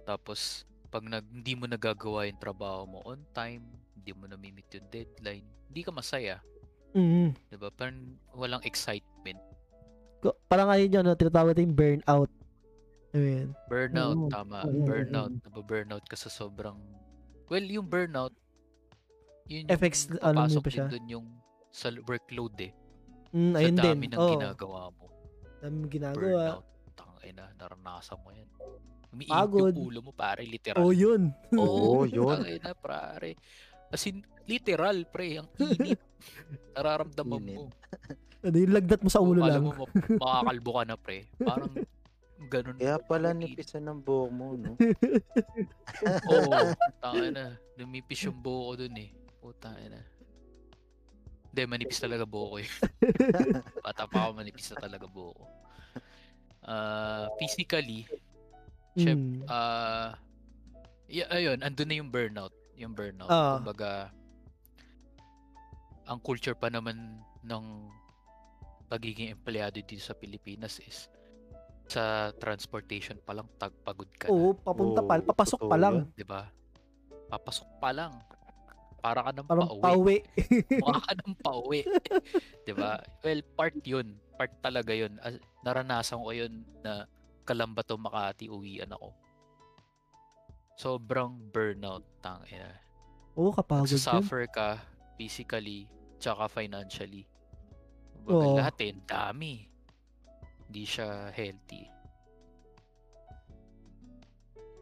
[0.04, 3.64] Tapos, pag nag, hindi mo nagagawa yung trabaho mo on time,
[3.96, 6.38] hindi mo na-meet yung deadline, hindi ka masaya.
[6.94, 7.74] mm 'di ba?
[7.74, 7.98] Parang
[8.38, 9.40] walang excitement.
[10.46, 12.30] Parang ayun yun no, tinatawag natin burnout
[13.14, 13.54] Ayan.
[13.70, 14.30] Burnout, Oo.
[14.34, 14.66] tama.
[14.66, 14.90] Oo.
[14.90, 15.30] Burnout.
[15.46, 16.74] Nababurnout ka sa sobrang...
[17.46, 18.34] Well, yung burnout,
[19.46, 20.88] yun yung Effects, ano papasok pa din siya?
[20.90, 21.28] dun yung
[21.70, 22.74] sa workload eh.
[23.30, 23.86] Mm, Sa ayun din.
[23.94, 25.03] dami ng Oo, ginagawa mo.
[25.64, 26.44] Dami mong ginagawa.
[26.60, 26.66] Burnout.
[26.94, 28.50] Tangay na, naranasan mo yan.
[29.14, 29.72] Umiinit Pagod.
[29.72, 30.84] yung ulo mo, pare, literal.
[30.84, 31.32] Oh, yun.
[31.56, 32.36] Oo, yun.
[32.44, 33.40] Tangay na, pare.
[33.88, 35.40] As in, literal, pre.
[35.40, 35.48] Ang
[35.80, 36.02] init.
[36.76, 37.56] Nararamdaman Init.
[37.56, 37.64] mo.
[38.44, 39.64] ano, yung lagnat mo sa ulo Kung lang.
[39.64, 41.18] Alam mo, ma- makakalbo ka na, pre.
[41.40, 41.74] Parang
[42.52, 42.76] ganun.
[42.76, 44.76] Kaya pala nipisan ng buhok mo, no?
[46.28, 46.52] Oo,
[47.00, 47.46] tanga na.
[47.80, 49.10] Lumipis yung buho ko dun eh.
[49.40, 50.00] Puta na.
[51.54, 52.70] Hindi, manipis talaga buho ko eh.
[53.86, 55.46] Bata pa ako, manipis na talaga buho ko.
[56.66, 58.10] Ah, physically,
[58.94, 59.46] Mm.
[59.46, 60.18] ah,
[61.06, 62.54] y- ayun, andun na yung burnout.
[62.74, 63.30] Yung burnout.
[63.30, 63.62] Ah.
[63.62, 64.10] Kumbaga,
[66.06, 67.66] ang culture pa naman ng
[68.90, 71.06] pagiging empleyado dito sa Pilipinas is
[71.86, 74.34] sa transportation pa lang tagpagod ka na.
[74.34, 76.10] Oo, papunta pa, Oo, papasok pa lang.
[76.14, 76.50] 'di ba?
[77.30, 78.14] Papasok pa lang.
[79.04, 79.84] Para ka nang Parang pauwi.
[79.84, 80.18] pauwi.
[80.82, 81.80] Mukha ka nang pauwi.
[82.64, 83.04] 'Di ba?
[83.20, 84.16] Well, part 'yun.
[84.40, 85.20] Part talaga 'yun.
[85.20, 87.04] As- naranasan ko 'yun na
[87.44, 89.12] Kalambato Makati uwian ako.
[90.80, 92.72] Sobrang burnout tang ina.
[93.36, 94.00] Oo, kapagod yun.
[94.00, 94.80] Suffer ka
[95.20, 95.86] physically
[96.18, 97.28] tsaka financially.
[98.16, 98.56] Kumbaga, Oo.
[98.56, 99.68] lahat eh, dami.
[100.72, 101.84] Hindi siya healthy.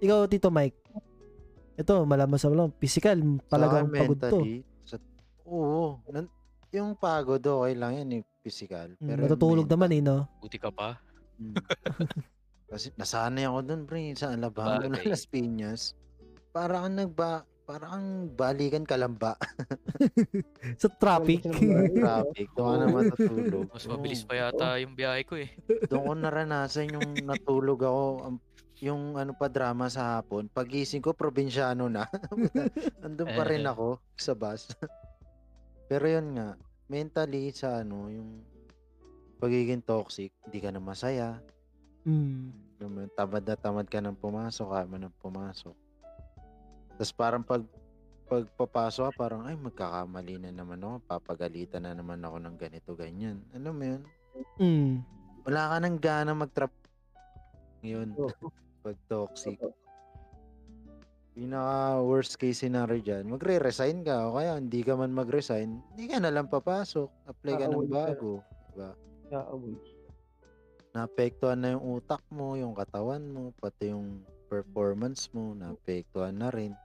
[0.01, 0.80] Ikaw, Tito Mike.
[1.81, 2.69] Ito, malaman sa malam.
[2.77, 4.39] Physical, talagang Sa pagod to.
[4.85, 4.95] Sa,
[5.43, 5.97] oo.
[6.07, 6.29] Nan,
[6.69, 8.93] yung pagod, okay lang yan eh, physical.
[8.95, 10.17] Mm, Pero Natutulog mental, naman eh, no?
[10.37, 11.01] Buti ka pa.
[11.37, 11.55] mm.
[12.71, 15.11] Kasi nasanay ako dun, pre, sa Alabama na Bagay.
[15.11, 15.91] Las Piñas.
[16.55, 18.09] Para kang nagba, para kang
[18.39, 19.35] balikan kalamba.
[20.79, 21.43] Sa traffic.
[21.91, 23.67] Traffic, doon ka na matutulog.
[23.67, 25.51] Mas mabilis pa yata yung biyahe ko eh.
[25.89, 28.43] Doon ko naranasan yung natulog ako, ang-
[28.81, 30.49] yung ano pa drama sa hapon.
[30.49, 32.09] Pagising ko, probinsyano na.
[33.05, 34.73] Andun pa rin ako sa bus.
[35.89, 36.57] Pero yun nga,
[36.89, 38.41] mentally sa ano, yung
[39.37, 41.37] pagiging toxic, hindi ka na masaya.
[42.09, 43.13] mm.
[43.13, 45.77] Tamad na tamad ka nang pumasok, kaya mo nang pumasok.
[46.97, 47.61] Tapos parang pag
[48.25, 53.43] pagpapasok ka, parang ay magkakamali na naman ako, papagalitan na naman ako ng ganito, ganyan.
[53.53, 54.01] Ano mo yun?
[54.57, 54.93] Mm.
[55.45, 56.73] Wala ka nang gana mag-trap.
[57.85, 58.17] Yun,
[58.81, 59.57] pag toxic.
[61.31, 66.19] Pinaka worst case scenario dyan, magre-resign ka o kaya hindi ka man mag-resign, hindi ka
[66.19, 67.07] na lang papasok.
[67.23, 67.93] Apply ka ng ka.
[68.11, 68.43] bago.
[68.75, 68.91] Diba?
[70.91, 76.75] Naapektuhan na yung utak mo, yung katawan mo, pati yung performance mo, naapektuhan na rin.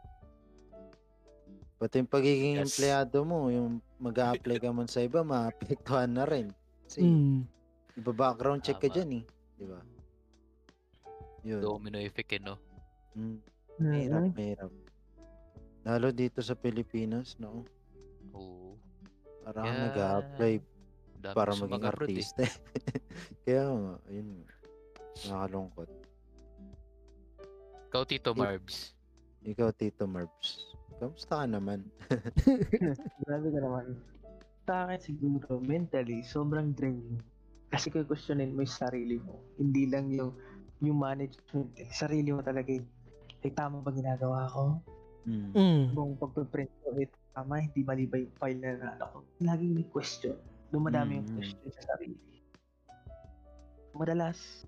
[1.82, 2.70] Pati yung pagiging Yes.
[2.70, 6.54] empleyado mo, yung mag-a-apply ka man sa iba, maapektuhan na rin.
[6.86, 7.42] Kasi Mm.
[7.98, 8.94] iba background check ka Tama.
[8.94, 9.24] dyan eh.
[9.58, 9.82] Di ba?
[11.46, 11.62] Yun.
[11.62, 12.58] Domino effect eh, no?
[13.14, 13.38] Mm,
[13.78, 14.32] mahirap, Mm.
[14.34, 14.70] mahirap.
[15.80, 17.62] Lalo dito sa Pilipinas, no?
[18.34, 18.74] Oo.
[19.40, 20.52] Parang Kaya, nag-a-apply
[21.22, 21.88] Dami para maging eh.
[21.88, 22.42] artista.
[23.46, 24.42] Kaya nga, yun.
[25.22, 25.88] Nakakalungkot.
[27.86, 28.76] Ikaw, Tito Ik- Marbs.
[29.46, 30.66] Ikaw, Tito Marbs.
[30.98, 31.86] Kamusta ka naman?
[33.22, 33.94] Grabe ka naman.
[34.66, 37.22] Sa akin siguro, mentally, sobrang draining.
[37.68, 40.34] Kasi kung questionin mo yung sarili mo, hindi lang yung
[40.82, 41.88] yung management, eh.
[41.92, 42.84] sarili mo talaga eh.
[43.44, 44.80] Eh, tama ba ginagawa ko?
[45.26, 45.50] Mm.
[45.54, 45.84] Mm.
[45.94, 49.24] Kung pagpiprint ko, eh, tama, hindi mali ba yung file na na ako?
[49.42, 50.36] Laging may question.
[50.70, 51.36] Dumadami yung Mm.
[51.38, 52.42] question sa sarili.
[53.96, 54.66] Madalas,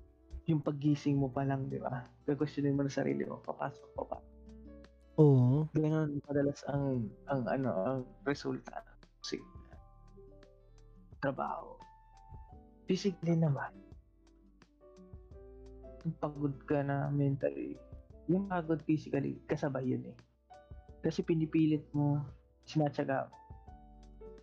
[0.48, 2.08] yung paggising mo pa lang, di ba?
[2.24, 4.18] Questionin mo na sarili mo, papasok pa pa.
[5.18, 5.66] Oo.
[5.74, 8.86] Ganun madalas ang ang ano ang resulta
[9.18, 9.42] kasi
[11.18, 11.74] trabaho.
[12.86, 13.74] Physically naman,
[16.16, 17.76] pagod ka na mentally,
[18.28, 20.16] yung pagod physically, kasabay yun eh.
[21.00, 22.24] Kasi pinipilit mo,
[22.68, 23.36] sinatsaga mo.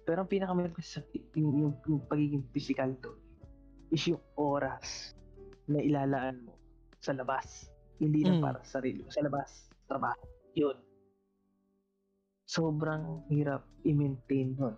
[0.06, 1.02] Pero ang pinakamahirap kasi sa
[1.34, 3.18] yung, yung, yung pagiging physical to
[3.90, 5.18] is yung oras
[5.66, 6.54] na ilalaan mo
[7.02, 7.70] sa labas.
[7.98, 8.46] Hindi lang Mm.
[8.46, 9.10] para sa sarili mo.
[9.10, 10.22] Sa labas, trabaho.
[10.54, 10.78] Yun.
[12.46, 14.78] Sobrang hirap i-maintain nun.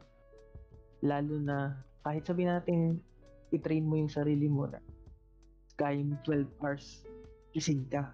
[1.04, 2.80] Lalo na kahit sabihin natin
[3.52, 4.80] i-train mo yung sarili mo na
[5.78, 7.06] kaya mo 12 hours
[7.54, 8.10] gising ka.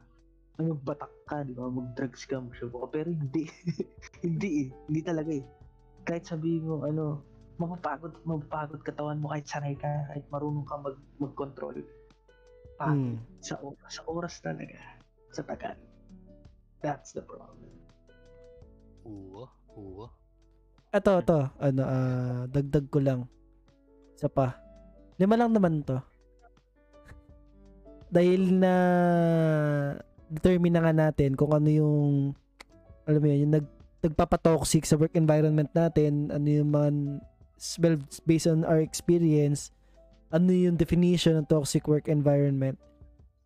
[0.62, 1.66] Ano, batak ka, di ba?
[1.66, 3.00] Mag-drugs ka, masyabo ka.
[3.00, 3.50] Pero hindi.
[4.26, 4.70] hindi eh.
[4.86, 5.44] Hindi talaga eh.
[6.06, 7.24] Kahit sabihin mo, ano,
[7.58, 11.82] mapapagod, mapapagod katawan mo kahit sanay ka, kahit marunong ka mag, mag-control.
[12.78, 13.18] Pagod Mm.
[13.42, 14.78] sa oras, sa oras talaga.
[15.34, 15.78] Sa tagal.
[16.84, 17.74] That's the problem.
[19.08, 19.50] Oo.
[19.74, 20.06] Oo.
[20.94, 21.40] Ito, ito.
[21.58, 23.26] Ano, ah, dagdag ko lang.
[24.14, 24.54] Isa pa.
[25.18, 25.98] Lima lang naman to.
[28.14, 28.74] Dahil na
[30.30, 32.06] determine na nga natin kung ano yung
[33.10, 33.68] alam mo yun, yung nag,
[34.04, 36.90] nagpapatoxic sa work environment natin, ano yung mga
[37.80, 37.98] well,
[38.28, 39.72] based on our experience,
[40.32, 42.80] ano yung definition ng toxic work environment.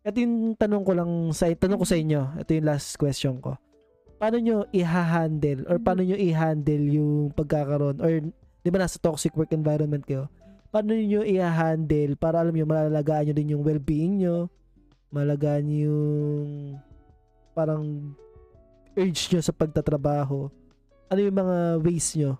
[0.06, 2.22] Ito yung tanong ko lang sa tanong ko sa inyo.
[2.40, 3.58] Ito yung last question ko.
[4.18, 8.10] Paano nyo i-handle or paano nyo i-handle yung pagkakaroon or
[8.64, 10.26] di ba nasa toxic work environment kayo?
[10.68, 14.52] Paano nyo i-handle para alam nyo malalagaan nyo din yung well-being nyo,
[15.08, 16.48] malagaan nyo yung
[17.56, 18.12] parang
[18.92, 20.52] urge nyo sa pagtatrabaho.
[21.08, 22.36] Ano yung mga ways nyo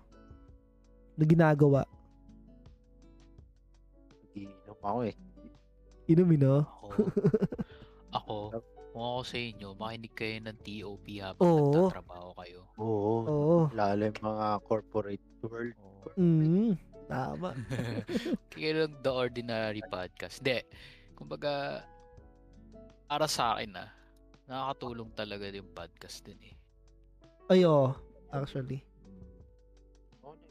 [1.17, 1.81] na ginagawa?
[4.37, 5.15] Iinom ako eh.
[6.05, 6.61] Inumin, no?
[6.69, 6.87] Ako,
[8.17, 8.35] ako,
[8.93, 11.57] kung ako sa inyo, makinig kayo ng TOP habang Oo.
[11.73, 12.61] nagtatrabaho kayo.
[12.77, 13.15] Oo.
[13.25, 13.57] Oo.
[13.73, 15.77] Lalo yung mga corporate world.
[16.17, 16.77] Mm,
[17.09, 17.57] tama.
[18.53, 20.45] Kaya lang The Ordinary Podcast.
[20.45, 20.61] Hindi.
[21.17, 21.81] Kumbaga,
[23.09, 23.89] para sa akin ah,
[24.45, 26.55] nakakatulong talaga yung podcast din eh.
[27.49, 27.97] Ayo,
[28.29, 28.85] actually.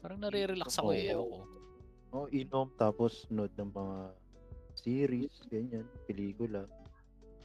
[0.03, 1.15] Parang nare-relax ako eh.
[1.15, 1.39] Ewan ko.
[2.09, 3.97] Oh, inom tapos nood ng mga
[4.75, 6.65] series, ganyan, pelikula.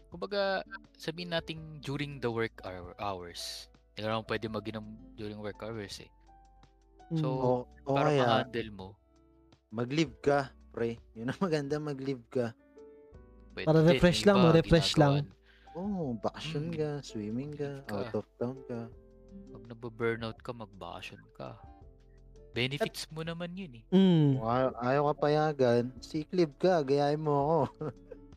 [0.08, 0.62] Kumbaga,
[0.94, 3.68] sabihin natin during the work hour, hours.
[3.92, 4.86] Hindi ka naman pwede mag-inom
[5.18, 6.10] during work hours eh.
[7.14, 7.44] So, Mm.
[7.44, 7.50] O,
[7.84, 8.88] o para kaya, ma-handle mo,
[9.74, 10.38] mag-live ka,
[10.70, 11.02] pre.
[11.12, 12.54] Yun ang maganda, mag-live ka.
[13.52, 14.54] pwede Para refresh lang, no?
[14.54, 15.26] Refresh lang.
[15.74, 16.74] Oo, oh, bakasyon Mm.
[16.78, 17.94] ka, swimming ka, Ka.
[17.98, 18.86] out of town ka.
[19.50, 21.58] Pag nababurnout ka, mag-vacation ka.
[22.54, 23.84] Benefits mo naman yun eh.
[23.90, 24.38] Mm.
[24.38, 27.58] Ayaw, ayaw ka payagan, sick leave ka, gayahin mo ako.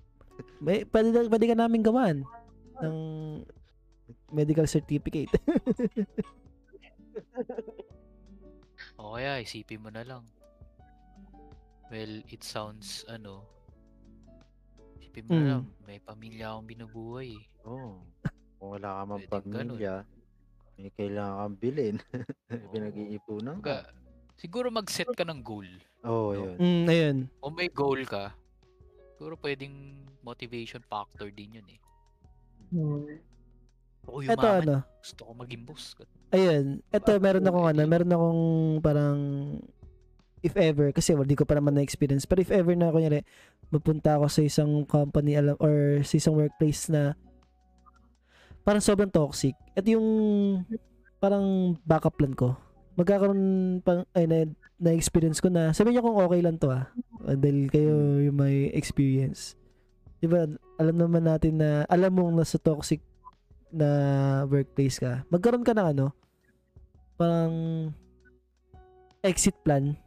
[0.66, 2.26] May, pwede, pwede ka namin gawan
[2.82, 2.98] ng
[4.34, 5.30] medical certificate.
[8.98, 10.26] O kaya, isipin mo na lang.
[11.88, 13.48] Well, it sounds, ano,
[14.98, 15.50] isipin mo na Mm.
[15.50, 17.44] lang, may pamilya akong binubuhay eh.
[17.64, 18.04] Oo.
[18.58, 19.68] Kung wala ka mang Pwedeng ganun.
[19.72, 19.96] pamilya,
[20.76, 21.96] may kailangan kang bilhin.
[22.52, 22.70] Oo.
[22.70, 23.88] Pinag-iipunan ka.
[24.36, 25.66] siguro mag-set ka ng goal.
[26.04, 26.40] Oo, No?
[26.46, 26.58] yun.
[26.60, 27.18] mm, ayun.
[27.40, 28.36] Kung may goal ka,
[29.10, 29.74] siguro pwedeng
[30.22, 31.80] motivation factor din yun eh.
[32.68, 33.08] Hmm.
[34.04, 35.96] Ako Ito yumaman, ano, gusto ko maging boss.
[36.30, 36.84] ayun.
[36.90, 38.44] Ito, meron akong ano, meron akong
[38.80, 39.18] parang
[40.48, 43.28] if ever, kasi well, di ko pa naman na-experience, pero if ever na, kunyari,
[43.70, 47.14] mapunta ako sa isang company alam, or sa isang workplace na
[48.64, 49.54] parang sobrang toxic.
[49.76, 50.08] At yung
[51.20, 52.56] parang backup plan ko,
[52.95, 54.48] magkakaroon pang, ay, na,
[54.80, 56.88] na-experience ko na, sabihin niyo kung okay lang to ah,
[57.28, 59.60] Ah, dahil kayo yung may experience.
[60.24, 60.48] Diba,
[60.80, 63.04] alam naman natin na, alam mong nasa toxic
[63.68, 63.88] na
[64.48, 66.16] workplace ka, magkaroon ka ng ano,
[67.20, 67.54] parang
[69.26, 69.98] exit plan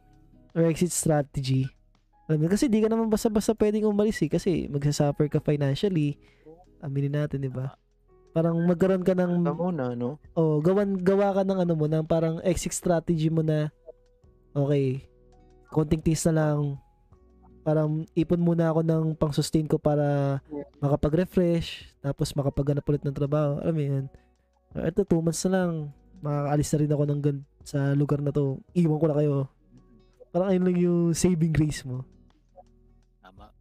[0.55, 1.67] or exit strategy.
[2.27, 6.15] Alam mo, kasi di ka naman basta-basta pwedeng umalis eh, kasi magsasuffer ka financially.
[6.79, 7.75] Aminin natin, di ba?
[8.31, 10.15] Parang magkaroon ka ng, Ka muna, no?
[10.39, 13.67] oh, gawan, gawa ka ng ano mo, ng parang exit strategy mo na,
[14.55, 15.03] okay,
[15.67, 16.79] konting tiis na lang,
[17.61, 20.39] parang ipon muna ako ng pang-sustain ko para
[20.79, 23.59] makapag-refresh, tapos makapaghanap ulit ng trabaho.
[23.61, 24.05] Alam mo yun?
[24.71, 25.71] Ito, two months na lang.
[26.23, 28.57] Makakaalis na rin ako ng gan- sa lugar na to.
[28.73, 29.35] Iwan ko na kayo.
[30.31, 32.07] Parang ayun lang yung saving grace mo.
[33.19, 33.51] Tama.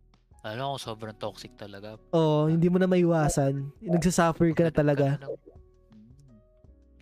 [0.41, 1.99] Alam ko, sobrang toxic talaga.
[2.11, 3.75] Oo, hindi mo na maiwasan.
[3.81, 5.07] Nagsasuffer ka na talaga.
[5.17, 5.39] na ng-
[5.91, 6.39] Mm.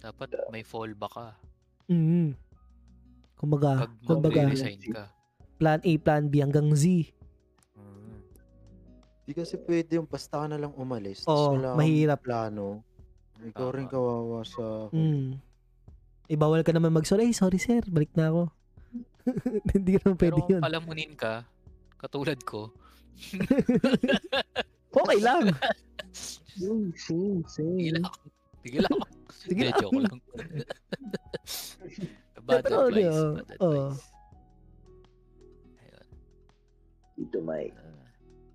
[0.01, 1.29] Dapat may fallback ka.
[1.87, 2.33] Mm.
[3.35, 5.05] Kumbaga, Pag kumbaga, ka.
[5.57, 7.13] plan A, plan B hanggang Z.
[7.77, 8.19] Mm.
[9.23, 11.23] Di kasi pwede yung basta ka na lang umalis.
[11.25, 12.25] Oo, kang mahirap.
[12.25, 12.83] plano.
[13.39, 14.89] Ikaw rin kawawa sa...
[14.91, 15.39] Mm.
[16.27, 17.25] Eh, bawal ka naman mag-sorry.
[17.25, 18.43] Ay, sorry sir, balik na ako.
[19.75, 20.61] hindi ka naman Pero pwede kung yun.
[20.63, 21.45] palamunin ka,
[21.97, 22.73] katulad ko,
[24.95, 25.51] okay lang.
[26.15, 27.79] Same, same, same.
[27.79, 28.19] tigil ako.
[28.63, 28.99] Tigil ako.
[29.29, 29.79] Sige Hindi, lang.
[29.79, 30.19] joke lang.
[32.49, 33.13] bad Pero, advice.
[33.13, 34.01] ano, Bad advice.
[35.79, 36.07] Ayun.
[37.15, 37.75] Dito, Mike.
[37.75, 38.07] Ah,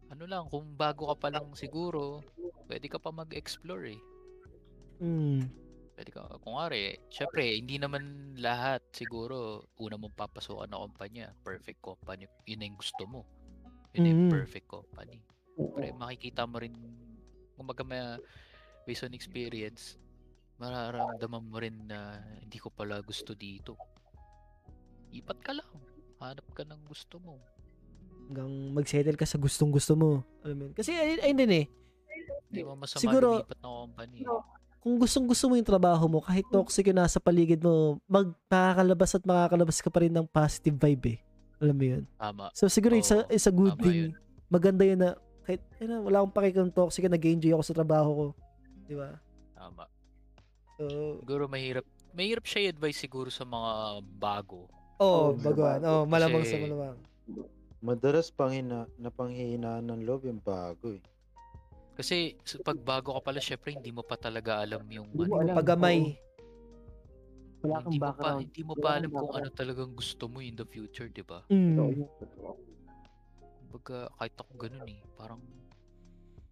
[0.10, 2.24] ano lang, kung bago ka pa lang siguro,
[2.66, 4.02] pwede ka pa mag-explore eh.
[5.00, 5.52] Mm.
[5.94, 8.02] Pwede ka, kung ari, syempre, hindi naman
[8.42, 13.22] lahat siguro una mong papasukan na kumpanya, perfect company, yun na yung gusto mo.
[13.94, 14.32] Yun yung Mhm.
[14.34, 15.22] perfect company.
[15.54, 16.74] Pre, makikita mo rin,
[17.54, 18.02] kumbaga may,
[18.90, 20.02] based on experience,
[20.58, 23.78] mararamdaman mo rin na hindi ko pala gusto dito.
[25.14, 25.72] Ipat ka lang.
[26.18, 27.38] Hanap ka ng gusto mo.
[28.34, 30.26] Hanggang mag-settle ka sa gustong gusto mo.
[30.42, 30.74] Alam mo yun?
[30.74, 31.66] Kasi ayun, ayun din eh.
[32.50, 34.20] Hindi mo masama Siguro- lumipat ng company.
[34.84, 39.16] Kung gustong gusto mo yung trabaho mo, kahit toxic yung nasa paligid mo, mag makakalabas
[39.16, 41.20] at makakalabas ka pa rin ng positive vibe eh.
[41.58, 42.04] Alam mo yun?
[42.20, 42.52] Tama.
[42.52, 43.96] So siguro it's, a, Oo, it's a good tama thing.
[43.96, 44.12] yun.
[44.52, 45.16] Maganda yun na
[45.48, 48.26] kahit ano, wala akong pakikang toxic, nag-enjoy ako sa trabaho ko.
[48.84, 49.16] Di ba?
[49.56, 49.88] Tama.
[50.76, 50.84] So,
[51.24, 51.88] Siguro mahirap.
[52.12, 53.72] Mahirap siya i-advise siguro sa mga
[54.14, 54.68] bago.
[55.00, 55.80] oh, Oh, baguhan.
[55.82, 57.00] Oh, malamang sa Kasi- malamang.
[57.80, 61.04] Madalas pangina, napanghihinaan ng loob yung bago eh.
[61.94, 65.38] Kasi sa- pag bago ka pala, syempre hindi mo pa talaga alam yung Hindi mo
[65.38, 65.54] ano.
[65.54, 65.56] alam.
[65.62, 66.00] Pagamay.
[67.64, 70.58] Wala kang Hindi mo pa, hindi mo pa alam kung ano talagang gusto mo in
[70.58, 71.40] the future, di ba?
[71.48, 72.04] Mm.
[73.64, 75.02] Kumbaga, kahit ako ganun eh.
[75.16, 75.42] Parang,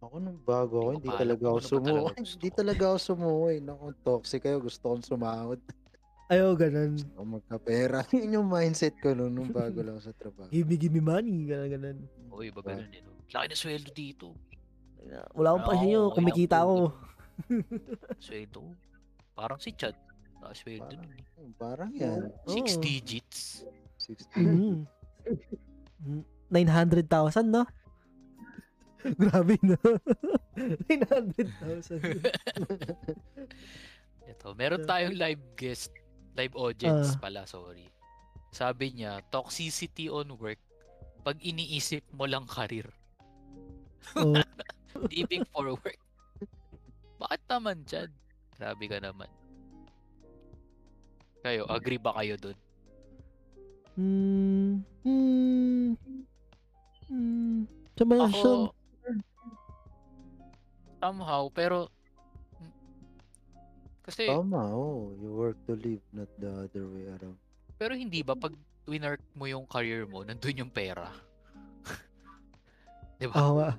[0.01, 1.75] Ako nung bago ako, Hindi hindi talaga ako gusto
[2.17, 3.55] Hindi talaga ako sumuwi.
[3.61, 4.57] Naku, toxic kayo.
[4.57, 5.61] Gusto kong sumahod.
[6.31, 6.97] Ayaw, ganun.
[7.13, 8.01] Ako magkapera.
[8.17, 10.49] Yun yung mindset ko noon nung bago lang ako sa trabaho.
[10.49, 11.45] Give me, give me money.
[11.45, 11.97] Ganun, ganun.
[12.33, 13.03] uy, ba ganun eh.
[13.29, 14.33] Laki na sweldo dito.
[15.33, 16.75] Wala akong Oo, pa okay Kumikita ako.
[18.21, 18.61] Sweldo.
[19.33, 19.95] Parang si Chad.
[20.41, 21.25] Nakasweldo nun eh.
[21.57, 22.33] Parang yan.
[22.49, 22.81] Six Oo.
[22.81, 23.39] digits.
[24.01, 24.41] 60.
[24.41, 24.85] Mm.
[26.01, 26.23] Mm.
[26.49, 27.63] 900,000, no?
[29.21, 29.77] Grabe, no?
[30.89, 32.01] 900,000.
[34.31, 35.93] Ito, meron tayong live guest.
[36.33, 37.19] Live audience Ah.
[37.21, 37.85] pala, sorry.
[38.51, 40.59] Sabi niya, toxicity on work
[41.21, 42.89] pag iniisip mo lang karir.
[44.17, 44.33] Oh.
[45.11, 45.99] Living for work.
[47.21, 48.09] Bakit naman dyan?
[48.57, 49.29] Grabe ka naman.
[51.41, 52.57] Kayo, agree ba kayo dun?
[53.97, 54.73] Hmm.
[55.03, 55.89] Hmm.
[57.11, 57.65] Hmm.
[58.01, 58.73] Ako,
[61.01, 61.89] somehow, pero
[64.01, 65.13] kasi, Tama, oh.
[65.21, 67.37] You work to live, not the other way around.
[67.77, 68.53] pero hindi ba pag
[68.85, 71.09] winark mo yung career mo, nandun yung pera?
[73.21, 73.33] Di ba?
[73.41, 73.69] Oo.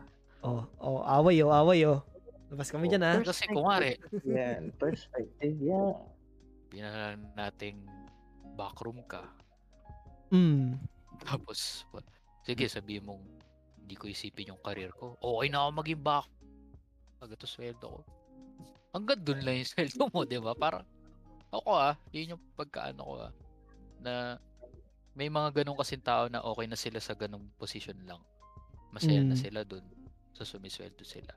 [0.43, 2.03] Oh, oh, away oh, away oh.
[2.51, 3.16] Labas kami dyan ah.
[3.22, 5.97] Kasi kumari, Yan, perspective, yan.
[6.68, 7.80] binalan nating
[8.53, 9.24] backroom ka,
[10.32, 10.76] Mm.
[11.22, 11.84] tapos,
[12.43, 13.20] sige, sabihin mong,
[13.78, 15.16] hindi ko isipin yung career ko.
[15.20, 16.24] Okay na ako maging back.
[17.20, 18.01] Pagkato sweldo ko.
[18.93, 20.57] Hanggang dun lang yung sweldo mo, di ba?
[20.57, 20.84] Parang,
[21.53, 23.32] ako ah, yun yung pagkaano ko ah,
[24.01, 24.12] na
[25.12, 28.20] may mga ganong kasing tao na okay na sila sa ganong position lang.
[28.88, 29.40] Masaya na Mm.
[29.40, 29.84] sila dun.
[30.33, 31.33] So, sumisweldo sila.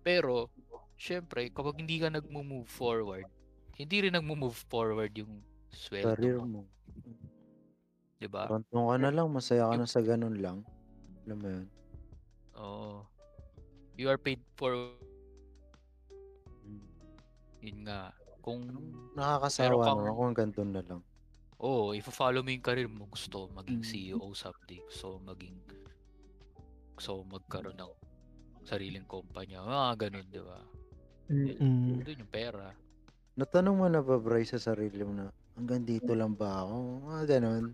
[0.00, 0.48] Pero,
[0.94, 3.26] syempre, kapag hindi ka nag-move forward,
[3.74, 6.62] hindi rin nag-move forward yung sweldo Career mo.
[6.66, 6.70] mo.
[8.18, 8.50] Di ba?
[8.50, 8.58] Ka
[8.98, 10.66] na lang, masaya ka na sa ganun lang.
[11.26, 11.66] Alam mo yun?
[12.56, 13.06] Oo.
[13.94, 14.74] You are paid for
[16.62, 16.82] Mm.
[17.60, 18.14] yun nga.
[18.40, 18.62] Kung
[19.14, 21.00] Nakakasawa kang- naman kung doon na lang.
[21.58, 23.86] oh, if follow mo yung career mo, gusto maging Mm.
[23.86, 25.58] CEO someday, gusto maging
[26.98, 27.92] gusto magkaroon ng
[28.66, 29.62] sariling kumpanya.
[29.62, 30.58] Mga ganun, di ba?
[31.30, 32.02] Mm.
[32.02, 32.74] Doon yung pera.
[33.38, 36.74] Natanong mo na ba, Bryce, sa sarili mo na hanggang dito lang ba ako?
[37.06, 37.64] Mga ganun.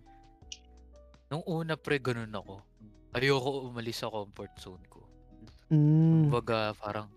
[1.27, 2.61] Nung una pre, ganun ako.
[3.17, 5.01] Ayoko umalis sa comfort zone ko.
[5.73, 6.29] Mm.
[6.29, 7.09] Kumbaga, parang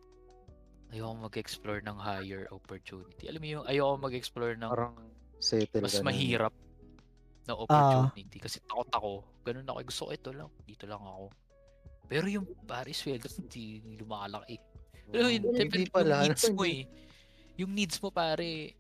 [0.88, 3.28] ayoko mag-explore ng higher opportunity.
[3.28, 4.96] Alam mo yung ayoko mag-explore ng Parang
[5.36, 6.08] settle mas na.
[6.08, 6.54] mahirap
[7.44, 7.60] na Ah.
[7.60, 9.12] opportunity kasi takot ako.
[9.44, 9.78] Ganun ako.
[9.84, 10.48] Gusto ko ito lang.
[10.64, 11.28] Dito lang ako.
[12.08, 14.56] Pero yung pare sweldo hindi lumalaki.
[15.12, 16.24] Pero siyempre, hindi pala.
[16.24, 16.82] yung needs mo eh.
[17.60, 18.72] Yung needs mo pare,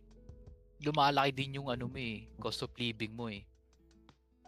[0.80, 2.24] lumalaki din yung ano mo eh.
[2.40, 3.44] Cost of living mo eh.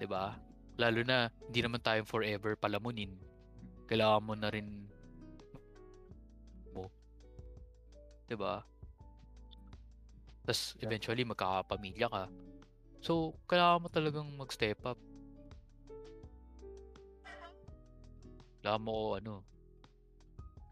[0.00, 0.32] 'Di ba?
[0.80, 3.12] Lalo na, hindi naman tayo forever palamunin.
[3.84, 4.88] Kailangan mo na rin
[6.72, 6.88] mo.
[8.24, 8.64] 'Di ba?
[10.48, 12.24] Tapos eventually magkakapamilya ka.
[13.00, 14.96] So, kailangan mo talagang mag-step up.
[18.60, 19.34] Kailangan mo ano,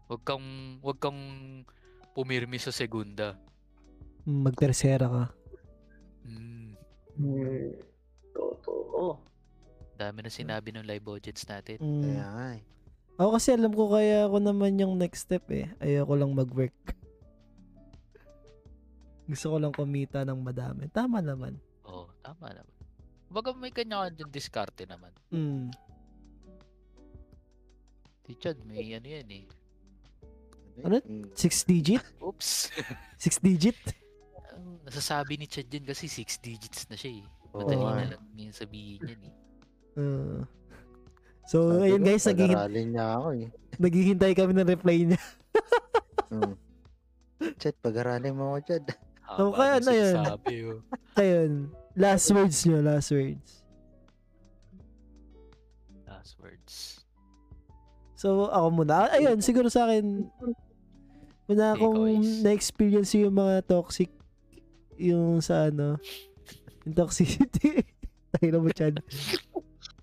[0.05, 0.45] wag kang
[0.79, 1.21] wag kang
[2.13, 3.33] pumirmi sa segunda.
[4.23, 5.25] Magtersera ka.
[6.23, 6.77] Mm,
[7.19, 7.73] Hmm.
[8.31, 9.19] Totoo.
[9.93, 11.75] dami na sinabi ng live budgets natin.
[11.75, 11.99] Mm.
[11.99, 12.63] Kaya nga eh.
[13.19, 15.67] Ako kasi alam ko kaya ako naman yung next step eh.
[15.77, 16.95] Ayoko lang mag-work.
[19.27, 20.87] Gusto ko lang kumita ng madami.
[20.87, 21.59] Tama naman.
[21.83, 22.71] Oo, tama naman.
[23.27, 25.11] Kumbaga may kanya-kanyang diskarte naman.
[25.29, 25.67] Mm.
[28.29, 29.45] Si Chad, may ano yan eh.
[30.85, 31.01] Ano?
[31.01, 31.25] Mm.
[31.25, 32.05] Ah, Six digit?
[32.21, 32.69] Oops.
[33.25, 33.73] Six digit?
[34.85, 37.25] Nasasabi ni Chad yan kasi 6 digits na siya eh.
[37.49, 39.33] Madali na lang yung sabihin yan eh.
[39.97, 40.45] Uh,
[41.49, 43.47] so, Sabi ayun guys, naghihin- niya ako eh.
[43.81, 45.21] naghihintay kami ng reply niya.
[46.29, 46.53] Mm.
[47.57, 48.85] Chat, pag-aralin mo ako, Chad.
[49.33, 50.15] So, Haba kaya ano yun?
[50.21, 50.77] oh.
[51.17, 51.51] Ayun.
[51.97, 53.58] Last words nyo, last words.
[58.19, 59.07] So, ako muna.
[59.07, 60.27] Ah, Ayun, siguro sa akin,
[61.47, 62.43] una akong Takeaways.
[62.43, 64.11] na-experience yung mga toxic,
[64.99, 65.95] yung sa ano,
[66.83, 67.79] yung toxicity.
[68.35, 68.99] Tayo na mo, Chad.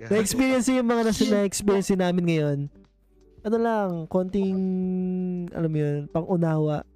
[0.01, 2.59] Na-experience yung mga nasa na-experience namin ngayon.
[3.45, 4.57] Ano lang, konting,
[5.53, 6.89] alam mo yun, pang-unawa.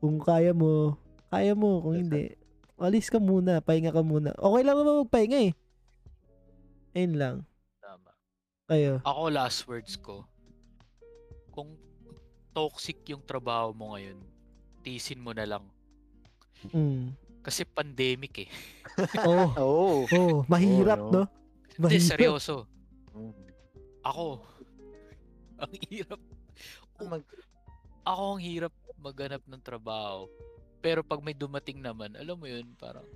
[0.00, 0.96] Kung kaya mo,
[1.28, 1.84] kaya mo.
[1.84, 2.32] Kung hindi,
[2.80, 4.32] alis ka muna, pahinga ka muna.
[4.40, 5.52] Okay lang naman magpahinga eh.
[6.96, 7.36] Ayun lang.
[7.76, 8.10] Tama.
[8.72, 9.04] Kayo.
[9.04, 10.31] Ako last words ko.
[11.52, 11.76] Kung
[12.50, 14.18] toxic yung trabaho mo ngayon,
[14.82, 15.64] tisin mo na lang.
[16.68, 17.12] Mm.
[17.42, 18.50] Kasi pandemic eh.
[19.24, 19.90] Oh, Oo.
[20.06, 21.22] oh, mahirap, Oo, no?
[21.72, 22.10] Hindi, Mahirap.
[22.12, 22.68] seryoso.
[23.14, 23.32] Mm.
[24.02, 24.26] Ako.
[25.62, 26.20] Ang hirap.
[27.02, 27.22] Mag,
[28.02, 30.26] Ako ang hirap maghanap ng trabaho.
[30.78, 33.06] Pero pag may dumating naman, alam mo yun, parang,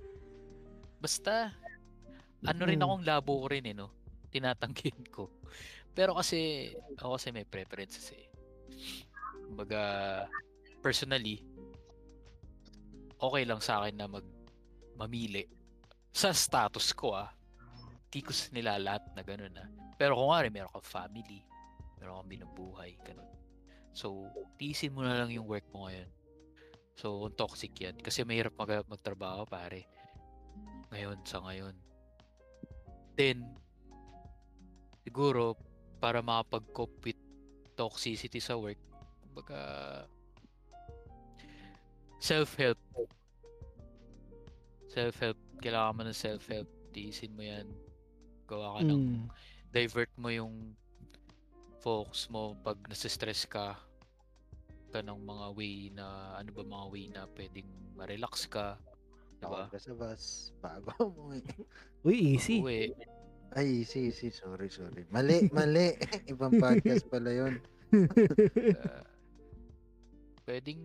[0.97, 1.51] basta,
[2.41, 2.83] ano rin Mm.
[2.83, 3.91] akong labo ko rin eh, no?
[4.29, 5.27] Tinatanggihan ko.
[5.91, 8.26] Pero kasi, ako kasi may preferences eh.
[9.47, 9.81] Kumbaga,
[10.83, 11.41] personally,
[13.17, 14.25] okay lang sa akin na mag
[14.97, 15.45] mamili
[16.13, 17.29] sa status ko ah.
[18.07, 19.69] Di ko nilalat na gano'n ah.
[19.97, 21.41] Pero kung nga meron kang family,
[21.97, 23.29] meron kang binubuhay, ganun.
[23.97, 24.29] So,
[24.61, 26.09] tiisin mo na lang yung work mo ngayon.
[26.97, 27.97] So, toxic yan.
[27.97, 29.89] Kasi mahirap mag magtrabaho, pare.
[30.93, 31.73] Ngayon, sa ngayon.
[33.17, 33.41] then,
[35.01, 35.57] siguro,
[35.97, 37.21] para makapag-cope with
[37.77, 38.81] toxicity sa work,
[39.21, 39.59] kumbaga,
[42.17, 42.79] self-help.
[44.89, 45.37] Self-help.
[45.61, 46.65] Kailangan mo ng self-help.
[46.89, 47.69] Tiisin mo yan.
[48.49, 49.27] Gawa ka ng Mm.
[49.69, 50.73] divert mo yung
[51.77, 53.77] focus mo pag nasa-stress ka
[54.89, 58.79] ka ng mga way na ano ba mga way na pwedeng ma-relax ka
[59.37, 59.75] Tawag diba?
[59.75, 60.23] ka sa bus.
[60.63, 61.43] Bago mo eh.
[62.01, 62.57] Uy, easy.
[62.63, 62.89] Uwi.
[63.51, 64.29] Ay, easy, easy.
[64.29, 65.07] Sorry, sorry.
[65.09, 65.95] Mali, mali.
[66.31, 67.53] Ibang podcast pala yun.
[68.75, 69.03] ah,
[70.43, 70.83] pwedeng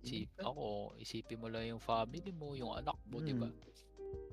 [0.00, 3.50] isip ako isipin mo lang yung family mo yung anak mo di ba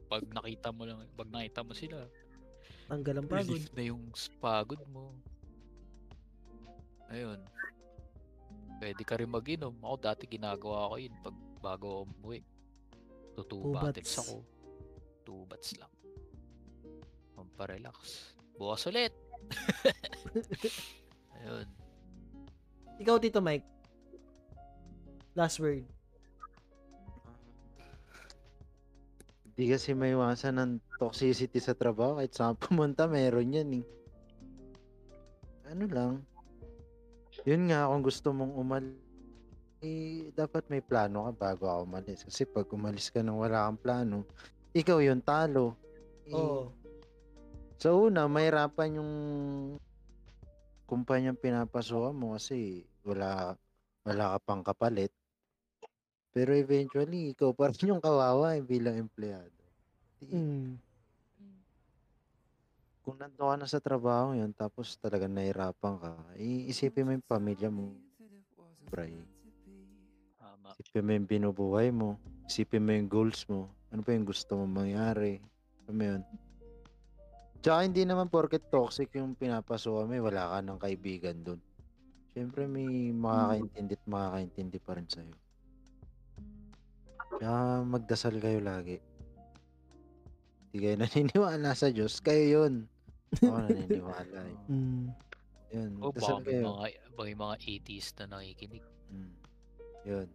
[0.06, 2.06] pag nakita mo lang pag nakita mo sila
[2.86, 3.49] Tanggal ang pagod.
[3.49, 4.06] relief na yung
[4.38, 5.18] pagod mo
[7.10, 7.41] ayun
[8.78, 12.45] pwede ka rin mag-inom ako dati ginagawa ko yun pag bago umuwi
[13.34, 14.18] to two Two bottles bats.
[14.20, 14.36] ako
[15.24, 15.90] two bats lang
[17.44, 18.32] Pamparelax.
[18.56, 19.11] Bukas ulit.
[21.44, 21.68] ayun
[23.03, 23.68] Ikaw, Tito Mike.
[25.36, 25.84] Last word.
[29.44, 32.18] Hindi kasi may iwasan ng toxicity sa trabaho.
[32.18, 33.86] Kahit saan pumunta, meron yan eh.
[35.68, 36.14] Ano lang.
[37.44, 38.98] Yun nga, kung gusto mong umalis,
[39.84, 42.24] eh, dapat may plano ka bago ka umalis.
[42.24, 44.24] Kasi pag umalis ka nang wala kang plano,
[44.72, 45.76] ikaw yung talo.
[46.26, 46.72] Eh, Oo.
[47.84, 49.14] Sa una, mahirapan yung
[50.88, 53.60] kumpanyang pinapasuhan mo kasi wala
[54.07, 55.11] wala ka pang kapalit.
[56.31, 59.60] Pero eventually, ikaw pa rin yung kawawa eh, bilang empleyado.
[60.23, 60.80] Mm.
[63.03, 67.68] Kung nandun ka na sa trabaho yun, tapos talaga nahirapan ka, iisipin mo yung pamilya
[67.68, 67.99] mo,
[68.88, 69.11] bray.
[70.39, 72.15] tama Isipin mo yung binubuhay mo.
[72.47, 73.68] Isipin mo yung goals mo.
[73.91, 75.43] Ano pa yung gusto mo mangyari.
[75.91, 76.23] Mo yun?
[77.64, 81.60] Tsaka hindi naman porket toxic yung pinapasukan mo, eh, wala ka ng kaibigan dun.
[82.30, 85.35] Siyempre may makakaintindi at makakaintindi pa rin sa'yo.
[87.34, 88.99] Kaya magdasal kayo lagi.
[90.65, 92.19] Hindi kayo naniniwala sa Diyos.
[92.19, 92.73] Kayo yun.
[93.34, 94.57] Ako naniniwala eh.
[94.69, 95.10] Mm.
[95.73, 95.91] Yun.
[95.99, 96.64] o baka Dasal may kayo.
[96.64, 99.34] mga baka may mga atheist na nakikinig Mm.
[100.03, 100.27] Yun.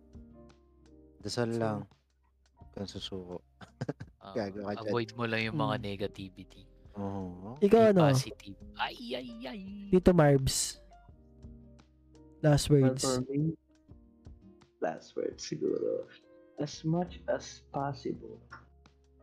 [1.18, 1.78] Dasal So, lang.
[2.70, 3.36] Kang susuko.
[4.34, 4.55] Dyan.
[4.76, 5.84] avoid mo lang yung mga Mm.
[5.84, 6.62] negativity
[6.98, 7.54] Oo.
[7.62, 8.10] Ikaw ano?
[8.10, 9.60] positive ay ay ay
[9.94, 10.82] Tito Marbs.
[12.42, 13.02] Last words.
[13.26, 13.54] me,
[14.78, 16.06] last word siguro.
[16.58, 18.38] As much as possible,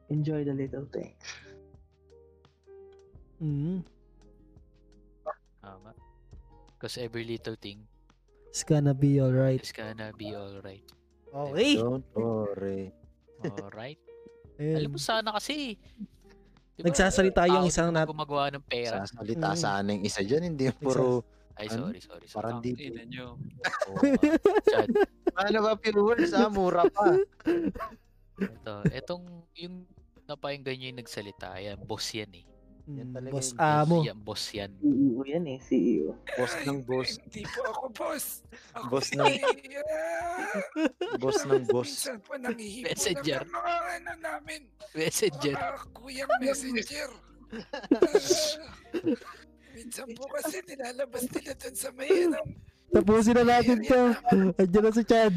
[0.08, 1.20] enjoy the little things.
[3.36, 3.84] Mm.
[5.60, 5.92] tama
[6.72, 7.84] because every little thing
[8.48, 9.60] It's gonna be alright.
[9.60, 10.88] is gonna be alright
[11.36, 11.76] Okay.
[11.76, 12.96] Don't worry.
[13.44, 14.00] alright
[14.56, 14.96] alam Ayun.
[14.96, 15.76] mo sana kasi
[16.76, 19.58] Diba, Nagsasalita yung isang nat- gumagawa ng pera Sasalita Mm.
[19.58, 21.24] sana yung isa dyan, hindi yung puro,
[21.56, 21.88] ay Ano?
[21.88, 22.76] sorry sorry sorry parang di.
[22.76, 23.40] Ina nyo.
[25.36, 26.48] Ano ba viewers ha?
[26.48, 27.16] Mura pa.
[28.36, 29.24] ito etong
[29.56, 29.88] yung
[30.26, 32.44] napakinggan nyo yung nagsalita yan boss yan eh
[32.86, 33.98] Yan Mm, talaga boss yung boss amo.
[34.00, 36.08] yan boss yan CEO yan eh, CEO.
[36.32, 37.10] Boss ng boss.
[37.24, 38.26] Hindi po ako boss.
[38.72, 39.42] Ako Boss ng-
[41.22, 41.90] Boss ng boss.
[41.90, 43.42] Minsan po nangihipo Messenger.
[43.42, 44.62] ng mga ano namin.
[44.94, 47.10] messenger Mga kuyang messenger.
[49.72, 52.40] Minsan po kasi nilalabas nila dun sa may ano.
[52.88, 54.00] Tapusin na natin to.
[54.56, 55.36] Andiyan na si Chad.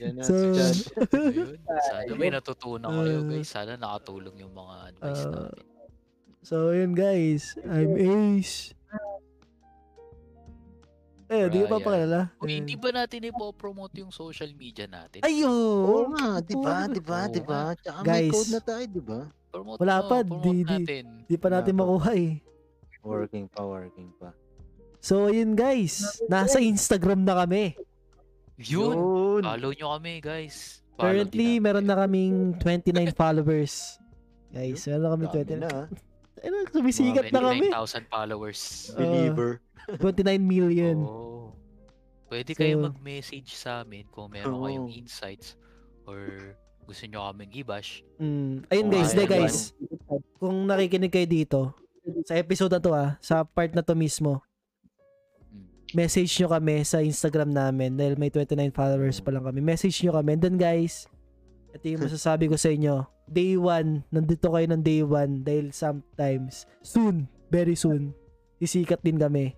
[0.00, 0.86] Nandiyan na So, si.
[1.10, 1.58] Ayun.
[1.90, 5.64] sana may natutunan kayo Uh, guys sana nakatulong yung mga advice uh, natin
[6.40, 7.58] so, yun guys.
[7.60, 8.72] I'm Ace.
[11.28, 11.84] Eh, di ka pa Brian.
[11.84, 12.20] pakilala?
[12.32, 15.52] o hindi ba natin ipopromote yung social media natin Ayo!
[15.84, 16.88] Oo nga, di ba?
[16.88, 17.20] Di ba?
[17.28, 17.76] Di ba?
[17.76, 18.32] Tsaka may Guys.
[18.32, 19.20] code na tayo, di ba?
[19.48, 21.84] promote Wala pa, promote di- di- natin Di pa natin Wala pa.
[21.84, 22.32] makuha eh.
[22.98, 24.32] Working pa, working pa.
[24.98, 26.00] So, yun guys.
[26.26, 27.76] Nasa Instagram na kami.
[28.58, 29.42] Yun Yun.
[29.42, 34.02] follow nyo kami guys Follow Currently, din meron na kaming 29 followers.
[34.50, 35.62] Guys, meron na kami Dami 29.
[35.62, 35.70] na.
[36.38, 37.70] Ano, sumisikat na kami.
[37.70, 38.60] 29,000 followers
[38.90, 39.50] Uh, Believer.
[40.02, 40.98] 29 million.
[40.98, 41.54] Oo.
[42.26, 44.66] Pwede So- kayo mag-message sa amin kung meron Oo.
[44.66, 45.54] kayong insights
[46.02, 48.02] or gusto nyo kaming i-bash.
[48.18, 48.66] Mm.
[48.66, 49.56] Ayun guys, de guys.
[50.42, 51.60] Kung nakikinig kayo dito,
[52.26, 54.42] sa episode na to ah, sa part na to mismo.
[55.90, 59.60] Message nyo kami sa Instagram namin dahil may 29 followers pa lang kami.
[59.60, 60.34] Message nyo kami.
[60.34, 61.08] And then guys,
[61.70, 63.04] ito yung masasabi ko sa inyo.
[63.24, 68.16] Day 1, nandito kayo ng day 1 dahil sometimes, soon, very soon,
[68.56, 69.52] sisikat din kami.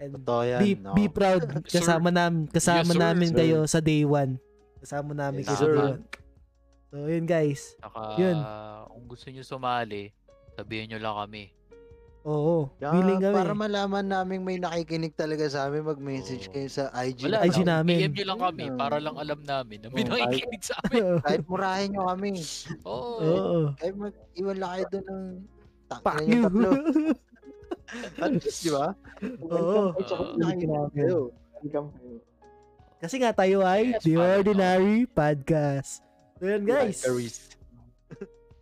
[0.00, 0.60] And Totoo yan.
[0.60, 0.96] be, no?
[0.96, 3.00] be proud kasama namin kasama Yes, sir.
[3.04, 3.36] namin Sir.
[3.36, 4.40] kayo sa day 1.
[4.80, 5.74] Kasama namin Yes, kayo sa sir.
[5.76, 6.90] day 1.
[6.90, 7.60] So, yun guys.
[7.78, 8.38] Saka, Yun.
[8.88, 10.10] kung gusto nyo sumali,
[10.50, 11.44] sabihin nyo lang kami.
[12.20, 12.68] Oo.
[12.76, 13.32] Kaya willing kami.
[13.32, 16.52] para malaman namin may nakikinig talaga sa amin, mag-message Oo.
[16.52, 17.24] kayo sa IG.
[17.24, 17.96] Wala, IG lang, namin.
[17.96, 21.00] PM nyo lang kami para lang alam namin na may Oo, nakikinig sa amin.
[21.24, 22.30] Kahit murahin nyo kami.
[22.84, 23.16] Oo.
[23.24, 23.58] Oo.
[23.80, 25.22] Kahit mag-iwan lang kayo doon ng
[25.90, 26.34] Fuck tangina you.
[26.34, 26.70] yung tatlo.
[28.22, 28.86] At least, di ba?
[29.50, 29.82] Oo.
[30.92, 31.18] Kayo.
[31.58, 32.16] Welcome kayo.
[33.00, 34.12] Kasi nga tayo ay Yes, The.
[34.20, 36.04] Ordinary Podcast.
[36.36, 37.00] So yun guys.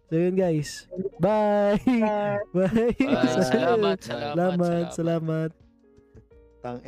[0.08, 0.88] So yun guys.
[1.20, 1.76] Bye.
[1.84, 2.40] Bye.
[2.56, 2.96] Bye.
[3.44, 4.86] Salamat, salamat, Salamat.
[4.96, 5.50] Salamat.
[6.64, 6.80] Tang